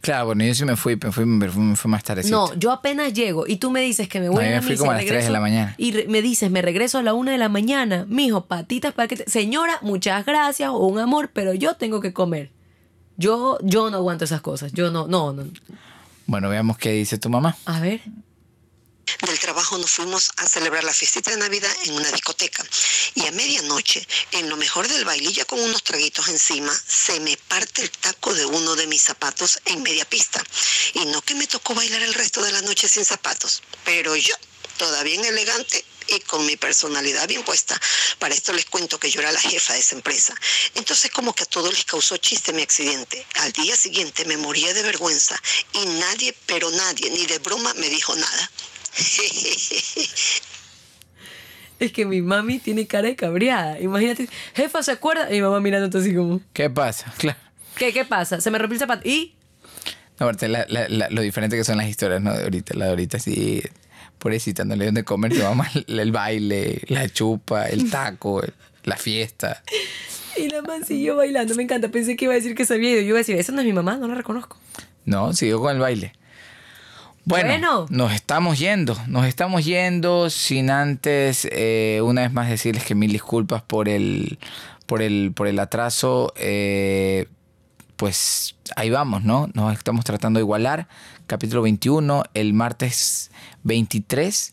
Claro, 0.00 0.26
bueno, 0.26 0.42
yo 0.44 0.52
sí 0.52 0.64
me 0.64 0.74
fui, 0.74 0.96
me 1.00 1.12
fui, 1.12 1.24
me 1.24 1.48
fui, 1.48 1.62
me 1.62 1.76
fui 1.76 1.88
más 1.88 2.02
tardecito. 2.02 2.36
No, 2.36 2.54
yo 2.54 2.72
apenas 2.72 3.12
llego 3.12 3.46
y 3.46 3.56
tú 3.56 3.70
me 3.70 3.80
dices 3.80 4.08
que 4.08 4.18
me 4.18 4.28
voy 4.28 4.44
No, 4.44 4.50
yo 4.50 4.56
me 4.56 4.62
fui 4.62 4.76
como 4.76 4.90
a 4.90 4.94
las 4.94 5.04
tres 5.04 5.12
de 5.12 5.18
regreso- 5.28 5.32
la 5.32 5.40
mañana. 5.40 5.74
Y 5.78 5.92
re- 5.92 6.06
me 6.08 6.22
dices, 6.22 6.50
me 6.50 6.60
regreso 6.60 6.98
a 6.98 7.02
la 7.04 7.14
una 7.14 7.30
de 7.30 7.38
la 7.38 7.48
mañana. 7.48 8.04
Mijo, 8.08 8.46
patitas 8.46 8.92
para 8.94 9.06
que 9.06 9.14
te... 9.16 9.30
Señora, 9.30 9.78
muchas 9.82 10.26
gracias 10.26 10.70
o 10.70 10.78
un 10.88 10.98
amor, 10.98 11.30
pero 11.32 11.54
yo 11.54 11.74
tengo 11.74 12.00
que 12.00 12.12
comer. 12.12 12.50
Yo, 13.16 13.58
yo 13.62 13.90
no 13.90 13.98
aguanto 13.98 14.24
esas 14.24 14.40
cosas. 14.40 14.72
Yo 14.72 14.90
no, 14.90 15.06
no, 15.06 15.32
no. 15.32 15.44
Bueno, 16.26 16.48
veamos 16.48 16.78
qué 16.78 16.90
dice 16.92 17.18
tu 17.18 17.28
mamá. 17.30 17.56
A 17.66 17.78
ver. 17.78 18.00
Del 19.22 19.38
trabajo 19.38 19.78
nos 19.78 19.90
fuimos 19.90 20.32
a 20.36 20.48
celebrar 20.48 20.84
la 20.84 20.94
fiestita 20.94 21.30
de 21.30 21.36
Navidad 21.36 21.72
en 21.84 21.94
una 21.94 22.10
discoteca. 22.10 22.64
Y 23.14 23.26
a 23.26 23.32
medianoche, 23.32 24.06
en 24.32 24.48
lo 24.48 24.56
mejor 24.56 24.88
del 24.88 25.04
baile, 25.04 25.32
ya 25.32 25.44
con 25.44 25.60
unos 25.60 25.82
traguitos 25.82 26.28
encima, 26.28 26.72
se 26.86 27.20
me 27.20 27.36
parte 27.36 27.82
el 27.82 27.90
taco 27.90 28.34
de 28.34 28.46
uno 28.46 28.74
de 28.74 28.86
mis 28.86 29.02
zapatos 29.02 29.60
en 29.64 29.82
media 29.82 30.04
pista. 30.04 30.42
Y 30.94 31.04
no 31.06 31.22
que 31.22 31.34
me 31.34 31.46
tocó 31.46 31.74
bailar 31.74 32.02
el 32.02 32.14
resto 32.14 32.42
de 32.42 32.52
la 32.52 32.62
noche 32.62 32.88
sin 32.88 33.04
zapatos, 33.04 33.62
pero 33.84 34.16
yo, 34.16 34.34
toda 34.76 35.02
bien 35.02 35.24
elegante 35.24 35.84
y 36.08 36.20
con 36.20 36.44
mi 36.46 36.56
personalidad 36.56 37.28
bien 37.28 37.44
puesta. 37.44 37.80
Para 38.18 38.34
esto 38.34 38.52
les 38.52 38.66
cuento 38.66 38.98
que 38.98 39.10
yo 39.10 39.20
era 39.20 39.32
la 39.32 39.40
jefa 39.40 39.74
de 39.74 39.80
esa 39.80 39.94
empresa. 39.94 40.34
Entonces 40.74 41.10
como 41.10 41.34
que 41.34 41.44
a 41.44 41.46
todos 41.46 41.72
les 41.72 41.84
causó 41.84 42.16
chiste 42.16 42.52
mi 42.52 42.62
accidente. 42.62 43.24
Al 43.34 43.52
día 43.52 43.76
siguiente 43.76 44.24
me 44.24 44.36
moría 44.36 44.74
de 44.74 44.82
vergüenza 44.82 45.40
y 45.72 45.86
nadie, 45.86 46.36
pero 46.46 46.70
nadie, 46.70 47.10
ni 47.10 47.26
de 47.26 47.38
broma 47.38 47.72
me 47.74 47.88
dijo 47.88 48.14
nada. 48.16 48.50
Es 51.78 51.92
que 51.92 52.06
mi 52.06 52.22
mami 52.22 52.58
tiene 52.60 52.86
cara 52.86 53.08
de 53.08 53.16
cabreada. 53.16 53.80
Imagínate, 53.80 54.28
jefa, 54.54 54.82
¿se 54.82 54.92
acuerda? 54.92 55.28
Y 55.30 55.34
mi 55.36 55.42
mamá 55.42 55.58
mirándote 55.60 55.98
así 55.98 56.14
como, 56.14 56.40
¿Qué 56.52 56.70
pasa? 56.70 57.12
Claro. 57.18 57.38
¿qué, 57.76 57.92
qué 57.92 58.04
pasa? 58.04 58.40
Se 58.40 58.50
me 58.50 58.58
rompió 58.58 58.74
el 58.74 58.80
zapato. 58.80 59.08
¿Y? 59.08 59.34
No, 60.20 60.26
aparte, 60.26 60.46
la- 60.48 60.66
la- 60.68 60.88
la- 60.88 61.10
lo 61.10 61.22
diferente 61.22 61.56
que 61.56 61.64
son 61.64 61.78
las 61.78 61.88
historias, 61.88 62.20
¿no? 62.22 62.32
De 62.36 62.44
ahorita, 62.44 62.74
la 62.74 62.84
de 62.84 62.90
ahorita 62.90 63.18
sí, 63.18 63.62
pobrecita, 64.18 64.64
no 64.64 64.74
le 64.76 64.80
dieron 64.84 64.94
de 64.94 65.04
comer, 65.04 65.32
tu 65.32 65.42
mamá, 65.42 65.68
el, 65.88 66.12
baile, 66.12 66.82
la 66.88 67.08
chupa, 67.08 67.66
el 67.68 67.90
taco, 67.90 68.42
la 68.84 68.96
fiesta. 68.96 69.62
Y 70.36 70.48
la 70.50 70.62
man 70.62 70.84
siguió 70.86 71.16
bailando. 71.16 71.54
Me 71.56 71.64
encanta. 71.64 71.88
Pensé 71.88 72.14
que 72.16 72.26
iba 72.26 72.32
a 72.34 72.36
decir 72.36 72.54
que 72.54 72.64
se 72.64 72.74
había 72.74 72.90
ido. 72.92 73.00
Yo 73.00 73.08
iba 73.08 73.16
a 73.16 73.18
decir, 73.18 73.36
esa 73.36 73.50
no 73.52 73.60
es 73.60 73.66
mi 73.66 73.72
mamá, 73.72 73.96
no 73.96 74.06
la 74.06 74.14
reconozco. 74.14 74.56
No, 75.04 75.32
siguió 75.32 75.60
con 75.60 75.74
el 75.74 75.80
baile. 75.80 76.12
Bueno, 77.24 77.48
Bueno. 77.48 77.86
nos 77.90 78.12
estamos 78.12 78.58
yendo, 78.58 78.96
nos 79.06 79.26
estamos 79.26 79.64
yendo 79.64 80.28
sin 80.28 80.70
antes 80.70 81.46
eh, 81.52 82.00
una 82.02 82.22
vez 82.22 82.32
más 82.32 82.48
decirles 82.48 82.84
que 82.84 82.94
mil 82.96 83.12
disculpas 83.12 83.62
por 83.62 83.88
el, 83.88 84.38
por 84.86 85.02
el, 85.02 85.32
por 85.34 85.46
el 85.46 85.58
atraso. 85.60 86.32
eh, 86.36 87.26
pues 87.96 88.56
ahí 88.74 88.90
vamos, 88.90 89.22
¿no? 89.22 89.48
Nos 89.54 89.72
estamos 89.74 90.04
tratando 90.04 90.38
de 90.38 90.42
igualar. 90.42 90.88
Capítulo 91.28 91.62
21, 91.62 92.24
el 92.34 92.52
martes 92.52 93.30
23. 93.62 94.52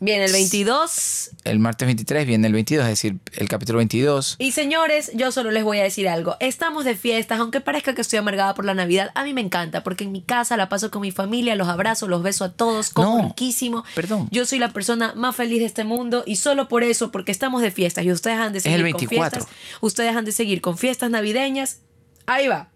Viene 0.00 0.24
el 0.24 0.32
22. 0.32 1.30
El 1.44 1.58
martes 1.60 1.86
23 1.86 2.26
viene 2.26 2.46
el 2.48 2.52
22, 2.52 2.82
es 2.84 2.90
decir, 2.90 3.18
el 3.34 3.48
capítulo 3.48 3.78
22. 3.78 4.36
Y 4.38 4.50
señores, 4.52 5.10
yo 5.14 5.30
solo 5.30 5.50
les 5.50 5.62
voy 5.64 5.78
a 5.78 5.82
decir 5.84 6.08
algo. 6.08 6.36
Estamos 6.40 6.84
de 6.84 6.96
fiestas, 6.96 7.38
aunque 7.40 7.60
parezca 7.60 7.94
que 7.94 8.00
estoy 8.00 8.18
amargada 8.18 8.54
por 8.54 8.64
la 8.64 8.74
Navidad, 8.74 9.10
a 9.14 9.24
mí 9.24 9.32
me 9.32 9.40
encanta 9.40 9.82
porque 9.84 10.04
en 10.04 10.12
mi 10.12 10.20
casa 10.22 10.56
la 10.56 10.68
paso 10.68 10.90
con 10.90 11.02
mi 11.02 11.10
familia, 11.12 11.54
los 11.54 11.68
abrazo, 11.68 12.08
los 12.08 12.22
beso 12.22 12.44
a 12.44 12.52
todos, 12.52 12.90
como 12.90 13.18
No, 13.18 13.28
riquísimo. 13.28 13.84
perdón. 13.94 14.28
Yo 14.30 14.44
soy 14.46 14.58
la 14.58 14.72
persona 14.72 15.14
más 15.14 15.36
feliz 15.36 15.60
de 15.60 15.66
este 15.66 15.84
mundo 15.84 16.24
y 16.26 16.36
solo 16.36 16.68
por 16.68 16.82
eso, 16.82 17.10
porque 17.12 17.32
estamos 17.32 17.62
de 17.62 17.70
fiestas 17.70 18.04
y 18.04 18.10
ustedes 18.12 18.38
han 18.38 18.52
de 18.52 18.58
el 18.58 18.62
seguir 18.62 18.78
con 18.78 18.84
24. 18.84 19.40
fiestas. 19.40 19.56
Ustedes 19.80 20.16
han 20.16 20.24
de 20.24 20.32
seguir 20.32 20.60
con 20.60 20.76
fiestas 20.76 21.10
navideñas. 21.10 21.80
Ahí 22.26 22.48
va. 22.48 22.68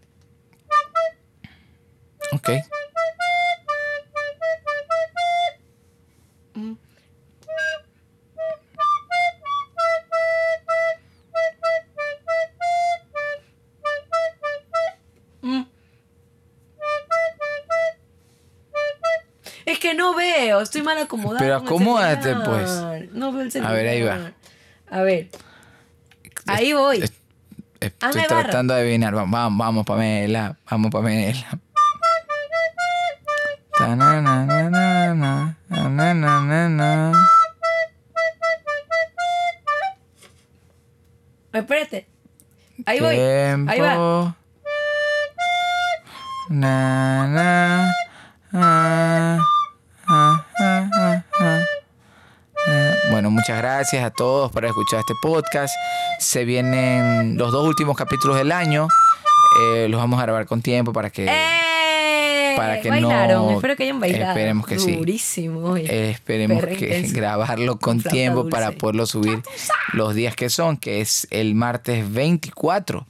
Ok. 2.32 2.48
Es 2.50 2.64
que 19.88 19.94
no 19.94 20.14
veo, 20.14 20.60
estoy 20.60 20.82
mal 20.82 20.98
acomodada. 20.98 21.38
Pero 21.38 21.56
acomódate, 21.56 22.22
celular. 22.22 23.08
No 23.12 23.32
veo 23.32 23.42
el 23.42 23.52
celular. 23.52 23.72
A 23.72 23.76
ver, 23.76 23.88
ahí 23.88 24.02
va. 24.02 24.32
A 24.90 25.00
ver. 25.02 25.28
Ahí 26.46 26.72
voy. 26.72 26.98
Es- 27.02 27.12
Estoy 27.80 28.22
tratando 28.26 28.74
de 28.74 28.80
adivinar. 28.80 29.14
Vamos, 29.14 29.30
vamos, 29.30 29.58
vamos, 29.58 29.86
Pamela. 29.86 30.56
Vamos, 30.68 30.90
Pamela. 30.90 31.58
Espérate. 41.52 42.06
Ahí 42.86 43.00
voy. 43.00 43.16
Ahí 43.16 43.80
va. 43.80 43.88
Tiempo. 43.88 44.34
Na, 46.50 47.26
na, 47.28 47.90
ah, 48.54 48.54
ah, 48.54 49.38
Bueno, 53.18 53.32
muchas 53.32 53.58
gracias 53.58 54.04
a 54.04 54.12
todos 54.12 54.52
por 54.52 54.60
haber 54.62 54.70
escuchado 54.70 55.00
este 55.00 55.14
podcast. 55.20 55.74
Se 56.20 56.44
vienen 56.44 57.36
los 57.36 57.50
dos 57.50 57.66
últimos 57.66 57.96
capítulos 57.96 58.36
del 58.36 58.52
año. 58.52 58.86
Eh, 59.60 59.88
los 59.88 59.98
vamos 60.00 60.20
a 60.20 60.22
grabar 60.22 60.46
con 60.46 60.62
tiempo 60.62 60.92
para 60.92 61.10
que, 61.10 61.24
¡Eh! 61.24 62.54
para 62.56 62.80
que 62.80 62.90
Bailaron. 62.90 63.46
no. 63.46 63.50
Espero 63.56 63.74
que 63.74 63.82
hayan 63.82 63.98
bailado. 63.98 64.30
Esperemos 64.30 64.66
que 64.68 64.78
sí. 64.78 64.94
Durísimo. 64.94 65.76
Eh, 65.76 66.10
esperemos 66.12 66.64
que 66.64 67.08
grabarlo 67.10 67.80
con 67.80 68.00
tiempo 68.00 68.44
dulce. 68.44 68.52
para 68.52 68.70
poderlo 68.70 69.04
subir 69.04 69.42
los 69.94 70.14
días 70.14 70.36
que 70.36 70.48
son, 70.48 70.76
que 70.76 71.00
es 71.00 71.26
el 71.32 71.56
martes 71.56 72.12
24 72.12 73.04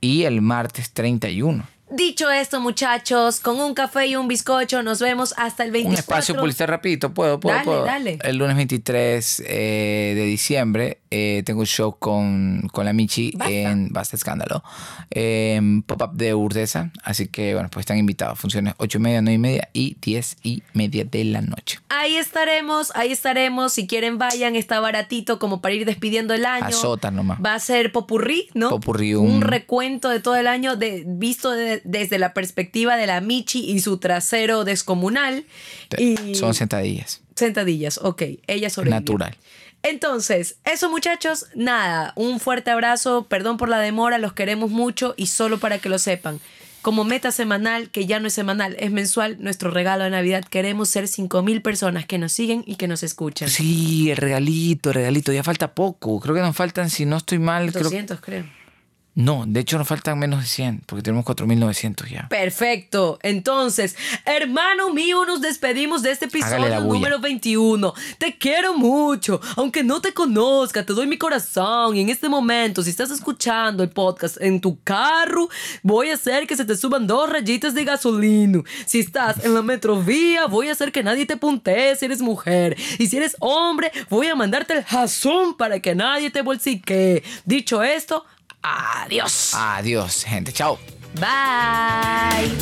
y 0.00 0.24
el 0.24 0.40
martes 0.42 0.90
31. 0.90 1.62
Dicho 1.88 2.30
esto, 2.30 2.60
muchachos, 2.60 3.38
con 3.38 3.60
un 3.60 3.72
café 3.72 4.06
y 4.08 4.16
un 4.16 4.26
bizcocho, 4.26 4.82
nos 4.82 4.98
vemos 5.00 5.34
hasta 5.36 5.62
el 5.62 5.70
24. 5.70 5.90
Un 5.90 5.98
espacio 5.98 6.34
publicitario 6.36 6.72
rapidito, 6.72 7.14
puedo, 7.14 7.38
puedo, 7.38 7.54
Dale, 7.54 7.64
puedo. 7.64 7.84
dale. 7.84 8.18
El 8.24 8.36
lunes 8.38 8.56
23 8.56 9.42
eh, 9.46 10.12
de 10.16 10.24
diciembre 10.24 10.98
eh, 11.12 11.42
tengo 11.46 11.60
un 11.60 11.66
show 11.66 11.96
con, 11.98 12.68
con 12.72 12.84
la 12.86 12.92
Michi 12.92 13.32
Basta. 13.36 13.52
en 13.54 13.88
Basta 13.92 14.16
Escándalo, 14.16 14.64
en 15.10 15.82
Pop-Up 15.82 16.14
de 16.14 16.34
Urdesa. 16.34 16.90
Así 17.04 17.28
que, 17.28 17.54
bueno, 17.54 17.68
pues 17.70 17.84
están 17.84 17.98
invitados. 17.98 18.38
Funciones 18.38 18.74
8 18.78 18.98
y 18.98 19.00
media, 19.00 19.22
9 19.22 19.34
y 19.34 19.38
media 19.38 19.68
y 19.72 19.96
10 20.02 20.36
y 20.42 20.62
media 20.72 21.04
de 21.04 21.24
la 21.24 21.40
noche. 21.40 21.78
Ahí 21.88 22.16
estaremos, 22.16 22.90
ahí 22.96 23.12
estaremos. 23.12 23.72
Si 23.72 23.86
quieren, 23.86 24.18
vayan, 24.18 24.56
está 24.56 24.80
baratito 24.80 25.38
como 25.38 25.60
para 25.60 25.74
ir 25.74 25.84
despidiendo 25.86 26.34
el 26.34 26.46
año. 26.46 26.66
Azotas 26.66 27.12
nomás. 27.12 27.38
Va 27.44 27.54
a 27.54 27.60
ser 27.60 27.92
popurrí, 27.92 28.48
¿no? 28.54 28.70
Popurrí, 28.70 29.14
un... 29.14 29.30
un- 29.30 29.40
recuento 29.42 30.08
de 30.08 30.18
todo 30.18 30.34
el 30.34 30.48
año 30.48 30.74
de, 30.76 31.04
visto 31.06 31.52
de- 31.52 31.80
desde 31.86 32.18
la 32.18 32.34
perspectiva 32.34 32.96
de 32.96 33.06
la 33.06 33.20
Michi 33.20 33.60
y 33.70 33.80
su 33.80 33.98
trasero 33.98 34.64
descomunal. 34.64 35.44
Y 35.98 36.34
Son 36.34 36.54
sentadillas. 36.54 37.22
sentadillas, 37.34 37.98
ok. 38.02 38.22
Ella 38.46 38.70
sobrevivió. 38.70 39.00
Natural. 39.00 39.36
Entonces, 39.82 40.56
eso 40.64 40.90
muchachos, 40.90 41.46
nada, 41.54 42.12
un 42.16 42.40
fuerte 42.40 42.70
abrazo, 42.70 43.26
perdón 43.28 43.56
por 43.56 43.68
la 43.68 43.78
demora, 43.78 44.18
los 44.18 44.32
queremos 44.32 44.70
mucho 44.70 45.14
y 45.16 45.28
solo 45.28 45.58
para 45.58 45.78
que 45.78 45.88
lo 45.88 45.98
sepan, 45.98 46.40
como 46.82 47.04
meta 47.04 47.30
semanal, 47.30 47.90
que 47.90 48.06
ya 48.06 48.18
no 48.18 48.26
es 48.28 48.32
semanal, 48.32 48.76
es 48.78 48.90
mensual, 48.90 49.36
nuestro 49.40 49.70
regalo 49.70 50.04
de 50.04 50.10
Navidad. 50.10 50.44
Queremos 50.44 50.88
ser 50.88 51.08
5 51.08 51.42
mil 51.42 51.62
personas 51.62 52.06
que 52.06 52.18
nos 52.18 52.32
siguen 52.32 52.62
y 52.66 52.76
que 52.76 52.88
nos 52.88 53.02
escuchan. 53.02 53.48
Sí, 53.48 54.10
el 54.10 54.16
regalito, 54.16 54.90
el 54.90 54.94
regalito. 54.94 55.32
Ya 55.32 55.42
falta 55.42 55.74
poco. 55.74 56.20
Creo 56.20 56.34
que 56.34 56.40
nos 56.42 56.54
faltan, 56.54 56.88
si 56.90 57.04
no 57.04 57.16
estoy 57.16 57.38
mal, 57.38 57.70
creo... 57.72 57.84
200, 57.84 58.20
creo. 58.20 58.44
No, 59.16 59.44
de 59.46 59.60
hecho 59.60 59.78
nos 59.78 59.88
faltan 59.88 60.18
menos 60.18 60.40
de 60.40 60.46
100, 60.46 60.82
porque 60.84 61.02
tenemos 61.02 61.24
4.900 61.24 62.06
ya. 62.06 62.28
Perfecto. 62.28 63.18
Entonces, 63.22 63.96
hermano 64.26 64.92
mío, 64.92 65.24
nos 65.24 65.40
despedimos 65.40 66.02
de 66.02 66.10
este 66.10 66.26
episodio 66.26 66.82
número 66.82 67.18
21. 67.18 67.94
Te 68.18 68.36
quiero 68.36 68.74
mucho. 68.74 69.40
Aunque 69.56 69.82
no 69.82 70.02
te 70.02 70.12
conozca, 70.12 70.84
te 70.84 70.92
doy 70.92 71.06
mi 71.06 71.16
corazón. 71.16 71.96
Y 71.96 72.02
en 72.02 72.10
este 72.10 72.28
momento, 72.28 72.82
si 72.82 72.90
estás 72.90 73.10
escuchando 73.10 73.82
el 73.82 73.88
podcast 73.88 74.36
en 74.38 74.60
tu 74.60 74.82
carro, 74.82 75.48
voy 75.82 76.10
a 76.10 76.14
hacer 76.14 76.46
que 76.46 76.54
se 76.54 76.66
te 76.66 76.76
suban 76.76 77.06
dos 77.06 77.30
rayitas 77.30 77.72
de 77.72 77.84
gasolina. 77.84 78.62
Si 78.84 79.00
estás 79.00 79.42
en 79.42 79.54
la 79.54 79.62
metrovía, 79.62 80.44
voy 80.44 80.68
a 80.68 80.72
hacer 80.72 80.92
que 80.92 81.02
nadie 81.02 81.24
te 81.24 81.38
puntee 81.38 81.96
si 81.96 82.04
eres 82.04 82.20
mujer. 82.20 82.76
Y 82.98 83.06
si 83.06 83.16
eres 83.16 83.34
hombre, 83.40 83.90
voy 84.10 84.26
a 84.26 84.34
mandarte 84.34 84.74
el 84.74 84.84
jazón 84.84 85.56
para 85.56 85.80
que 85.80 85.94
nadie 85.94 86.28
te 86.28 86.42
bolsique. 86.42 87.24
Dicho 87.46 87.82
esto, 87.82 88.26
adiós. 88.66 89.54
Adiós, 89.54 90.24
gente. 90.28 90.52
Chao. 90.52 90.78
Bye. 91.18 92.56